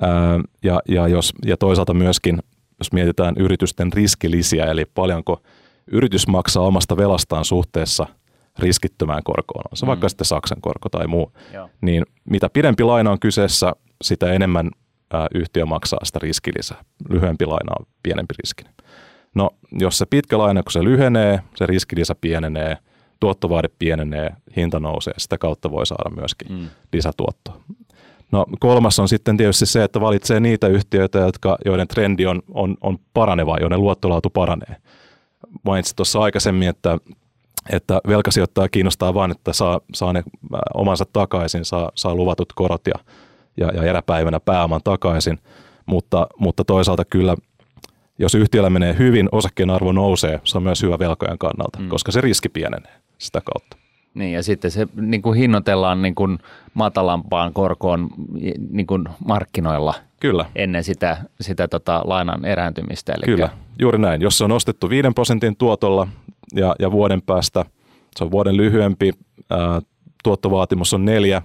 ää, 0.02 0.40
ja, 0.64 0.80
ja, 0.90 1.08
jos, 1.08 1.34
ja 1.46 1.58
toisaalta 1.58 1.94
myöskin, 1.94 2.40
jos 2.80 2.94
mietitään 2.94 3.36
yritysten 3.40 3.94
riskilisiä, 3.94 4.66
eli 4.66 4.86
paljonko 4.86 5.42
yritys 5.92 6.28
maksaa 6.28 6.64
omasta 6.64 6.98
velastaan 6.98 7.46
suhteessa– 7.46 8.06
riskittömään 8.60 9.24
korkoon, 9.24 9.64
on 9.72 9.78
se 9.78 9.86
mm. 9.86 9.88
vaikka 9.88 10.10
sitten 10.10 10.26
Saksan 10.26 10.62
korko 10.62 10.90
tai 10.90 11.08
muu, 11.08 11.32
Joo. 11.54 11.70
niin 11.82 12.06
mitä 12.30 12.50
pidempi 12.50 12.84
laina 12.84 13.12
on 13.12 13.20
kyseessä, 13.20 13.74
sitä 14.02 14.32
enemmän 14.32 14.72
ää, 15.14 15.28
yhtiö 15.36 15.66
maksaa 15.66 16.00
sitä 16.06 16.20
riskilisää. 16.20 16.84
Lyhyempi 17.10 17.46
laina 17.46 17.76
on 17.80 17.86
pienempi 18.04 18.34
riski. 18.44 18.64
No, 19.36 19.50
jos 19.72 19.98
se 19.98 20.06
pitkä 20.06 20.38
laina, 20.38 20.64
kun 20.64 20.72
se 20.72 20.84
lyhenee, 20.84 21.40
se 21.56 21.66
riskilisä 21.66 22.16
pienenee, 22.22 22.78
tuottovaade 23.20 23.70
pienenee, 23.80 24.30
hinta 24.56 24.80
nousee, 24.80 25.14
sitä 25.18 25.38
kautta 25.38 25.72
voi 25.72 25.86
saada 25.86 26.10
myöskin 26.16 26.52
mm. 26.52 26.68
lisätuottoa. 26.94 27.62
No 28.32 28.46
kolmas 28.60 29.00
on 29.00 29.08
sitten 29.08 29.38
tietysti 29.38 29.66
se, 29.66 29.84
että 29.84 30.02
valitsee 30.02 30.40
niitä 30.40 30.68
yhtiöitä, 30.68 31.20
jotka, 31.20 31.58
joiden 31.66 31.88
trendi 31.88 32.26
on, 32.26 32.42
on, 32.54 32.78
on 32.82 32.98
paraneva, 33.14 33.58
joiden 33.62 33.82
luottolaatu 33.82 34.30
paranee. 34.30 34.76
Mainitsin 35.64 35.96
tuossa 35.96 36.20
aikaisemmin, 36.20 36.70
että 36.70 36.98
että 37.70 38.02
velkasijoittaja 38.08 38.70
kiinnostaa 38.70 39.14
vain, 39.14 39.32
että 39.32 39.54
saa, 39.54 39.82
saa 39.94 40.14
ne 40.14 40.20
äh, 40.20 40.60
omansa 40.74 41.06
takaisin, 41.14 41.66
saa, 41.66 41.92
saa 41.96 42.16
luvatut 42.16 42.54
korot 42.54 42.82
ja, 42.88 42.94
ja, 43.58 43.68
ja 43.68 43.84
eräpäivänä 43.84 44.40
pääoman 44.40 44.82
takaisin, 44.84 45.40
mutta, 45.86 46.28
mutta 46.40 46.64
toisaalta 46.66 47.06
kyllä 47.06 47.36
jos 48.20 48.36
yhtiöllä 48.36 48.70
menee 48.70 48.96
hyvin, 49.00 49.30
osakkeen 49.32 49.70
arvo 49.70 49.92
nousee, 49.92 50.42
se 50.44 50.58
on 50.58 50.64
myös 50.64 50.82
hyvä 50.82 51.00
velkojen 51.00 51.38
kannalta, 51.38 51.80
mm. 51.80 51.90
koska 51.90 52.12
se 52.12 52.22
riski 52.22 52.50
pienenee 52.50 52.97
sitä 53.18 53.42
kautta. 53.54 53.78
Niin 54.14 54.34
ja 54.34 54.44
sitten 54.44 54.72
se 54.72 54.88
niin 54.96 55.22
kuin 55.22 55.38
hinnoitellaan 55.38 56.02
niin 56.02 56.16
kuin 56.16 56.40
matalampaan 56.74 57.54
korkoon 57.54 58.10
niin 58.70 58.88
kuin 58.88 59.04
markkinoilla 59.28 59.94
Kyllä. 60.20 60.46
ennen 60.56 60.84
sitä, 60.84 61.18
sitä 61.42 61.68
tota 61.68 62.02
lainan 62.06 62.46
erääntymistä. 62.46 63.14
Eli 63.14 63.26
Kyllä, 63.26 63.50
juuri 63.80 63.98
näin. 64.00 64.22
Jos 64.22 64.38
se 64.38 64.44
on 64.44 64.52
ostettu 64.52 64.90
5 64.90 65.08
prosentin 65.16 65.56
tuotolla 65.58 66.08
ja, 66.56 66.76
ja 66.80 66.92
vuoden 66.92 67.22
päästä, 67.22 67.66
se 68.16 68.24
on 68.24 68.32
vuoden 68.32 68.58
lyhyempi, 68.58 69.12
ää, 69.50 69.82
tuottovaatimus 70.24 70.94
on 70.94 71.06
neljä, 71.06 71.42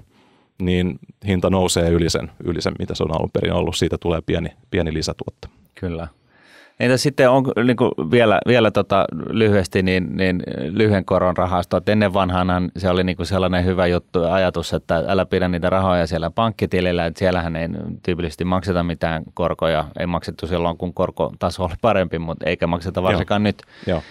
niin 0.62 0.98
hinta 1.26 1.50
nousee 1.50 1.90
yli 1.90 2.10
sen, 2.10 2.30
yli 2.44 2.62
sen, 2.62 2.74
mitä 2.78 2.94
se 2.94 3.02
on 3.02 3.16
alun 3.16 3.30
perin 3.32 3.52
ollut. 3.52 3.76
Siitä 3.76 3.96
tulee 4.00 4.20
pieni, 4.20 4.48
pieni 4.70 4.92
lisätuotto. 4.92 5.48
Kyllä. 5.74 6.08
Entä 6.82 6.96
sitten 6.96 7.30
on 7.30 7.44
niin 7.64 7.76
kuin 7.76 7.90
vielä, 8.10 8.40
vielä 8.46 8.70
tota, 8.70 9.04
lyhyesti 9.30 9.82
niin, 9.82 10.16
niin 10.16 10.42
lyhyen 10.70 11.04
koron 11.04 11.36
rahastot. 11.36 11.88
Ennen 11.88 12.14
vanhanhan 12.14 12.70
se 12.76 12.90
oli 12.90 13.04
niin 13.04 13.16
kuin 13.16 13.26
sellainen 13.26 13.64
hyvä 13.64 13.86
juttu 13.86 14.24
ajatus, 14.24 14.72
että 14.72 15.04
älä 15.06 15.26
pidä 15.26 15.48
niitä 15.48 15.70
rahoja 15.70 16.06
siellä 16.06 16.30
pankkitilillä, 16.30 17.06
että 17.06 17.18
siellähän 17.18 17.56
ei 17.56 17.68
tyypillisesti 18.02 18.44
makseta 18.44 18.82
mitään 18.82 19.22
korkoja. 19.34 19.84
Ei 19.98 20.06
maksettu 20.06 20.46
silloin, 20.46 20.76
kun 20.76 20.94
korkotaso 20.94 21.64
oli 21.64 21.74
parempi, 21.80 22.18
mutta 22.18 22.46
eikä 22.46 22.66
makseta 22.66 23.02
varsinkaan 23.02 23.42
Joo. 23.42 23.44
nyt. 23.44 23.62
Joo. 23.86 24.02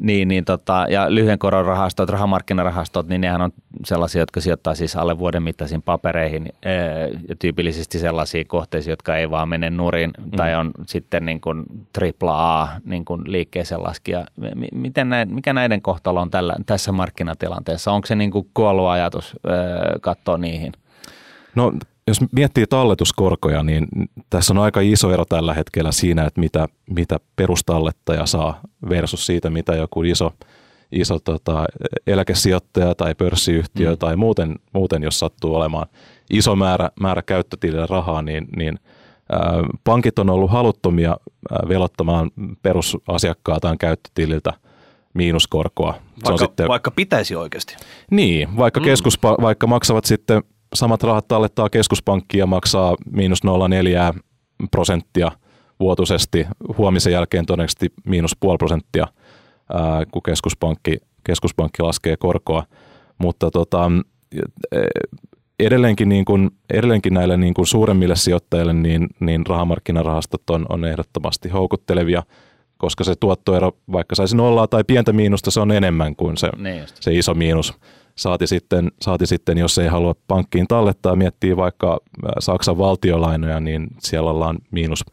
Niin, 0.00 0.28
niin 0.28 0.44
tota, 0.44 0.86
ja 0.88 1.14
lyhyen 1.14 1.38
koron 1.38 1.64
rahastot, 1.64 2.08
rahamarkkinarahastot, 2.08 3.08
niin 3.08 3.20
nehän 3.20 3.42
on 3.42 3.50
sellaisia, 3.84 4.22
jotka 4.22 4.40
sijoittaa 4.40 4.74
siis 4.74 4.96
alle 4.96 5.18
vuoden 5.18 5.42
mittaisiin 5.42 5.82
papereihin 5.82 6.52
ää, 6.64 6.72
ja 7.28 7.36
tyypillisesti 7.38 7.98
sellaisiin 7.98 8.46
kohteisiin, 8.46 8.92
jotka 8.92 9.16
ei 9.16 9.30
vaan 9.30 9.48
mene 9.48 9.70
nurin 9.70 10.10
mm. 10.18 10.30
tai 10.30 10.54
on 10.54 10.70
sitten 10.86 11.26
niin 11.26 11.40
kuin 11.40 11.64
tripla 11.92 12.62
A 12.62 12.68
niin 12.84 13.04
kuin 13.04 13.22
liikkeeseen 13.26 13.82
laskija. 13.82 14.26
Miten 14.72 15.08
näin, 15.08 15.34
mikä 15.34 15.52
näiden 15.52 15.82
kohtalo 15.82 16.20
on 16.20 16.30
tällä, 16.30 16.54
tässä 16.66 16.92
markkinatilanteessa? 16.92 17.92
Onko 17.92 18.06
se 18.06 18.14
niin 18.14 18.30
kuin 18.30 18.50
kuollut 18.54 18.88
ajatus 18.88 19.36
ää, 19.46 19.54
katsoa 20.00 20.38
niihin? 20.38 20.72
No 21.54 21.72
jos 22.06 22.20
miettii 22.32 22.66
talletuskorkoja, 22.66 23.62
niin 23.62 23.86
tässä 24.30 24.52
on 24.52 24.58
aika 24.58 24.80
iso 24.80 25.12
ero 25.12 25.24
tällä 25.24 25.54
hetkellä 25.54 25.92
siinä, 25.92 26.24
että 26.24 26.40
mitä, 26.40 26.68
mitä 26.90 27.20
perustallettaja 27.36 28.26
saa 28.26 28.60
versus 28.88 29.26
siitä, 29.26 29.50
mitä 29.50 29.74
joku 29.74 30.02
iso, 30.02 30.32
iso 30.92 31.18
tota, 31.18 31.64
eläkesijoittaja 32.06 32.94
tai 32.94 33.14
pörssiyhtiö 33.14 33.90
mm. 33.90 33.98
tai 33.98 34.16
muuten, 34.16 34.58
muuten, 34.72 35.02
jos 35.02 35.18
sattuu 35.18 35.54
olemaan 35.54 35.86
iso 36.30 36.56
määrä, 36.56 36.90
määrä 37.00 37.22
käyttötilillä 37.22 37.86
rahaa, 37.86 38.22
niin, 38.22 38.48
niin 38.56 38.78
ää, 39.32 39.40
pankit 39.84 40.18
on 40.18 40.30
ollut 40.30 40.50
haluttomia 40.50 41.16
velottamaan 41.68 42.30
perusasiakkaataan 42.62 43.78
käyttötililtä 43.78 44.52
miinuskorkoa. 45.14 45.92
Se 45.92 45.98
Vaikka, 45.98 46.32
on 46.32 46.38
sitten, 46.38 46.68
vaikka 46.68 46.90
pitäisi 46.90 47.36
oikeasti. 47.36 47.76
niin, 48.10 48.56
vaikka, 48.56 48.80
mm. 48.80 48.84
keskuspa, 48.84 49.36
vaikka 49.40 49.66
maksavat 49.66 50.04
sitten 50.04 50.42
samat 50.74 51.02
rahat 51.02 51.28
tallettaa 51.28 51.70
keskuspankki 51.70 52.38
ja 52.38 52.46
maksaa 52.46 52.96
miinus 53.10 53.40
0,4 54.14 54.20
prosenttia 54.70 55.32
vuotuisesti, 55.80 56.46
huomisen 56.78 57.12
jälkeen 57.12 57.46
todennäköisesti 57.46 57.92
miinus 58.04 58.36
puoli 58.40 58.58
prosenttia, 58.58 59.06
ää, 59.72 60.04
kun 60.12 60.22
keskuspankki, 60.22 60.96
keskuspankki 61.24 61.82
laskee 61.82 62.16
korkoa. 62.16 62.64
Mutta 63.18 63.50
tota, 63.50 63.90
edelleenkin, 65.60 66.08
niin 66.08 66.24
kuin, 66.24 66.50
edelleenkin 66.70 67.14
näille 67.14 67.36
niin 67.36 67.54
kuin 67.54 67.66
suuremmille 67.66 68.16
sijoittajille 68.16 68.72
niin, 68.72 69.06
niin 69.20 69.46
rahamarkkinarahastot 69.46 70.50
on, 70.50 70.66
on 70.68 70.84
ehdottomasti 70.84 71.48
houkuttelevia, 71.48 72.22
koska 72.76 73.04
se 73.04 73.14
tuottoero, 73.20 73.72
vaikka 73.92 74.14
saisi 74.14 74.36
nollaa 74.36 74.66
tai 74.66 74.84
pientä 74.84 75.12
miinusta, 75.12 75.50
se 75.50 75.60
on 75.60 75.72
enemmän 75.72 76.16
kuin 76.16 76.36
se, 76.36 76.50
Niin 76.58 76.84
se 77.00 77.14
iso 77.14 77.34
miinus. 77.34 77.74
Saati 78.16 78.46
sitten, 78.46 78.92
saati 79.00 79.26
sitten, 79.26 79.58
jos 79.58 79.78
ei 79.78 79.88
halua 79.88 80.14
pankkiin 80.28 80.66
tallettaa, 80.68 81.16
miettii 81.16 81.56
vaikka 81.56 82.00
Saksan 82.38 82.78
valtiolainoja, 82.78 83.60
niin 83.60 83.86
siellä 83.98 84.30
ollaan 84.30 84.58
miinus, 84.70 85.04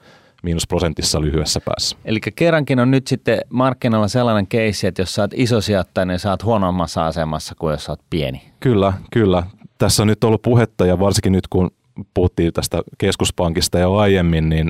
miinusprosentissa 0.43 1.21
lyhyessä 1.21 1.59
päässä. 1.65 1.97
Eli 2.05 2.19
kerrankin 2.35 2.79
on 2.79 2.91
nyt 2.91 3.07
sitten 3.07 3.41
markkinoilla 3.49 4.07
sellainen 4.07 4.47
keissi, 4.47 4.87
että 4.87 5.01
jos 5.01 5.15
sä 5.15 5.21
oot 5.21 5.31
iso 5.35 5.61
sijoittaja, 5.61 6.05
niin 6.05 6.19
sä 6.19 6.29
oot 6.29 6.43
huonommassa 6.43 7.07
asemassa 7.07 7.55
kuin 7.59 7.71
jos 7.71 7.85
sä 7.85 7.91
oot 7.91 8.01
pieni. 8.09 8.41
Kyllä, 8.59 8.93
kyllä. 9.11 9.43
Tässä 9.77 10.03
on 10.03 10.07
nyt 10.07 10.23
ollut 10.23 10.41
puhetta 10.41 10.85
ja 10.85 10.99
varsinkin 10.99 11.31
nyt 11.31 11.47
kun 11.47 11.71
puhuttiin 12.13 12.53
tästä 12.53 12.81
keskuspankista 12.97 13.79
jo 13.79 13.95
aiemmin, 13.95 14.49
niin 14.49 14.67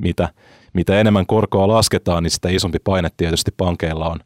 mitä, 0.00 0.28
mitä 0.72 1.00
enemmän 1.00 1.26
korkoa 1.26 1.68
lasketaan, 1.68 2.22
niin 2.22 2.30
sitä 2.30 2.48
isompi 2.48 2.78
paine 2.84 3.08
tietysti 3.16 3.50
pankeilla 3.56 4.08
on, 4.08 4.18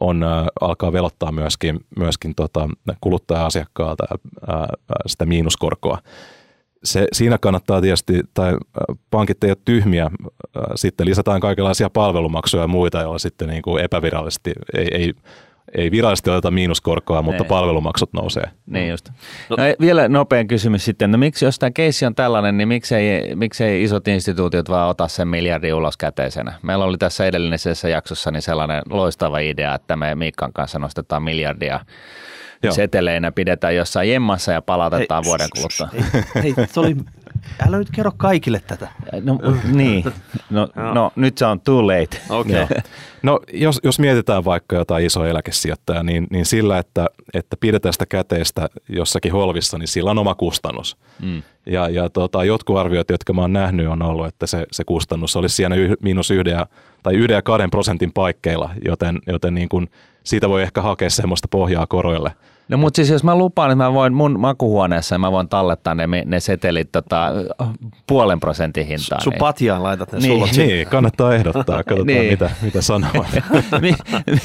on 0.00 0.22
äh, 0.22 0.46
alkaa 0.60 0.92
velottaa 0.92 1.32
myöskin, 1.32 1.80
myöskin 1.98 2.34
tota, 2.34 2.68
kuluttaja-asiakkaalta 3.00 4.04
äh, 4.10 4.60
äh, 4.60 4.68
sitä 5.06 5.26
miinuskorkoa. 5.26 5.98
Se, 6.84 7.08
siinä 7.12 7.38
kannattaa 7.38 7.80
tietysti, 7.80 8.20
tai 8.34 8.52
äh, 8.52 8.96
pankit 9.10 9.44
ei 9.44 9.50
ole 9.50 9.56
tyhmiä, 9.64 10.04
äh, 10.04 10.62
sitten 10.74 11.06
lisätään 11.06 11.40
kaikenlaisia 11.40 11.90
palvelumaksuja 11.90 12.62
ja 12.62 12.68
muita, 12.68 13.00
joilla 13.00 13.18
sitten 13.18 13.48
niin 13.48 13.62
kuin 13.62 13.84
epävirallisesti 13.84 14.52
ei, 14.74 14.88
ei 14.92 15.14
ei 15.74 15.90
virallisesti 15.90 16.30
oteta 16.30 16.50
miinuskorkoa, 16.50 17.22
mutta 17.22 17.42
Ei. 17.42 17.48
palvelumaksut 17.48 18.12
nousee. 18.12 18.44
Niin 18.66 18.90
just. 18.90 19.08
No, 19.50 19.56
no, 19.56 19.62
vielä 19.80 20.08
nopea 20.08 20.44
kysymys 20.44 20.84
sitten. 20.84 21.10
No 21.10 21.18
miksi, 21.18 21.44
jos 21.44 21.58
tämä 21.58 21.70
keissi 21.70 22.06
on 22.06 22.14
tällainen, 22.14 22.56
niin 22.56 22.68
miksei, 22.68 23.34
miksei 23.34 23.82
isot 23.82 24.08
instituutiot 24.08 24.68
vaan 24.68 24.88
ota 24.88 25.08
sen 25.08 25.28
miljardin 25.28 25.74
ulos 25.74 25.96
käteisenä? 25.96 26.52
Meillä 26.62 26.84
oli 26.84 26.98
tässä 26.98 27.26
edellisessä 27.26 27.88
jaksossa 27.88 28.30
niin 28.30 28.42
sellainen 28.42 28.82
loistava 28.90 29.38
idea, 29.38 29.74
että 29.74 29.96
me 29.96 30.14
Miikan 30.14 30.52
kanssa 30.52 30.78
nostetaan 30.78 31.22
miljardia 31.22 31.80
Joo. 32.62 32.74
seteleinä, 32.74 33.32
pidetään 33.32 33.76
jossain 33.76 34.10
jemmassa 34.10 34.52
ja 34.52 34.62
palautetaan 34.62 35.24
Hei, 35.24 35.28
vuoden 35.28 35.48
kuluttua. 35.56 35.88
Hei, 36.34 36.54
hei 36.56 36.66
se 36.72 36.80
oli, 36.80 36.96
älä 37.66 37.78
nyt 37.78 37.90
kerro 37.90 38.12
kaikille 38.16 38.62
tätä. 38.66 38.88
No, 39.22 39.38
niin. 39.72 40.04
No, 40.50 40.68
no, 40.94 41.12
nyt 41.16 41.38
se 41.38 41.46
on 41.46 41.60
too 41.60 41.86
late. 41.86 42.20
Okei. 42.28 42.54
Joo. 42.54 42.68
No 43.22 43.40
jos, 43.52 43.80
jos 43.82 43.98
mietitään 43.98 44.44
vaikka 44.44 44.76
jotain 44.76 45.06
isoa 45.06 45.28
eläkesijoittajaa, 45.28 46.02
niin, 46.02 46.26
niin 46.30 46.46
sillä, 46.46 46.78
että, 46.78 47.06
että 47.34 47.56
pidetään 47.60 47.92
sitä 47.92 48.06
käteistä 48.06 48.68
jossakin 48.88 49.32
holvissa, 49.32 49.78
niin 49.78 49.88
sillä 49.88 50.10
on 50.10 50.18
oma 50.18 50.34
kustannus. 50.34 50.96
Mm. 51.22 51.42
Ja, 51.66 51.88
ja 51.88 52.10
tota, 52.10 52.44
jotkut 52.44 52.78
arviot, 52.78 53.10
jotka 53.10 53.32
mä 53.32 53.40
oon 53.40 53.52
nähnyt, 53.52 53.88
on 53.88 54.02
ollut, 54.02 54.26
että 54.26 54.46
se, 54.46 54.66
se 54.72 54.84
kustannus 54.84 55.36
olisi 55.36 55.56
siinä 55.56 55.74
yh, 55.76 55.96
miinus 56.02 56.30
yhden 56.30 56.66
tai 57.02 57.14
yhden 57.14 57.34
ja 57.34 57.42
kahden 57.42 57.70
prosentin 57.70 58.12
paikkeilla, 58.12 58.70
joten, 58.84 59.18
joten 59.26 59.54
niin 59.54 59.68
kuin 59.68 59.90
siitä 60.24 60.48
voi 60.48 60.62
ehkä 60.62 60.82
hakea 60.82 61.10
semmoista 61.10 61.48
pohjaa 61.50 61.86
koroille. 61.86 62.32
No 62.68 62.76
mutta 62.76 62.96
siis 62.96 63.10
jos 63.10 63.24
mä 63.24 63.34
lupaan, 63.34 63.70
että 63.70 63.84
mä 63.84 63.92
voin 63.92 64.12
mun 64.14 64.40
makuhuoneessa 64.40 65.18
mä 65.18 65.32
voin 65.32 65.48
tallettaa 65.48 65.94
ne, 65.94 66.06
ne 66.24 66.40
setelit 66.40 66.92
tota, 66.92 67.32
puolen 68.06 68.40
prosentin 68.40 68.86
hintaan. 68.86 69.22
Sun 69.22 69.30
niin- 69.30 69.38
patjaan 69.38 69.82
laitat 69.82 70.12
ne 70.12 70.18
Niin. 70.18 70.28
sullot 70.32 70.48
sinne. 70.52 70.66
Niin, 70.74 70.88
kannattaa 70.88 71.34
ehdottaa, 71.34 71.64
katsotaan 71.84 72.06
Niin. 72.06 72.30
mitä, 72.30 72.50
mitä 72.62 72.82
sanoo. 72.82 73.10
Mi- 73.80 73.94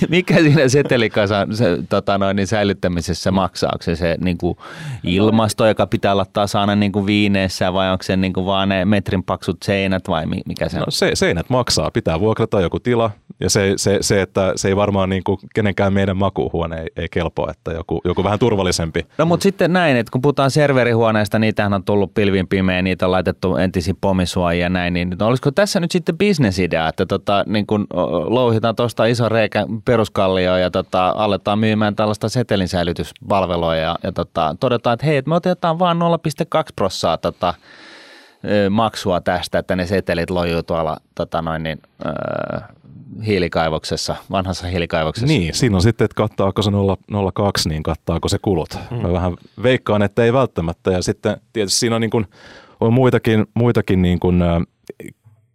mikä 0.09 0.35
siinä 0.39 0.67
setelikasan 0.69 1.55
se, 1.55 1.77
tota 1.89 2.17
noin, 2.17 2.35
niin 2.35 2.47
säilyttämisessä 2.47 3.31
maksaa? 3.31 3.69
Onko 3.73 3.83
se 3.83 3.95
se 3.95 4.17
niin 4.23 4.37
kuin 4.37 4.57
ilmasto, 5.03 5.67
joka 5.67 5.87
pitää 5.87 6.11
olla 6.11 6.25
tasainen 6.33 6.79
niin 6.79 6.91
kuin 6.91 7.05
viineessä 7.05 7.73
vai 7.73 7.91
onko 7.91 8.03
se 8.03 8.17
niin 8.17 8.33
kuin 8.33 8.45
vaan 8.45 8.69
ne 8.69 8.85
metrin 8.85 9.23
paksut 9.23 9.57
seinät 9.63 10.07
vai 10.07 10.25
mi- 10.25 10.41
mikä 10.45 10.69
se 10.69 10.77
on? 10.77 10.81
No, 10.81 10.85
se, 10.91 11.11
seinät 11.13 11.49
maksaa, 11.49 11.91
pitää 11.91 12.19
vuokrata 12.19 12.61
joku 12.61 12.79
tila 12.79 13.11
ja 13.41 13.49
se, 13.49 13.73
se, 13.75 13.97
se 14.01 14.21
että 14.21 14.53
se 14.55 14.67
ei 14.67 14.75
varmaan 14.75 15.09
niin 15.09 15.23
kuin 15.23 15.39
kenenkään 15.55 15.93
meidän 15.93 16.17
makuuhuone 16.17 16.81
ei, 16.81 16.87
ei 16.97 17.07
kelpoa, 17.11 17.51
että 17.51 17.71
joku, 17.71 18.01
joku 18.05 18.23
vähän 18.23 18.39
turvallisempi. 18.39 19.05
No 19.17 19.25
mutta 19.25 19.43
sitten 19.43 19.73
näin, 19.73 19.97
että 19.97 20.11
kun 20.11 20.21
puhutaan 20.21 20.51
serverihuoneesta, 20.51 21.39
niitähän 21.39 21.73
on 21.73 21.83
tullut 21.83 22.13
pilvin 22.13 22.47
pimeä, 22.47 22.81
niitä 22.81 23.05
on 23.05 23.11
laitettu 23.11 23.55
entisiin 23.55 23.97
pomisuojia 24.01 24.61
ja 24.61 24.69
näin, 24.69 24.93
niin 24.93 25.15
no 25.19 25.27
olisiko 25.27 25.51
tässä 25.51 25.79
nyt 25.79 25.91
sitten 25.91 26.17
bisnesidea, 26.17 26.87
että 26.87 27.05
tota, 27.05 27.43
niin 27.47 27.67
kun 27.67 27.87
louhitaan 28.25 28.75
tuosta 28.75 29.05
iso 29.05 29.29
reikä 29.29 29.65
peruskallio 29.85 30.57
ja 30.57 30.71
tota, 30.71 31.09
aletaan 31.09 31.59
myymään 31.59 31.95
tällaista 31.95 32.29
setelin 32.29 32.67
säilytyspalvelua 32.67 33.75
ja, 33.75 33.95
ja 34.03 34.11
tota, 34.11 34.55
todetaan, 34.59 34.93
että 34.93 35.05
hei, 35.05 35.17
et 35.17 35.27
me 35.27 35.35
otetaan 35.35 35.79
vaan 35.79 35.99
0,2 36.01 36.63
prossaa 36.75 37.17
tota, 37.17 37.53
maksua 38.69 39.21
tästä, 39.21 39.59
että 39.59 39.75
ne 39.75 39.85
setelit 39.85 40.29
lojuu 40.29 40.63
tuolla 40.63 40.97
tota 41.15 41.41
noin, 41.41 41.63
niin, 41.63 41.79
ö, 42.05 42.09
hiilikaivoksessa, 43.25 44.15
vanhassa 44.31 44.67
hiilikaivoksessa. 44.67 45.27
Niin, 45.27 45.53
siinä 45.53 45.75
on 45.75 45.81
sitten, 45.81 46.05
että 46.05 46.15
kattaako 46.15 46.61
se 46.61 46.71
0,2, 46.71 46.75
niin 47.69 47.83
kattaako 47.83 48.27
se 48.27 48.37
kulut. 48.41 48.77
Mm. 48.91 48.97
Mä 48.97 49.13
vähän 49.13 49.35
veikkaan, 49.63 50.01
että 50.01 50.23
ei 50.23 50.33
välttämättä. 50.33 50.91
Ja 50.91 51.01
sitten 51.01 51.37
tietysti 51.53 51.79
siinä 51.79 51.95
on, 51.95 52.01
niin 52.01 52.09
kuin, 52.11 52.25
on 52.79 52.93
muitakin, 52.93 53.45
muitakin 53.53 54.01
niin 54.01 54.19
kuin, 54.19 54.41
ä, 54.41 54.61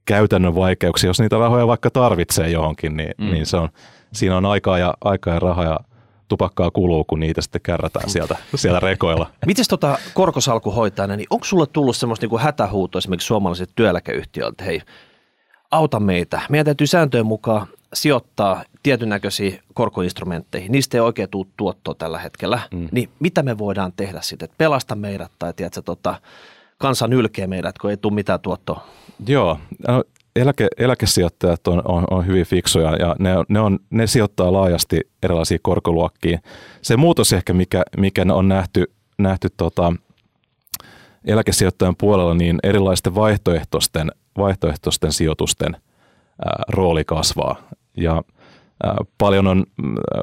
käytännön 0.04 0.54
vaikeuksia. 0.54 1.10
Jos 1.10 1.20
niitä 1.20 1.38
rahoja 1.38 1.66
vaikka 1.66 1.90
tarvitsee 1.90 2.50
johonkin, 2.50 2.96
niin, 2.96 3.14
mm. 3.18 3.30
niin 3.30 3.46
se 3.46 3.56
on, 3.56 3.68
siinä 4.12 4.36
on 4.36 4.46
aikaa 4.46 4.78
ja, 4.78 4.94
aikaa 5.04 5.34
ja 5.34 5.40
rahaa 5.40 5.64
ja 5.64 5.80
tupakkaa 6.28 6.70
kuluu, 6.70 7.04
kun 7.04 7.20
niitä 7.20 7.42
sitten 7.42 7.60
kärrätään 7.60 8.10
sieltä, 8.10 8.36
sieltä 8.54 8.80
rekoilla. 8.80 9.30
Mites 9.46 9.68
tota 9.68 9.98
korkosalkuhoitajana, 10.14 11.16
niin 11.16 11.26
onko 11.30 11.44
sulle 11.44 11.66
tullut 11.66 11.96
semmoista 11.96 12.24
niinku 12.24 12.38
hätähuutoa 12.38 12.98
esimerkiksi 12.98 13.26
suomalaiset 13.26 13.70
työeläkeyhtiöiltä, 13.74 14.64
hei, 14.64 14.80
auta 15.70 16.00
meitä. 16.00 16.40
Meidän 16.48 16.64
täytyy 16.64 16.86
sääntöjen 16.86 17.26
mukaan 17.26 17.66
sijoittaa 17.94 18.64
tietyn 18.82 19.08
näköisiin 19.08 19.60
korkoinstrumentteihin, 19.74 20.72
niistä 20.72 20.96
ei 20.96 21.00
oikein 21.00 21.30
tule 21.30 21.46
tuottoa 21.56 21.94
tällä 21.94 22.18
hetkellä, 22.18 22.60
mm. 22.74 22.88
niin 22.92 23.08
mitä 23.20 23.42
me 23.42 23.58
voidaan 23.58 23.92
tehdä 23.96 24.20
sitten, 24.22 24.48
pelasta 24.58 24.94
meidät 24.94 25.32
tai 25.38 25.52
tiedätkö, 25.52 25.82
tota, 25.82 26.20
kansan 26.78 27.12
ylkeä 27.12 27.46
meidät, 27.46 27.78
kun 27.78 27.90
ei 27.90 27.96
tule 27.96 28.14
mitään 28.14 28.40
tuottoa? 28.40 28.86
Joo, 29.26 29.58
no, 29.88 30.04
eläke, 30.36 30.68
eläkesijoittajat 30.78 31.68
on, 31.68 31.82
on, 31.84 32.04
on 32.10 32.26
hyvin 32.26 32.46
fiksuja 32.46 32.96
ja 32.96 33.16
ne, 33.18 33.30
ne, 33.48 33.60
on, 33.60 33.78
ne 33.90 34.06
sijoittaa 34.06 34.52
laajasti 34.52 35.00
erilaisiin 35.22 35.60
korkoluokkiin. 35.62 36.38
Se 36.82 36.96
muutos 36.96 37.32
ehkä, 37.32 37.52
mikä, 37.52 37.82
mikä 37.96 38.24
on 38.32 38.48
nähty, 38.48 38.84
nähty 39.18 39.48
tota, 39.56 39.92
eläkesijoittajan 41.24 41.96
puolella, 41.96 42.34
niin 42.34 42.58
erilaisten 42.62 43.14
vaihtoehtoisten, 43.14 44.12
vaihtoehtoisten 44.38 45.12
sijoitusten 45.12 45.76
ää, 45.76 46.62
rooli 46.68 47.04
kasvaa. 47.04 47.56
Ja 47.96 48.22
ää, 48.82 48.96
paljon 49.18 49.46
on 49.46 49.64
ää, 50.14 50.22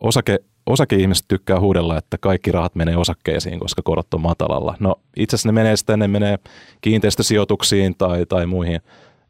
osake, 0.00 0.38
osakeihmiset 0.66 1.24
tykkää 1.28 1.60
huudella, 1.60 1.98
että 1.98 2.18
kaikki 2.18 2.52
rahat 2.52 2.74
menee 2.74 2.96
osakkeisiin, 2.96 3.60
koska 3.60 3.82
korot 3.82 4.14
on 4.14 4.20
matalalla. 4.20 4.76
No 4.80 5.00
itse 5.16 5.34
asiassa 5.34 5.48
ne 5.48 5.52
menee 5.52 5.76
sitten, 5.76 5.98
ne 5.98 6.08
menee 6.08 6.38
kiinteistösijoituksiin 6.80 7.94
tai, 7.98 8.26
tai 8.26 8.46
muihin 8.46 8.80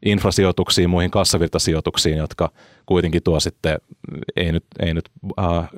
infrasijoituksiin, 0.05 0.89
muihin 0.89 1.11
kassavirtasijoituksiin, 1.11 2.17
jotka 2.17 2.51
kuitenkin 2.85 3.23
tuo 3.23 3.39
sitten, 3.39 3.77
ei 4.35 4.51
nyt, 4.51 4.65
ei 4.79 4.93
nyt 4.93 5.09
äh, 5.39 5.69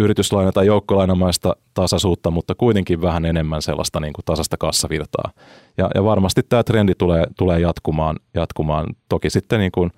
yrityslaina- 0.00 0.52
tai 0.52 0.66
joukkolainamaista 0.66 1.56
tasaisuutta, 1.74 2.30
mutta 2.30 2.54
kuitenkin 2.54 3.02
vähän 3.02 3.24
enemmän 3.24 3.62
sellaista 3.62 4.00
niin 4.00 4.12
kuin 4.12 4.24
tasasta 4.24 4.56
kassavirtaa. 4.56 5.32
Ja, 5.78 5.90
ja 5.94 6.04
varmasti 6.04 6.42
tämä 6.48 6.64
trendi 6.64 6.94
tulee, 6.98 7.26
tulee 7.38 7.60
jatkumaan, 7.60 8.16
jatkumaan. 8.34 8.86
Toki 9.08 9.30
sitten 9.30 9.60
niin 9.60 9.72
kuin 9.72 9.90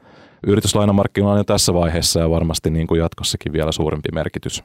yrityslainamarkkinoilla 0.47 1.33
on 1.33 1.41
jo 1.41 1.45
tässä 1.45 1.75
vaiheessa 1.75 2.21
ja 2.21 2.31
varmasti 2.31 2.71
niin 2.71 2.87
kuin 2.87 2.99
jatkossakin 2.99 3.53
vielä 3.53 3.73
suurempi 3.73 4.09
merkitys, 4.15 4.65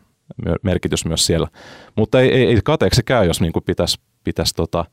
merkitys 0.62 1.06
myös 1.06 1.26
siellä. 1.26 1.48
Mutta 1.96 2.22
ei, 2.22 2.32
ei, 2.32 2.48
ei 2.48 2.60
kateeksi 2.64 3.02
käy, 3.06 3.26
jos 3.26 3.42
niin 3.42 3.54
kuin 3.54 3.64
pitäisi, 3.64 4.00
pitäisi 4.24 4.56
tota, 4.56 4.86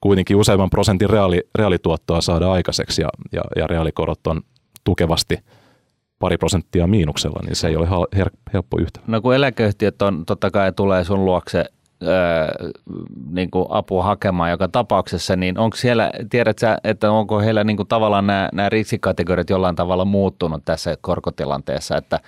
kuitenkin 0.00 0.36
useamman 0.36 0.70
prosentin 0.70 1.10
reaali, 1.10 1.42
reaalituottoa 1.54 2.20
saada 2.20 2.52
aikaiseksi 2.52 3.02
ja, 3.02 3.08
ja, 3.32 3.42
ja 3.56 3.66
reaalikorot 3.66 4.26
on 4.26 4.40
tukevasti 4.84 5.38
pari 6.20 6.36
prosenttia 6.36 6.86
miinuksella, 6.86 7.40
niin 7.46 7.56
se 7.56 7.68
ei 7.68 7.76
ole 7.76 7.86
her- 7.86 8.30
helppo 8.52 8.78
yhtä. 8.80 9.00
No 9.06 9.20
kun 9.20 9.34
eläkeyhtiöt 9.34 10.02
on, 10.02 10.26
totta 10.26 10.50
kai 10.50 10.72
tulee 10.72 11.04
sun 11.04 11.24
luokse 11.24 11.64
Öö, 12.02 12.70
niin 13.30 13.50
kuin 13.50 13.66
apua 13.68 14.02
hakemaan 14.04 14.50
joka 14.50 14.68
tapauksessa, 14.68 15.36
niin 15.36 15.58
onko 15.58 15.76
siellä, 15.76 16.10
tiedätkö 16.30 16.76
että 16.84 17.12
onko 17.12 17.40
heillä 17.40 17.64
niin 17.64 17.76
kuin 17.76 17.88
tavallaan 17.88 18.26
nämä, 18.26 18.48
nämä 18.52 18.68
riskikategoriat 18.68 19.50
jollain 19.50 19.76
tavalla 19.76 20.04
muuttunut 20.04 20.64
tässä 20.64 20.96
korkotilanteessa, 21.00 21.96
että 21.96 22.20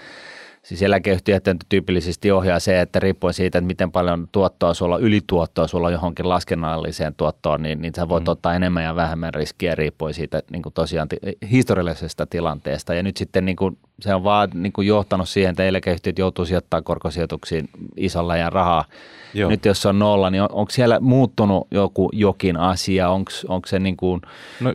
Siis 0.65 0.83
eläkeyhtiöt 0.83 1.45
tyypillisesti 1.69 2.31
ohjaa 2.31 2.61
se, 2.61 2.81
että 2.81 3.01
riippuen 3.01 3.35
siitä, 3.35 3.59
että 3.59 3.67
miten 3.67 3.93
paljon 3.93 4.29
tuottoa 4.33 4.75
sulla, 4.75 4.99
ylituottoa 4.99 5.67
sulla 5.67 5.87
on 5.87 5.93
johonkin 5.93 6.29
laskennalliseen 6.29 7.15
tuottoon, 7.15 7.63
niin, 7.63 7.83
niin 7.83 7.93
sä 7.97 8.09
voit 8.09 8.25
mm. 8.25 8.29
ottaa 8.29 8.55
enemmän 8.55 8.85
ja 8.85 8.97
vähemmän 8.97 9.35
riskiä 9.35 9.75
riippuen 9.75 10.15
siitä 10.15 10.43
niin 10.51 10.63
kuin 10.63 10.73
tosiaan 10.73 11.09
historiallisesta 11.51 12.27
tilanteesta. 12.27 12.95
Ja 12.95 13.03
nyt 13.03 13.17
sitten 13.17 13.45
niin 13.45 13.57
kuin, 13.57 13.79
se 14.03 14.15
on 14.15 14.25
vaan 14.25 14.51
niin 14.55 14.73
kuin 14.73 14.87
johtanut 14.87 15.29
siihen, 15.29 15.51
että 15.51 15.65
eläkeyhtiöt 15.65 16.19
joutuu 16.19 16.45
sijoittamaan 16.45 16.85
korkosijoituksiin 16.85 17.69
isolla 17.97 18.37
ja 18.37 18.51
rahaa 18.51 18.85
Joo. 19.35 19.51
Nyt 19.51 19.65
jos 19.65 19.83
se 19.83 19.89
on 19.89 19.99
nolla, 19.99 20.31
niin 20.31 20.43
on, 20.43 20.49
onko 20.53 20.71
siellä 20.71 21.01
muuttunut 21.01 21.69
joku 21.71 22.09
jokin 22.13 22.57
asia? 22.57 23.11
Onko 23.49 23.67
se 23.67 23.79
niin 23.79 23.97
kuin, 23.97 24.21
no, 24.61 24.75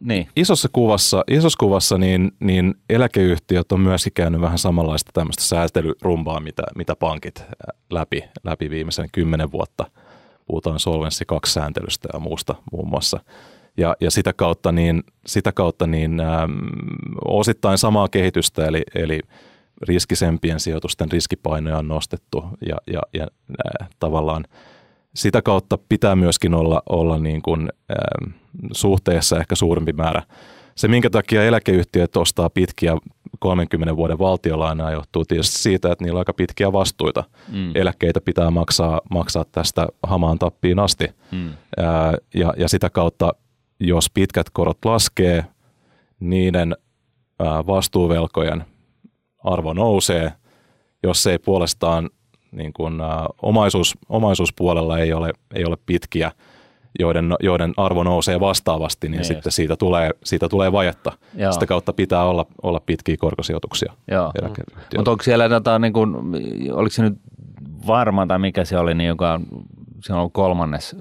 niin. 0.00 0.28
Isossa 0.36 0.68
kuvassa, 0.72 1.24
isossa 1.30 1.56
kuvassa 1.58 1.98
niin, 1.98 2.32
niin 2.40 2.74
eläkeyhtiöt 2.90 3.72
on 3.72 3.80
myös 3.80 4.08
käynyt 4.14 4.40
vähän 4.40 4.58
samanlaista 4.58 5.10
tämmöistä 5.14 5.42
säätelyrumbaa, 5.42 6.40
mitä, 6.40 6.62
mitä 6.74 6.96
pankit 6.96 7.44
läpi, 7.90 8.24
läpi 8.44 8.70
viimeisen 8.70 9.08
kymmenen 9.12 9.52
vuotta. 9.52 9.86
Puhutaan 10.46 10.78
solvenssi 10.78 11.24
kaksi 11.24 11.52
sääntelystä 11.52 12.08
ja 12.12 12.18
muusta 12.18 12.54
muun 12.72 12.88
muassa. 12.88 13.20
Ja, 13.76 13.96
ja 14.00 14.10
sitä 14.10 14.32
kautta, 14.32 14.72
niin, 14.72 15.02
sitä 15.26 15.52
kautta 15.52 15.86
niin, 15.86 16.20
äm, 16.20 16.58
osittain 17.24 17.78
samaa 17.78 18.08
kehitystä, 18.08 18.66
eli, 18.66 18.82
eli– 18.94 19.20
riskisempien 19.82 20.60
sijoitusten 20.60 21.12
riskipainoja 21.12 21.78
on 21.78 21.88
nostettu 21.88 22.44
ja, 22.68 22.76
ja, 22.92 23.00
ja 23.12 23.26
äh, 23.82 23.88
tavallaan 23.98 24.44
sitä 25.14 25.42
kautta 25.42 25.78
pitää 25.88 26.16
myöskin 26.16 26.54
olla, 26.54 26.82
olla 26.88 27.18
niin 27.18 27.42
kuin, 27.42 27.68
äh, 27.90 28.34
suhteessa 28.72 29.38
ehkä 29.38 29.54
suurempi 29.54 29.92
määrä. 29.92 30.22
Se, 30.74 30.88
minkä 30.88 31.10
takia 31.10 31.44
eläkeyhtiöt 31.44 32.16
ostaa 32.16 32.50
pitkiä 32.50 32.96
30 33.38 33.96
vuoden 33.96 34.18
valtiolainaa, 34.18 34.90
johtuu 34.90 35.24
tietysti 35.24 35.58
siitä, 35.58 35.92
että 35.92 36.04
niillä 36.04 36.16
on 36.16 36.20
aika 36.20 36.32
pitkiä 36.32 36.72
vastuita. 36.72 37.24
Mm. 37.48 37.72
Eläkkeitä 37.74 38.20
pitää 38.20 38.50
maksaa, 38.50 39.00
maksaa 39.10 39.44
tästä 39.52 39.86
hamaan 40.02 40.38
tappiin 40.38 40.78
asti. 40.78 41.08
Mm. 41.32 41.48
Äh, 41.48 41.54
ja, 42.34 42.54
ja 42.56 42.68
sitä 42.68 42.90
kautta, 42.90 43.32
jos 43.86 44.10
pitkät 44.10 44.46
korot 44.52 44.84
laskee, 44.84 45.44
niiden 46.20 46.76
vastuuvelkojen 47.66 48.64
arvo 49.44 49.72
nousee, 49.72 50.32
jos 51.02 51.26
ei 51.26 51.38
puolestaan 51.38 52.10
niin 52.52 52.72
kuin, 52.72 52.94
omaisuus, 53.42 53.94
omaisuuspuolella 54.08 54.98
ei 54.98 55.12
ole, 55.12 55.32
ei 55.54 55.64
ole 55.64 55.76
pitkiä, 55.86 56.32
joiden, 56.98 57.34
joiden 57.42 57.72
arvo 57.76 58.02
nousee 58.02 58.40
vastaavasti, 58.40 59.08
niin, 59.08 59.16
niin 59.16 59.24
sitten 59.24 59.52
siitä 59.52 59.76
tulee, 59.76 60.10
siitä 60.24 60.48
tulee 60.48 60.72
vajetta. 60.72 61.12
Joo. 61.34 61.52
Sitä 61.52 61.66
kautta 61.66 61.92
pitää 61.92 62.24
olla, 62.24 62.46
olla 62.62 62.80
pitkiä 62.86 63.16
korkosijoituksia. 63.18 63.92
Mutta 64.96 65.10
onko 65.10 65.22
siellä, 65.22 65.48
tota, 65.48 65.78
niin 65.78 65.92
kuin, 65.92 66.16
oliko 66.72 66.90
se 66.90 67.02
nyt 67.02 67.14
varma 67.86 68.26
tai 68.26 68.38
mikä 68.38 68.64
se 68.64 68.78
oli, 68.78 68.94
niin 68.94 69.08
joka 69.08 69.40
se 70.00 70.12
on 70.14 70.32
kolmannes 70.32 70.96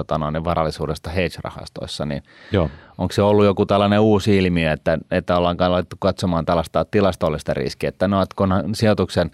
tota 0.00 0.18
noin, 0.18 0.44
varallisuudesta 0.44 1.10
hedge-rahastoissa, 1.10 2.06
niin 2.06 2.22
Joo. 2.52 2.70
onko 2.98 3.12
se 3.12 3.22
ollut 3.22 3.44
joku 3.44 3.66
tällainen 3.66 4.00
uusi 4.00 4.36
ilmiö, 4.36 4.72
että, 4.72 4.98
että 5.10 5.36
ollaan 5.36 5.62
alettu 5.62 5.96
katsomaan 5.98 6.44
tällaista 6.44 6.84
tilastollista 6.84 7.54
riskiä, 7.54 7.88
että 7.88 8.08
no, 8.08 8.22
että 8.22 8.34
kun 8.36 8.54
sijoituksen 8.74 9.30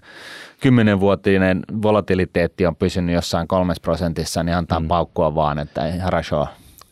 kymmenenvuotinen 0.61 1.63
volatiliteetti 1.81 2.65
on 2.65 2.75
pysynyt 2.75 3.15
jossain 3.15 3.47
kolmes 3.47 3.79
prosentissa, 3.79 4.43
niin 4.43 4.57
antaa 4.57 4.79
mm. 4.79 4.87
paukkua 4.87 5.35
vaan, 5.35 5.59
että 5.59 5.87
ei 5.87 5.99
harashoa. 5.99 6.47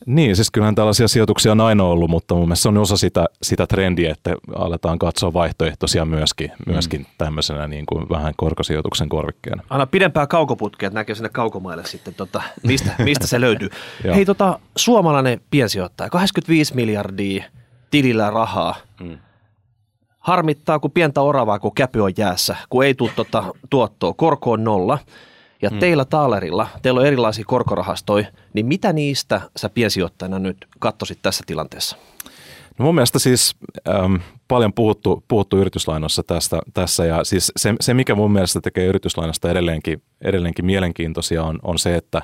Niin, 0.05 0.35
siis 0.35 0.51
kyllähän 0.51 0.75
tällaisia 0.75 1.07
sijoituksia 1.07 1.51
on 1.51 1.61
aina 1.61 1.83
ollut, 1.83 2.09
mutta 2.09 2.35
mun 2.35 2.47
mielestä 2.47 2.61
se 2.61 2.69
on 2.69 2.77
osa 2.77 2.97
sitä, 2.97 3.25
sitä 3.43 3.67
trendiä, 3.67 4.11
että 4.11 4.35
aletaan 4.55 4.99
katsoa 4.99 5.33
vaihtoehtoisia 5.33 6.05
myöskin, 6.05 6.51
myöskin 6.65 6.99
mm. 6.99 7.05
tämmöisenä 7.17 7.67
niin 7.67 7.85
kuin 7.85 8.09
vähän 8.09 8.33
korkosijoituksen 8.37 9.09
korvikkeena. 9.09 9.63
Anna 9.69 9.85
pidempää 9.85 10.27
kaukoputkea, 10.27 10.87
että 10.87 10.99
näkee 10.99 11.15
sinne 11.15 11.29
kaukomaille 11.29 11.85
sitten, 11.85 12.13
tota, 12.13 12.41
mistä, 12.63 12.95
mistä 12.99 13.27
se 13.27 13.41
löytyy. 13.41 13.69
Hei, 14.15 14.25
tota, 14.25 14.59
suomalainen 14.75 15.41
piensijoittaja, 15.51 16.09
85 16.09 16.75
miljardia 16.75 17.43
tilillä 17.91 18.29
rahaa. 18.29 18.75
Mm. 18.99 19.17
Harmittaa, 20.19 20.79
kun 20.79 20.91
pientä 20.91 21.21
oravaa, 21.21 21.59
kun 21.59 21.75
käpy 21.75 21.99
on 21.99 22.13
jäässä, 22.17 22.55
kun 22.69 22.85
ei 22.85 22.93
tule 22.93 23.11
tota, 23.15 23.43
tuottoa, 23.69 24.13
korko 24.13 24.51
on 24.51 24.63
nolla– 24.63 24.99
ja 25.61 25.69
mm. 25.69 25.79
teillä 25.79 26.05
Taalerilla, 26.05 26.67
teillä 26.81 26.99
on 26.99 27.05
erilaisia 27.05 27.45
korkorahastoja, 27.47 28.25
niin 28.53 28.65
mitä 28.65 28.93
niistä 28.93 29.41
sä 29.57 29.69
piensijoittajana 29.69 30.39
nyt 30.39 30.57
katsoisit 30.79 31.19
tässä 31.21 31.43
tilanteessa? 31.47 31.97
No 32.79 32.85
mun 32.85 32.95
mielestä 32.95 33.19
siis 33.19 33.55
ähm, 33.89 34.15
paljon 34.47 34.73
puhuttu, 34.73 35.23
puhuttu 35.27 35.57
yrityslainossa 35.57 36.23
tästä, 36.23 36.59
tässä 36.73 37.05
ja 37.05 37.23
siis 37.23 37.51
se, 37.57 37.73
se, 37.81 37.93
mikä 37.93 38.15
mun 38.15 38.31
mielestä 38.31 38.61
tekee 38.61 38.85
yrityslainasta 38.85 39.51
edelleenkin, 39.51 40.01
edelleenkin 40.21 40.65
mielenkiintoisia 40.65 41.43
on, 41.43 41.59
on 41.63 41.79
se, 41.79 41.95
että 41.95 42.21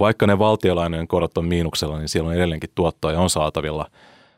vaikka 0.00 0.26
ne 0.26 0.38
valtiolainojen 0.38 1.08
korot 1.08 1.38
on 1.38 1.44
miinuksella, 1.44 1.98
niin 1.98 2.08
siellä 2.08 2.28
on 2.28 2.36
edelleenkin 2.36 2.70
tuottoa 2.74 3.12
ja 3.12 3.20
on 3.20 3.30
saatavilla. 3.30 3.90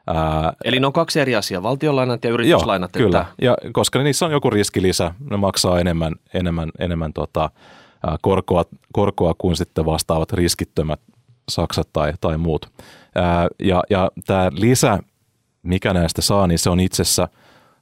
Ää, 0.06 0.52
Eli 0.64 0.80
ne 0.80 0.86
on 0.86 0.92
kaksi 0.92 1.20
eri 1.20 1.36
asiaa, 1.36 1.62
valtiolainat 1.62 2.24
ja 2.24 2.30
yrityslainat. 2.30 2.90
Joo, 2.96 3.06
kyllä, 3.06 3.20
että... 3.20 3.32
ja 3.42 3.56
koska 3.72 4.02
niissä 4.02 4.26
on 4.26 4.32
joku 4.32 4.50
riskilisä, 4.50 5.14
ne 5.30 5.36
maksaa 5.36 5.80
enemmän, 5.80 6.14
enemmän, 6.34 6.70
enemmän 6.78 7.12
tota, 7.12 7.50
korkoa, 8.22 8.64
korkoa 8.92 9.34
kuin 9.38 9.56
sitten 9.56 9.84
vastaavat 9.84 10.32
riskittömät 10.32 11.00
Saksat 11.48 11.88
tai, 11.92 12.12
tai 12.20 12.38
muut. 12.38 12.72
Ja, 13.58 13.82
ja 13.90 14.10
tämä 14.26 14.50
lisä, 14.54 14.98
mikä 15.62 15.94
näistä 15.94 16.22
saa, 16.22 16.46
niin 16.46 16.58
se 16.58 16.70
on 16.70 16.80
itsessä, 16.80 17.28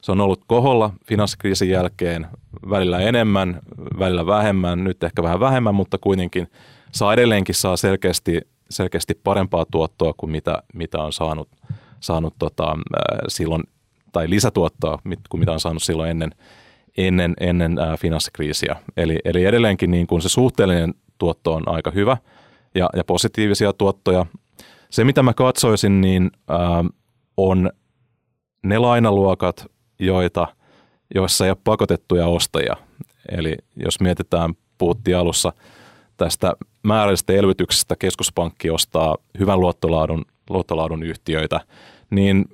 se 0.01 0.11
on 0.11 0.21
ollut 0.21 0.41
koholla 0.47 0.93
finanssikriisin 1.05 1.69
jälkeen 1.69 2.27
välillä 2.69 2.99
enemmän, 2.99 3.59
välillä 3.99 4.25
vähemmän, 4.25 4.83
nyt 4.83 5.03
ehkä 5.03 5.23
vähän 5.23 5.39
vähemmän, 5.39 5.75
mutta 5.75 5.97
kuitenkin 5.97 6.47
saa 6.91 7.13
edelleenkin 7.13 7.55
saa 7.55 7.77
selkeästi, 7.77 8.41
selkeästi 8.69 9.19
parempaa 9.23 9.65
tuottoa 9.71 10.13
kuin 10.17 10.31
mitä, 10.31 10.63
mitä 10.73 10.97
on 10.97 11.13
saanut, 11.13 11.49
saanut 11.99 12.33
tota, 12.39 12.77
silloin, 13.27 13.63
tai 14.11 14.29
lisätuottoa 14.29 14.99
kuin 15.29 15.39
mitä 15.39 15.51
on 15.51 15.59
saanut 15.59 15.83
silloin 15.83 16.09
ennen, 16.09 16.31
ennen, 16.97 17.33
ennen 17.39 17.79
ää, 17.79 17.97
finanssikriisiä. 17.97 18.75
Eli, 18.97 19.19
eli 19.25 19.45
edelleenkin 19.45 19.91
niin 19.91 20.07
kuin 20.07 20.21
se 20.21 20.29
suhteellinen 20.29 20.93
tuotto 21.17 21.53
on 21.53 21.63
aika 21.65 21.91
hyvä 21.91 22.17
ja, 22.75 22.89
ja 22.95 23.03
positiivisia 23.03 23.73
tuottoja. 23.73 24.25
Se, 24.89 25.03
mitä 25.03 25.23
mä 25.23 25.33
katsoisin, 25.33 26.01
niin 26.01 26.31
ää, 26.47 26.83
on 27.37 27.69
ne 28.63 28.77
lainaluokat, 28.77 29.65
joita, 29.99 30.47
joissa 31.15 31.45
ei 31.45 31.51
ole 31.51 31.57
pakotettuja 31.63 32.27
ostajia. 32.27 32.75
Eli 33.31 33.55
jos 33.75 33.99
mietitään, 33.99 34.53
puhuttiin 34.77 35.17
alussa 35.17 35.53
tästä 36.17 36.53
määrällisestä 36.83 37.33
elvytyksestä, 37.33 37.95
keskuspankki 37.95 38.69
ostaa 38.69 39.17
hyvän 39.39 39.59
luottolaadun, 39.59 40.25
luottolaadun 40.49 41.03
yhtiöitä, 41.03 41.59
niin 42.09 42.45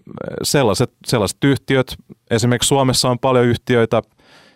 sellaiset, 0.43 0.93
sellaiset 1.05 1.43
yhtiöt, 1.43 1.95
esimerkiksi 2.31 2.67
Suomessa 2.67 3.09
on 3.09 3.19
paljon 3.19 3.45
yhtiöitä, 3.45 4.01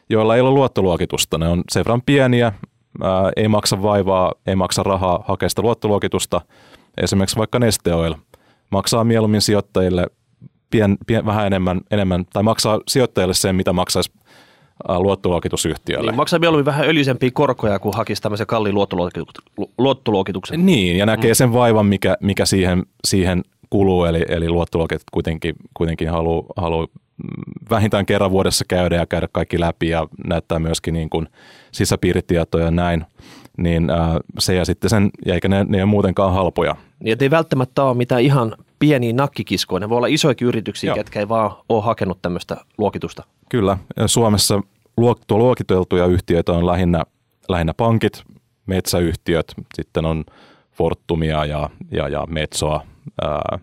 joilla 0.09 0.35
ei 0.35 0.41
ole 0.41 0.51
luottoluokitusta. 0.51 1.37
Ne 1.37 1.47
on 1.47 1.63
sen 1.71 1.79
verran 1.79 2.01
pieniä, 2.01 2.53
ää, 3.01 3.31
ei 3.35 3.47
maksa 3.47 3.81
vaivaa, 3.81 4.33
ei 4.47 4.55
maksa 4.55 4.83
rahaa 4.83 5.23
hakea 5.27 5.49
sitä 5.49 5.61
luottoluokitusta. 5.61 6.41
Esimerkiksi 7.01 7.37
vaikka 7.37 7.59
Neste 7.59 7.93
Oil 7.93 8.15
maksaa 8.69 9.03
mieluummin 9.03 9.41
sijoittajille 9.41 10.07
pien, 10.71 10.97
pien, 11.07 11.25
vähän 11.25 11.47
enemmän, 11.47 11.81
enemmän, 11.91 12.25
tai 12.33 12.43
maksaa 12.43 12.79
sijoittajille 12.87 13.33
sen, 13.33 13.55
mitä 13.55 13.73
maksaisi 13.73 14.11
luottoluokitusyhtiölle. 14.97 16.11
Niin, 16.11 16.17
maksaa 16.17 16.39
mieluummin 16.39 16.65
vähän 16.65 16.87
öljysempiä 16.87 17.29
korkoja, 17.33 17.79
kuin 17.79 17.95
hakisi 17.95 18.21
tämmöisen 18.21 18.47
kalliin 18.47 18.75
luottoluokituksen. 19.77 20.65
Niin, 20.65 20.97
ja 20.97 21.05
näkee 21.05 21.31
mm. 21.31 21.35
sen 21.35 21.53
vaivan, 21.53 21.85
mikä, 21.85 22.17
mikä 22.21 22.45
siihen, 22.45 22.83
siihen 23.07 23.43
kuluu, 23.69 24.05
eli, 24.05 24.25
eli 24.27 24.49
luottoluokit 24.49 25.01
kuitenkin, 25.11 25.55
kuitenkin 25.73 26.09
haluaa 26.09 26.45
halu 26.57 26.87
vähintään 27.69 28.05
kerran 28.05 28.31
vuodessa 28.31 28.65
käydä 28.67 28.95
ja 28.95 29.05
käydä 29.05 29.27
kaikki 29.31 29.59
läpi 29.59 29.89
ja 29.89 30.07
näyttää 30.27 30.59
myöskin 30.59 30.93
niin 30.93 31.09
kuin 31.09 31.27
sisäpiiritietoja 31.71 32.65
ja 32.65 32.71
näin, 32.71 33.05
niin 33.57 33.89
ää, 33.89 34.19
se 34.39 34.55
ja 34.55 34.65
sitten 34.65 34.89
sen, 34.89 35.09
ja 35.25 35.33
eikä 35.33 35.47
ne, 35.47 35.65
ne 35.69 35.77
ole 35.77 35.85
muutenkaan 35.85 36.33
halpoja. 36.33 36.75
Niin, 37.03 37.17
ei 37.21 37.31
välttämättä 37.31 37.83
ole 37.83 37.97
mitään 37.97 38.21
ihan 38.21 38.55
pieniä 38.79 39.13
nakkikiskoja, 39.13 39.79
ne 39.79 39.89
voi 39.89 39.97
olla 39.97 40.07
isoikin 40.07 40.47
yrityksiä, 40.47 40.87
Joo. 40.87 40.95
ketkä 40.95 41.19
ei 41.19 41.29
vaan 41.29 41.51
ole 41.69 41.83
hakenut 41.83 42.21
tämmöistä 42.21 42.57
luokitusta. 42.77 43.23
Kyllä, 43.49 43.77
Suomessa 44.05 44.61
luokiteltuja 45.29 46.05
yhtiöitä 46.05 46.51
on 46.51 46.65
lähinnä, 46.65 47.03
lähinnä 47.49 47.73
pankit, 47.73 48.23
metsäyhtiöt, 48.65 49.53
sitten 49.75 50.05
on 50.05 50.23
Fortumia 50.71 51.45
ja, 51.45 51.69
ja, 51.91 52.07
ja 52.07 52.25
Metsoa, 52.29 52.83
ää, 53.21 53.59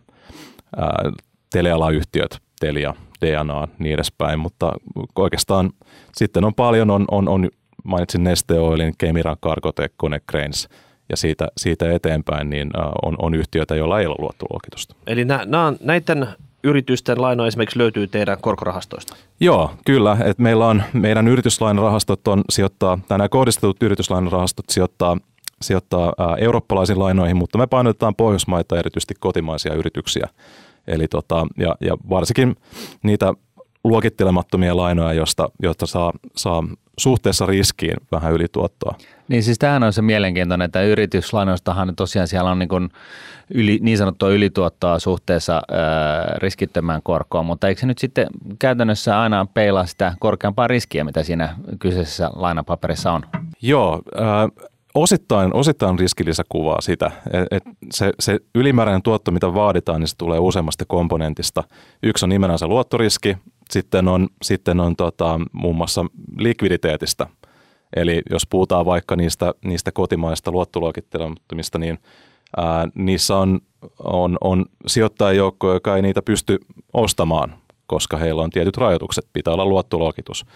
ää, 0.76 1.12
telealayhtiöt, 1.52 2.40
Telia, 2.60 2.94
DNA, 3.26 3.68
niin 3.78 3.94
edespäin, 3.94 4.38
mutta 4.38 4.72
oikeastaan 5.16 5.70
sitten 6.14 6.44
on 6.44 6.54
paljon, 6.54 6.90
on, 6.90 7.04
on, 7.10 7.28
on 7.28 7.48
mainitsin 7.84 8.24
Neste 8.24 8.60
Oilin, 8.60 8.94
Kemiran, 8.98 9.36
Cargotec, 9.42 9.92
Konecranes 9.96 10.68
ja 11.08 11.16
siitä, 11.16 11.48
siitä 11.56 11.92
eteenpäin 11.92 12.50
niin 12.50 12.70
on, 13.02 13.16
on 13.18 13.34
yhtiöitä, 13.34 13.74
joilla 13.76 14.00
ei 14.00 14.06
ole 14.06 14.16
luottoluokitusta. 14.18 14.94
Eli 15.06 15.24
nä, 15.24 15.44
nä, 15.46 15.72
näiden 15.80 16.28
yritysten 16.64 17.22
laino 17.22 17.46
esimerkiksi 17.46 17.78
löytyy 17.78 18.06
teidän 18.06 18.38
korkorahastoista? 18.40 19.16
Joo, 19.40 19.70
kyllä. 19.84 20.16
Et 20.24 20.38
meillä 20.38 20.66
on, 20.66 20.82
meidän 20.92 21.28
yrityslainarahastot 21.28 22.28
on 22.28 22.42
sijoittaa, 22.50 22.98
tai 23.08 23.18
nämä 23.18 23.28
kohdistetut 23.28 23.82
yrityslainarahastot 23.82 24.64
sijoittaa, 24.68 25.18
sijoittaa 25.62 26.12
ää, 26.18 26.36
eurooppalaisiin 26.38 26.98
lainoihin, 26.98 27.36
mutta 27.36 27.58
me 27.58 27.66
painotetaan 27.66 28.14
Pohjoismaita, 28.14 28.78
erityisesti 28.78 29.14
kotimaisia 29.20 29.74
yrityksiä. 29.74 30.28
Eli 30.86 31.08
tota, 31.08 31.46
ja, 31.58 31.76
ja 31.80 31.96
varsinkin 32.10 32.56
niitä 33.02 33.34
luokittelemattomia 33.84 34.76
lainoja, 34.76 35.12
josta, 35.12 35.48
josta 35.62 35.86
saa, 35.86 36.12
saa 36.36 36.62
suhteessa 36.98 37.46
riskiin 37.46 37.96
vähän 38.12 38.32
ylituottoa. 38.32 38.94
Niin 39.28 39.42
siis 39.42 39.58
tämähän 39.58 39.82
on 39.82 39.92
se 39.92 40.02
mielenkiintoinen, 40.02 40.64
että 40.64 40.82
yrityslainoistahan 40.82 41.96
tosiaan 41.96 42.28
siellä 42.28 42.50
on 42.50 42.58
niin, 42.58 42.68
kuin 42.68 42.90
yli, 43.54 43.78
niin 43.82 43.98
sanottua 43.98 44.28
ylituottoa 44.28 44.98
suhteessa 44.98 45.54
ää, 45.54 46.36
riskittömään 46.38 47.02
korkoon, 47.02 47.46
mutta 47.46 47.68
eikö 47.68 47.80
se 47.80 47.86
nyt 47.86 47.98
sitten 47.98 48.26
käytännössä 48.58 49.20
aina 49.20 49.46
peilaa 49.54 49.86
sitä 49.86 50.14
korkeampaa 50.20 50.68
riskiä, 50.68 51.04
mitä 51.04 51.22
siinä 51.22 51.56
kyseisessä 51.78 52.30
lainapaperissa 52.34 53.12
on? 53.12 53.22
Joo, 53.62 54.02
äh, 54.20 54.66
osittain, 54.96 55.54
osittain 55.54 55.98
riskilisäkuvaa 55.98 56.80
sitä. 56.80 57.10
Et, 57.32 57.46
et 57.50 57.62
se, 57.90 58.12
se 58.20 58.38
ylimääräinen 58.54 59.02
tuotto, 59.02 59.30
mitä 59.30 59.54
vaaditaan, 59.54 60.00
niin 60.00 60.08
se 60.08 60.16
tulee 60.16 60.38
useammasta 60.38 60.84
komponentista. 60.88 61.64
Yksi 62.02 62.24
on 62.24 62.28
nimenomaan 62.28 62.58
se 62.58 62.66
luottoriski, 62.66 63.36
sitten 63.70 64.08
on, 64.08 64.28
sitten 64.42 64.80
on 64.80 64.96
tota, 64.96 65.40
muun 65.52 65.76
muassa 65.76 66.06
likviditeetistä. 66.38 67.26
Eli 67.96 68.22
jos 68.30 68.46
puhutaan 68.46 68.86
vaikka 68.86 69.16
niistä, 69.16 69.54
niistä 69.64 69.92
kotimaista 69.92 70.50
luottoluokittelemattomista, 70.50 71.78
niin 71.78 71.98
ää, 72.56 72.88
niissä 72.94 73.36
on, 73.36 73.60
on, 73.98 74.38
on 74.40 74.64
sijoittajajoukko, 74.86 75.72
joka 75.72 75.96
ei 75.96 76.02
niitä 76.02 76.22
pysty 76.22 76.58
ostamaan, 76.92 77.54
koska 77.86 78.16
heillä 78.16 78.42
on 78.42 78.50
tietyt 78.50 78.76
rajoitukset. 78.76 79.26
Pitää 79.32 79.54
olla 79.54 79.66
luottoluokitus. 79.66 80.46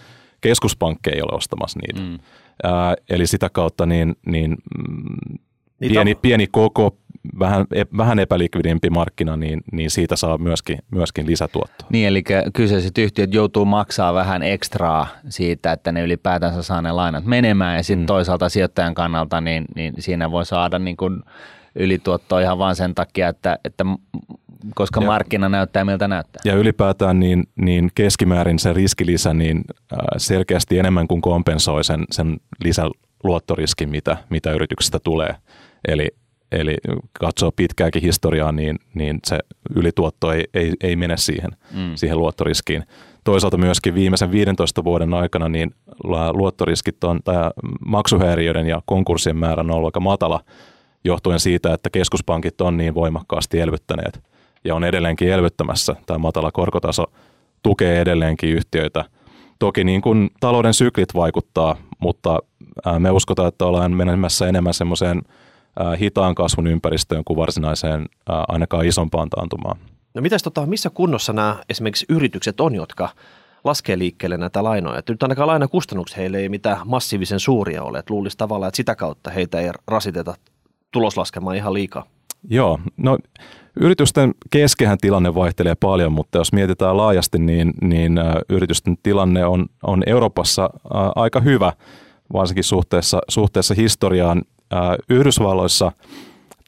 Keskuspankki 0.41 1.09
ei 1.09 1.21
ole 1.21 1.37
ostamassa 1.37 1.79
niitä. 1.79 1.99
Mm. 2.09 2.19
Ää, 2.63 2.95
eli 3.09 3.27
sitä 3.27 3.49
kautta 3.49 3.85
niin, 3.85 4.15
niin 4.25 4.51
mm, 4.51 5.37
pieni, 5.79 6.15
pieni 6.15 6.47
koko, 6.47 6.97
vähän, 7.39 7.65
e, 7.73 7.83
vähän 7.97 8.19
epälikvidimpi 8.19 8.89
markkina, 8.89 9.37
niin, 9.37 9.61
niin 9.71 9.91
siitä 9.91 10.15
saa 10.15 10.37
myöskin, 10.37 10.79
myöskin 10.91 11.27
lisätuottoa. 11.27 11.87
Niin, 11.89 12.07
eli 12.07 12.23
kyseiset 12.53 12.97
yhtiöt 12.97 13.33
joutuu 13.33 13.65
maksaa 13.65 14.13
vähän 14.13 14.43
ekstraa 14.43 15.07
siitä, 15.29 15.71
että 15.71 15.91
ne 15.91 16.01
ylipäätänsä 16.01 16.63
saa 16.63 16.81
ne 16.81 16.91
lainat 16.91 17.25
menemään, 17.25 17.77
ja 17.77 17.83
sitten 17.83 18.03
mm. 18.03 18.07
toisaalta 18.07 18.49
sijoittajan 18.49 18.95
kannalta, 18.95 19.41
niin, 19.41 19.65
niin 19.75 19.93
siinä 19.99 20.31
voi 20.31 20.45
saada 20.45 20.79
niin 20.79 20.97
kuin 20.97 21.23
ylituottoa 21.75 22.41
ihan 22.41 22.57
vain 22.57 22.75
sen 22.75 22.95
takia, 22.95 23.27
että, 23.27 23.59
että 23.65 23.85
koska 24.75 25.01
ja, 25.01 25.07
markkina 25.07 25.49
näyttää 25.49 25.85
miltä 25.85 26.07
näyttää. 26.07 26.41
Ja 26.45 26.55
ylipäätään 26.55 27.19
niin, 27.19 27.43
niin 27.55 27.91
keskimäärin 27.95 28.59
se 28.59 28.73
riskilisä 28.73 29.33
niin 29.33 29.61
selkeästi 30.17 30.79
enemmän 30.79 31.07
kuin 31.07 31.21
kompensoi 31.21 31.83
sen, 31.83 32.05
sen 32.11 32.37
lisäluottoriskin, 32.63 33.89
mitä, 33.89 34.17
mitä 34.29 34.51
yrityksestä 34.51 34.99
tulee. 35.03 35.35
Eli, 35.87 36.07
eli 36.51 36.77
katsoo 37.19 37.51
pitkääkin 37.51 38.01
historiaa, 38.01 38.51
niin, 38.51 38.79
niin 38.93 39.19
se 39.27 39.39
ylituotto 39.75 40.31
ei, 40.31 40.45
ei, 40.53 40.73
ei 40.83 40.95
mene 40.95 41.17
siihen, 41.17 41.51
mm. 41.71 41.91
siihen 41.95 42.17
luottoriskiin. 42.17 42.83
Toisaalta 43.23 43.57
myöskin 43.57 43.95
viimeisen 43.95 44.31
15 44.31 44.83
vuoden 44.83 45.13
aikana 45.13 45.49
niin 45.49 45.71
luottoriskit 46.33 47.03
on, 47.03 47.19
tai 47.23 47.35
maksuhäiriöiden 47.85 48.67
ja 48.67 48.81
konkurssien 48.85 49.37
määrä 49.37 49.59
on 49.59 49.71
ollut 49.71 49.87
aika 49.87 49.99
matala, 49.99 50.39
johtuen 51.03 51.39
siitä, 51.39 51.73
että 51.73 51.89
keskuspankit 51.89 52.61
on 52.61 52.77
niin 52.77 52.93
voimakkaasti 52.93 53.59
elvyttäneet 53.59 54.21
ja 54.63 54.75
on 54.75 54.83
edelleenkin 54.83 55.29
elvyttämässä. 55.29 55.95
Tämä 56.05 56.17
matala 56.17 56.51
korkotaso 56.51 57.05
tukee 57.63 58.01
edelleenkin 58.01 58.49
yhtiöitä. 58.49 59.05
Toki 59.59 59.83
niin 59.83 60.01
kuin 60.01 60.29
talouden 60.39 60.73
syklit 60.73 61.13
vaikuttaa, 61.15 61.75
mutta 61.99 62.39
me 62.99 63.11
uskotaan, 63.11 63.47
että 63.47 63.65
ollaan 63.65 63.91
menemässä 63.91 64.47
enemmän 64.47 64.73
semmoiseen 64.73 65.21
hitaan 65.99 66.35
kasvun 66.35 66.67
ympäristöön 66.67 67.23
kuin 67.23 67.37
varsinaiseen 67.37 68.09
ainakaan 68.47 68.85
isompaan 68.85 69.29
taantumaan. 69.29 69.77
No 70.13 70.21
mitäs 70.21 70.43
tota, 70.43 70.65
missä 70.65 70.89
kunnossa 70.89 71.33
nämä 71.33 71.57
esimerkiksi 71.69 72.05
yritykset 72.09 72.59
on, 72.59 72.75
jotka 72.75 73.09
laskee 73.63 73.97
liikkeelle 73.97 74.37
näitä 74.37 74.63
lainoja? 74.63 74.99
Että 74.99 75.13
nyt 75.13 75.23
ainakaan 75.23 75.47
lainakustannukset 75.47 76.17
heille 76.17 76.37
ei 76.37 76.49
mitään 76.49 76.77
massiivisen 76.85 77.39
suuria 77.39 77.83
ole. 77.83 77.99
Että 77.99 78.13
luulisi 78.13 78.37
tavallaan, 78.37 78.67
että 78.67 78.77
sitä 78.77 78.95
kautta 78.95 79.29
heitä 79.29 79.59
ei 79.59 79.69
rasiteta 79.87 80.35
tuloslaskemaan 80.91 81.55
ihan 81.55 81.73
liikaa. 81.73 82.05
Joo, 82.49 82.79
no 82.97 83.17
yritysten 83.79 84.33
keskehän 84.49 84.97
tilanne 84.97 85.35
vaihtelee 85.35 85.75
paljon, 85.75 86.11
mutta 86.11 86.37
jos 86.37 86.53
mietitään 86.53 86.97
laajasti, 86.97 87.39
niin, 87.39 87.73
niin 87.81 88.19
yritysten 88.49 88.97
tilanne 89.03 89.45
on, 89.45 89.65
on 89.83 90.03
Euroopassa 90.05 90.69
aika 91.15 91.39
hyvä, 91.39 91.73
varsinkin 92.33 92.63
suhteessa, 92.63 93.19
suhteessa 93.29 93.73
historiaan. 93.73 94.41
Yhdysvalloissa 95.09 95.91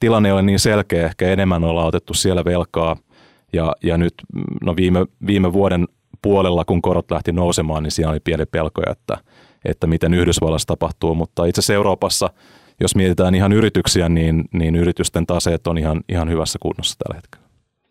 tilanne 0.00 0.32
on 0.32 0.46
niin 0.46 0.60
selkeä, 0.60 1.06
ehkä 1.06 1.28
enemmän 1.28 1.64
ollaan 1.64 1.86
otettu 1.86 2.14
siellä 2.14 2.44
velkaa 2.44 2.96
ja, 3.52 3.72
ja 3.82 3.98
nyt 3.98 4.14
no 4.62 4.76
viime, 4.76 5.06
viime 5.26 5.52
vuoden 5.52 5.88
puolella, 6.22 6.64
kun 6.64 6.82
korot 6.82 7.10
lähti 7.10 7.32
nousemaan, 7.32 7.82
niin 7.82 7.90
siellä 7.90 8.10
oli 8.10 8.20
pieni 8.20 8.46
pelkoja, 8.46 8.92
että, 8.92 9.18
että 9.64 9.86
miten 9.86 10.14
Yhdysvallassa 10.14 10.66
tapahtuu, 10.66 11.14
mutta 11.14 11.44
itse 11.44 11.58
asiassa 11.58 11.74
Euroopassa– 11.74 12.30
jos 12.80 12.96
mietitään 12.96 13.34
ihan 13.34 13.52
yrityksiä, 13.52 14.08
niin, 14.08 14.44
niin 14.52 14.76
yritysten 14.76 15.26
taseet 15.26 15.66
on 15.66 15.78
ihan, 15.78 16.00
ihan 16.08 16.30
hyvässä 16.30 16.58
kunnossa 16.62 16.98
tällä 16.98 17.16
hetkellä. 17.16 17.44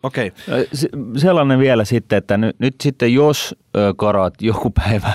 Okei. 0.04 0.32
Okay. 0.48 0.66
Sellainen 1.18 1.60
vielä 1.60 1.86
sitten, 1.86 2.18
että 2.18 2.38
nyt, 2.38 2.60
nyt 2.60 2.76
sitten 2.84 3.14
jos 3.14 3.56
korot 3.96 4.42
joku 4.42 4.70
päivä, 4.84 5.14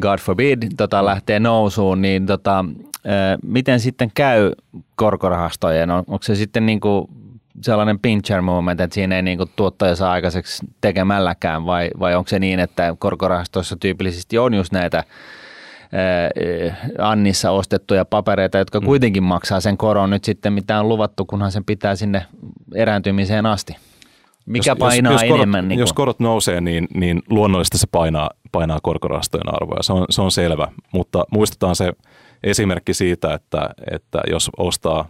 God 0.00 0.18
forbid, 0.18 0.62
tota, 0.76 1.04
lähtee 1.04 1.40
nousuun, 1.40 2.02
niin 2.02 2.26
tota, 2.26 2.64
miten 3.42 3.80
sitten 3.80 4.10
käy 4.14 4.52
korkorahastojen? 4.94 5.90
On, 5.90 6.04
onko 6.06 6.22
se 6.22 6.34
sitten 6.34 6.66
niin 6.66 6.80
kuin 6.80 7.06
sellainen 7.62 7.98
pincher 7.98 8.42
moment, 8.42 8.80
että 8.80 8.94
siinä 8.94 9.16
ei 9.16 9.22
niin 9.22 9.38
kuin 9.38 9.50
tuottaja 9.56 9.96
saa 9.96 10.12
aikaiseksi 10.12 10.66
tekemälläkään 10.80 11.66
vai, 11.66 11.90
vai 12.00 12.14
onko 12.14 12.28
se 12.28 12.38
niin, 12.38 12.60
että 12.60 12.96
korkorahastoissa 12.98 13.76
tyypillisesti 13.80 14.38
on 14.38 14.54
just 14.54 14.72
näitä 14.72 15.04
Annissa 16.98 17.50
ostettuja 17.50 18.04
papereita, 18.04 18.58
jotka 18.58 18.80
mm. 18.80 18.86
kuitenkin 18.86 19.22
maksaa 19.22 19.60
sen 19.60 19.76
koron 19.76 20.10
nyt 20.10 20.24
sitten, 20.24 20.52
mitä 20.52 20.80
on 20.80 20.88
luvattu, 20.88 21.24
kunhan 21.24 21.52
sen 21.52 21.64
pitää 21.64 21.96
sinne 21.96 22.26
erääntymiseen 22.74 23.46
asti. 23.46 23.76
Mikä 24.46 24.76
painaa 24.76 25.12
jos, 25.12 25.22
jos 25.22 25.28
korot, 25.28 25.38
enemmän? 25.38 25.68
Niin 25.68 25.80
jos 25.80 25.92
korot 25.92 26.20
nousee, 26.20 26.60
niin, 26.60 26.88
niin 26.94 27.22
luonnollisesti 27.30 27.78
se 27.78 27.86
painaa, 27.92 28.30
painaa 28.52 28.78
korkorahastojen 28.82 29.54
arvoja. 29.54 29.82
Se 29.82 29.92
on, 29.92 30.06
se 30.10 30.22
on 30.22 30.30
selvä, 30.30 30.68
mutta 30.92 31.24
muistetaan 31.30 31.76
se 31.76 31.92
esimerkki 32.42 32.94
siitä, 32.94 33.34
että, 33.34 33.70
että 33.90 34.20
jos 34.30 34.50
ostaa 34.56 35.08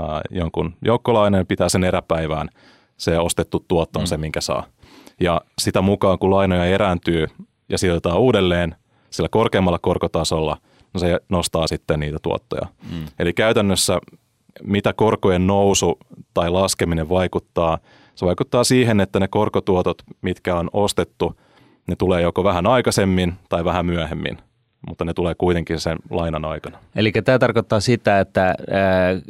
ää, 0.00 0.20
jonkun 0.30 0.74
joukkolainen, 0.84 1.46
pitää 1.46 1.68
sen 1.68 1.84
eräpäivään, 1.84 2.48
se 2.96 3.18
ostettu 3.18 3.64
tuotto 3.68 3.98
on 3.98 4.02
mm. 4.02 4.06
se, 4.06 4.16
minkä 4.16 4.40
saa. 4.40 4.64
Ja 5.20 5.40
sitä 5.58 5.82
mukaan, 5.82 6.18
kun 6.18 6.30
lainoja 6.30 6.64
erääntyy 6.64 7.26
ja 7.68 7.78
sijoitetaan 7.78 8.18
uudelleen 8.18 8.74
sillä 9.12 9.28
korkeammalla 9.28 9.78
korkotasolla, 9.78 10.56
no 10.94 11.00
se 11.00 11.20
nostaa 11.28 11.66
sitten 11.66 12.00
niitä 12.00 12.18
tuottoja. 12.22 12.66
Mm. 12.90 13.06
Eli 13.18 13.32
käytännössä 13.32 13.98
mitä 14.64 14.92
korkojen 14.92 15.46
nousu 15.46 15.98
tai 16.34 16.50
laskeminen 16.50 17.08
vaikuttaa, 17.08 17.78
se 18.14 18.26
vaikuttaa 18.26 18.64
siihen, 18.64 19.00
että 19.00 19.20
ne 19.20 19.28
korkotuotot, 19.28 20.02
mitkä 20.22 20.56
on 20.56 20.70
ostettu, 20.72 21.36
ne 21.86 21.96
tulee 21.96 22.22
joko 22.22 22.44
vähän 22.44 22.66
aikaisemmin 22.66 23.34
tai 23.48 23.64
vähän 23.64 23.86
myöhemmin– 23.86 24.38
mutta 24.88 25.04
ne 25.04 25.14
tulee 25.14 25.34
kuitenkin 25.34 25.80
sen 25.80 25.98
lainan 26.10 26.44
aikana. 26.44 26.78
Eli 26.96 27.12
tämä 27.12 27.38
tarkoittaa 27.38 27.80
sitä, 27.80 28.20
että 28.20 28.54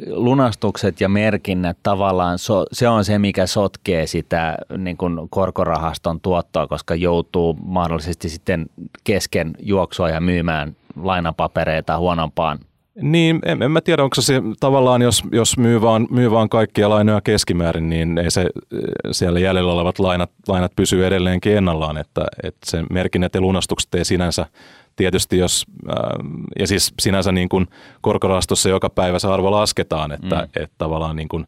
lunastukset 0.07 1.01
ja 1.01 1.09
merkinnät 1.09 1.77
tavallaan, 1.83 2.37
se 2.71 2.87
on 2.87 3.05
se, 3.05 3.19
mikä 3.19 3.47
sotkee 3.47 4.07
sitä 4.07 4.57
niin 4.77 4.97
kuin 4.97 5.29
korkorahaston 5.29 6.19
tuottoa, 6.21 6.67
koska 6.67 6.95
joutuu 6.95 7.57
mahdollisesti 7.65 8.29
sitten 8.29 8.65
kesken 9.03 9.51
juoksua 9.59 10.09
ja 10.09 10.21
myymään 10.21 10.75
lainapapereita 10.95 11.97
huonompaan 11.97 12.59
niin, 13.01 13.39
en, 13.45 13.63
en 13.63 13.71
mä 13.71 13.81
tiedä, 13.81 14.03
onko 14.03 14.21
se 14.21 14.41
tavallaan, 14.59 15.01
jos, 15.01 15.23
jos 15.31 15.57
myy, 15.57 15.81
vaan, 15.81 16.07
myy 16.09 16.31
vaan 16.31 16.49
kaikkia 16.49 16.89
lainoja 16.89 17.21
keskimäärin, 17.21 17.89
niin 17.89 18.17
ei 18.17 18.31
se 18.31 18.45
siellä 19.11 19.39
jäljellä 19.39 19.73
olevat 19.73 19.99
lainat, 19.99 20.31
lainat 20.47 20.71
pysyy 20.75 21.05
edelleenkin 21.05 21.57
ennallaan, 21.57 21.97
että, 21.97 22.25
että 22.43 22.71
sen 22.71 22.85
merkinnät 22.89 23.35
ja 23.35 23.41
lunastukset 23.41 23.95
ei 23.95 24.05
sinänsä 24.05 24.45
tietysti 24.95 25.37
jos, 25.37 25.65
ja 26.59 26.67
siis 26.67 26.93
sinänsä 26.99 27.31
niin 27.31 27.49
kuin 27.49 27.67
korkorastossa 28.01 28.69
joka 28.69 28.89
päivä 28.89 29.19
se 29.19 29.27
arvo 29.27 29.51
lasketaan, 29.51 30.11
että, 30.11 30.35
mm. 30.35 30.43
että 30.63 30.75
tavallaan 30.77 31.15
niin 31.15 31.29
kuin, 31.29 31.47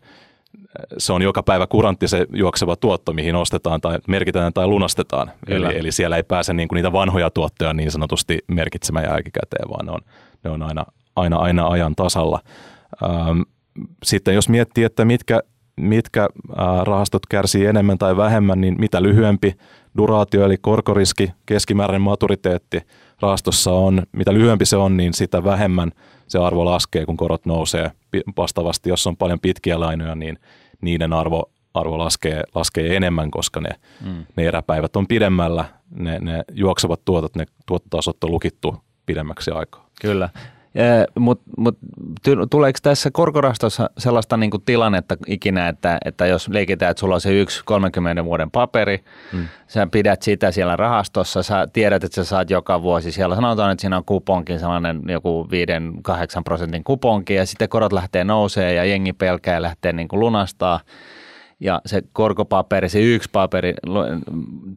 se 0.97 1.13
on 1.13 1.21
joka 1.21 1.43
päivä 1.43 1.67
kurantti 1.67 2.07
se 2.07 2.25
juokseva 2.33 2.75
tuotto, 2.75 3.13
mihin 3.13 3.35
ostetaan 3.35 3.81
tai 3.81 3.99
merkitään 4.07 4.53
tai 4.53 4.67
lunastetaan. 4.67 5.31
Eli, 5.47 5.77
eli 5.77 5.91
siellä 5.91 6.17
ei 6.17 6.23
pääse 6.23 6.53
niin 6.53 6.67
kuin 6.67 6.75
niitä 6.75 6.91
vanhoja 6.91 7.29
tuottoja 7.29 7.73
niin 7.73 7.91
sanotusti 7.91 8.39
merkitsemään 8.47 9.05
jälkikäteen, 9.05 9.69
vaan 9.69 9.85
ne 9.85 9.91
on, 9.91 10.01
ne 10.43 10.49
on 10.49 10.63
aina, 10.63 10.85
aina, 11.15 11.37
aina 11.37 11.67
ajan 11.67 11.95
tasalla. 11.95 12.39
Ähm, 13.03 13.41
sitten 14.03 14.35
jos 14.35 14.49
miettii, 14.49 14.83
että 14.83 15.05
mitkä, 15.05 15.39
mitkä 15.77 16.29
rahastot 16.83 17.25
kärsii 17.29 17.65
enemmän 17.65 17.97
tai 17.97 18.17
vähemmän, 18.17 18.61
niin 18.61 18.75
mitä 18.79 19.03
lyhyempi 19.03 19.55
duraatio 19.97 20.45
eli 20.45 20.57
korkoriski, 20.61 21.31
keskimääräinen 21.45 22.01
maturiteetti– 22.01 22.81
rahastossa 23.25 23.71
on, 23.71 24.03
mitä 24.11 24.33
lyhyempi 24.33 24.65
se 24.65 24.77
on, 24.77 24.97
niin 24.97 25.13
sitä 25.13 25.43
vähemmän 25.43 25.91
se 26.27 26.39
arvo 26.39 26.65
laskee, 26.65 27.05
kun 27.05 27.17
korot 27.17 27.45
nousee. 27.45 27.91
Vastaavasti, 28.37 28.89
jos 28.89 29.07
on 29.07 29.17
paljon 29.17 29.39
pitkiä 29.39 29.79
lainoja, 29.79 30.15
niin 30.15 30.39
niiden 30.81 31.13
arvo, 31.13 31.51
arvo 31.73 31.97
laskee, 31.97 32.43
laskee 32.55 32.95
enemmän, 32.95 33.31
koska 33.31 33.61
ne, 33.61 33.69
mm. 34.05 34.25
ne 34.35 34.45
eräpäivät 34.45 34.95
on 34.95 35.07
pidemmällä, 35.07 35.65
ne, 35.95 36.19
ne 36.19 36.43
juoksevat 36.51 37.05
tuotot, 37.05 37.35
ne 37.35 37.45
tuottotasot 37.65 38.23
on 38.23 38.31
lukittu 38.31 38.83
pidemmäksi 39.05 39.51
aikaa. 39.51 39.87
Kyllä. 40.01 40.29
Mutta 41.19 41.43
mut, 41.57 41.77
tuleeko 42.49 42.79
tässä 42.83 43.11
korkorastossa 43.11 43.89
sellaista 43.97 44.37
niinku 44.37 44.59
tilannetta 44.59 45.17
ikinä, 45.27 45.67
että, 45.67 45.97
että 46.05 46.25
jos 46.25 46.47
leikitään, 46.47 46.91
että 46.91 46.99
sulla 46.99 47.15
on 47.15 47.21
se 47.21 47.39
yksi 47.39 47.61
30 47.65 48.25
vuoden 48.25 48.51
paperi, 48.51 49.03
hmm. 49.31 49.47
sä 49.67 49.87
pidät 49.91 50.21
sitä 50.21 50.51
siellä 50.51 50.75
rahastossa, 50.75 51.43
sä 51.43 51.67
tiedät, 51.73 52.03
että 52.03 52.15
sä 52.15 52.23
saat 52.23 52.49
joka 52.49 52.81
vuosi 52.81 53.11
siellä, 53.11 53.35
sanotaan, 53.35 53.71
että 53.71 53.81
siinä 53.81 53.97
on 53.97 54.05
kuponkin 54.05 54.59
sellainen 54.59 55.01
joku 55.07 55.47
5-8 56.09 56.41
prosentin 56.43 56.83
kuponki 56.83 57.33
ja 57.33 57.45
sitten 57.45 57.69
korot 57.69 57.93
lähtee 57.93 58.23
nousee 58.23 58.73
ja 58.73 58.85
jengi 58.85 59.13
pelkää 59.13 59.53
ja 59.53 59.61
lähtee 59.61 59.93
niinku 59.93 60.19
lunastaa, 60.19 60.79
ja 61.65 61.81
se 61.85 62.03
korkopaperi, 62.13 62.89
se 62.89 62.99
yksi 63.01 63.29
paperi, 63.31 63.73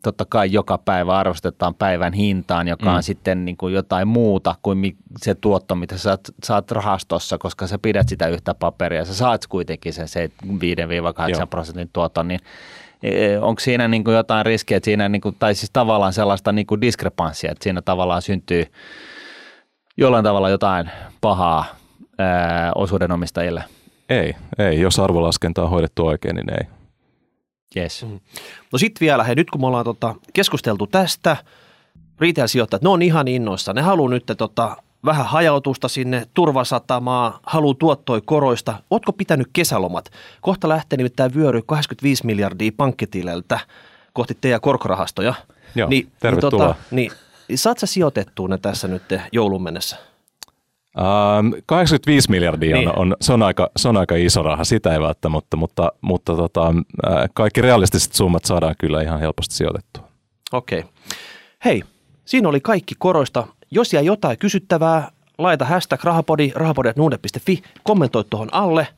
totta 0.03 0.25
kai 0.29 0.53
joka 0.53 0.79
päivä 0.79 1.19
arvostetaan 1.19 1.75
päivän 1.75 2.13
hintaan, 2.13 2.69
joka 2.69 2.91
mm. 2.91 2.97
on 2.97 3.03
sitten 3.03 3.45
niin 3.45 3.57
kuin 3.57 3.75
jotain 3.75 4.09
muuta 4.09 4.55
kuin 4.63 4.97
se 5.19 5.35
tuotto, 5.35 5.75
mitä 5.75 5.99
sä 5.99 6.19
saat, 6.45 6.71
rahastossa, 6.71 7.39
koska 7.39 7.67
sä 7.67 7.79
pidät 7.79 8.09
sitä 8.09 8.29
yhtä 8.29 8.55
paperia. 8.55 9.05
Sä 9.05 9.15
saat 9.15 9.47
kuitenkin 9.47 9.93
sen 9.93 10.31
5-8 11.45 11.47
prosentin 11.51 11.91
tuoton, 11.93 12.29
niin 12.29 12.41
e, 13.03 13.27
e, 13.27 13.39
onko 13.39 13.61
siinä 13.61 13.89
niin 13.89 14.05
kuin 14.05 14.17
jotain 14.17 14.47
riskiä, 14.47 14.77
että 14.77 14.85
siinä, 14.85 15.09
niin 15.09 15.21
kuin, 15.21 15.37
tai 15.39 15.55
siis 15.55 15.71
tavallaan 15.71 16.13
sellaista 16.13 16.53
niin 16.53 16.67
kuin 16.67 16.81
diskrepanssia, 16.81 17.53
että 17.53 17.63
siinä 17.63 17.83
tavallaan 17.83 18.23
syntyy 18.23 18.65
jollain 19.97 20.25
tavalla 20.25 20.51
jotain 20.51 20.91
pahaa 21.21 21.65
ää, 22.19 22.73
osuudenomistajille– 22.75 23.65
ei, 24.09 24.35
ei. 24.59 24.81
Jos 24.81 24.99
arvolaskenta 24.99 25.63
on 25.63 25.71
hoidettu 25.71 26.07
oikein, 26.07 26.37
niin 26.37 26.51
ei. 26.51 26.78
Yes. 27.77 28.03
Mm. 28.03 28.21
No 28.73 28.79
sitten 28.79 29.01
vielä, 29.01 29.25
hei, 29.25 29.35
nyt 29.35 29.51
kun 29.51 29.61
me 29.61 29.67
ollaan 29.67 29.85
tota, 29.85 30.15
keskusteltu 30.33 30.87
tästä, 30.87 31.37
retail-sijoittajat, 32.21 32.83
ne 32.83 32.89
on 32.89 33.03
ihan 33.03 33.29
innoissa. 33.29 33.73
Ne 33.73 33.83
haluaa 33.83 34.11
nyt 34.11 34.25
tota, 34.39 34.77
vähän 35.05 35.27
hajautusta 35.27 35.89
sinne, 35.89 36.27
turvasatamaa, 36.35 37.41
haluaa 37.43 37.75
tuottoi 37.75 38.23
koroista. 38.25 38.83
Ootko 38.91 39.13
pitänyt 39.13 39.49
kesälomat? 39.53 40.11
Kohta 40.41 40.69
lähtee 40.69 40.97
nimittäin 40.97 41.35
vyöry 41.35 41.63
85 41.67 42.27
miljardia 42.27 42.73
pankkitileltä 42.77 43.61
kohti 44.13 44.39
teidän 44.41 44.61
korkorahastoja. 44.61 45.35
Joo, 45.75 45.89
niin, 45.89 46.13
tervetuloa. 46.21 46.75
Niin, 46.91 47.11
tota, 47.11 47.25
niin, 47.49 47.59
saat 47.59 47.79
sä 47.79 47.87
sijoitettua 47.87 48.49
ne 48.49 48.59
tässä 48.59 48.89
nyt 48.89 49.03
joulun 49.33 49.63
mennessä? 49.63 49.97
85 51.67 52.29
ähm, 52.29 52.31
miljardia 52.31 52.77
on, 52.77 52.85
niin. 52.85 52.99
on, 52.99 53.17
se, 53.21 53.33
on 53.33 53.43
aika, 53.43 53.71
se 53.77 53.89
on 53.89 53.97
aika 53.97 54.15
iso 54.17 54.43
raha, 54.43 54.65
sitä 54.65 54.93
ei 54.93 55.01
välttämättä, 55.01 55.57
mutta, 55.57 55.93
mutta 56.01 56.37
tota, 56.37 56.67
äh, 56.69 57.29
kaikki 57.35 57.63
realistiset 57.63 58.13
summat 58.13 58.45
saadaan 58.45 58.75
kyllä 58.79 59.03
ihan 59.03 59.21
helposti 59.21 59.55
sijoitettua. 59.55 60.09
Okei. 60.53 60.79
Okay. 60.79 60.91
Hei, 61.65 61.83
siinä 62.25 62.49
oli 62.49 62.61
kaikki 62.61 62.95
koroista. 62.99 63.47
Jos 63.71 63.93
jää 63.93 64.03
jotain 64.03 64.39
kysyttävää, 64.39 65.11
laita 65.39 65.65
hashtag 65.65 66.05
rahapodi, 66.05 66.53
rahapodi.nuude.fi, 66.55 67.63
kommentoi 67.83 68.25
tuohon 68.31 68.55
alle. 68.55 68.89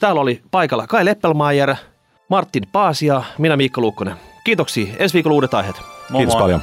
Täällä 0.00 0.20
oli 0.20 0.42
paikalla 0.50 0.86
Kai 0.86 1.04
Leppelmaier, 1.04 1.74
Martin 2.28 2.62
Paasia, 2.72 3.22
minä 3.38 3.56
Miikka 3.56 3.80
Luukkonen. 3.80 4.16
Kiitoksia. 4.44 4.94
Ensi 4.98 5.14
viikolla 5.14 5.34
uudet 5.34 5.54
aiheet. 5.54 5.76
Moi 6.10 6.18
Kiitos 6.18 6.34
moi. 6.34 6.42
paljon. 6.42 6.60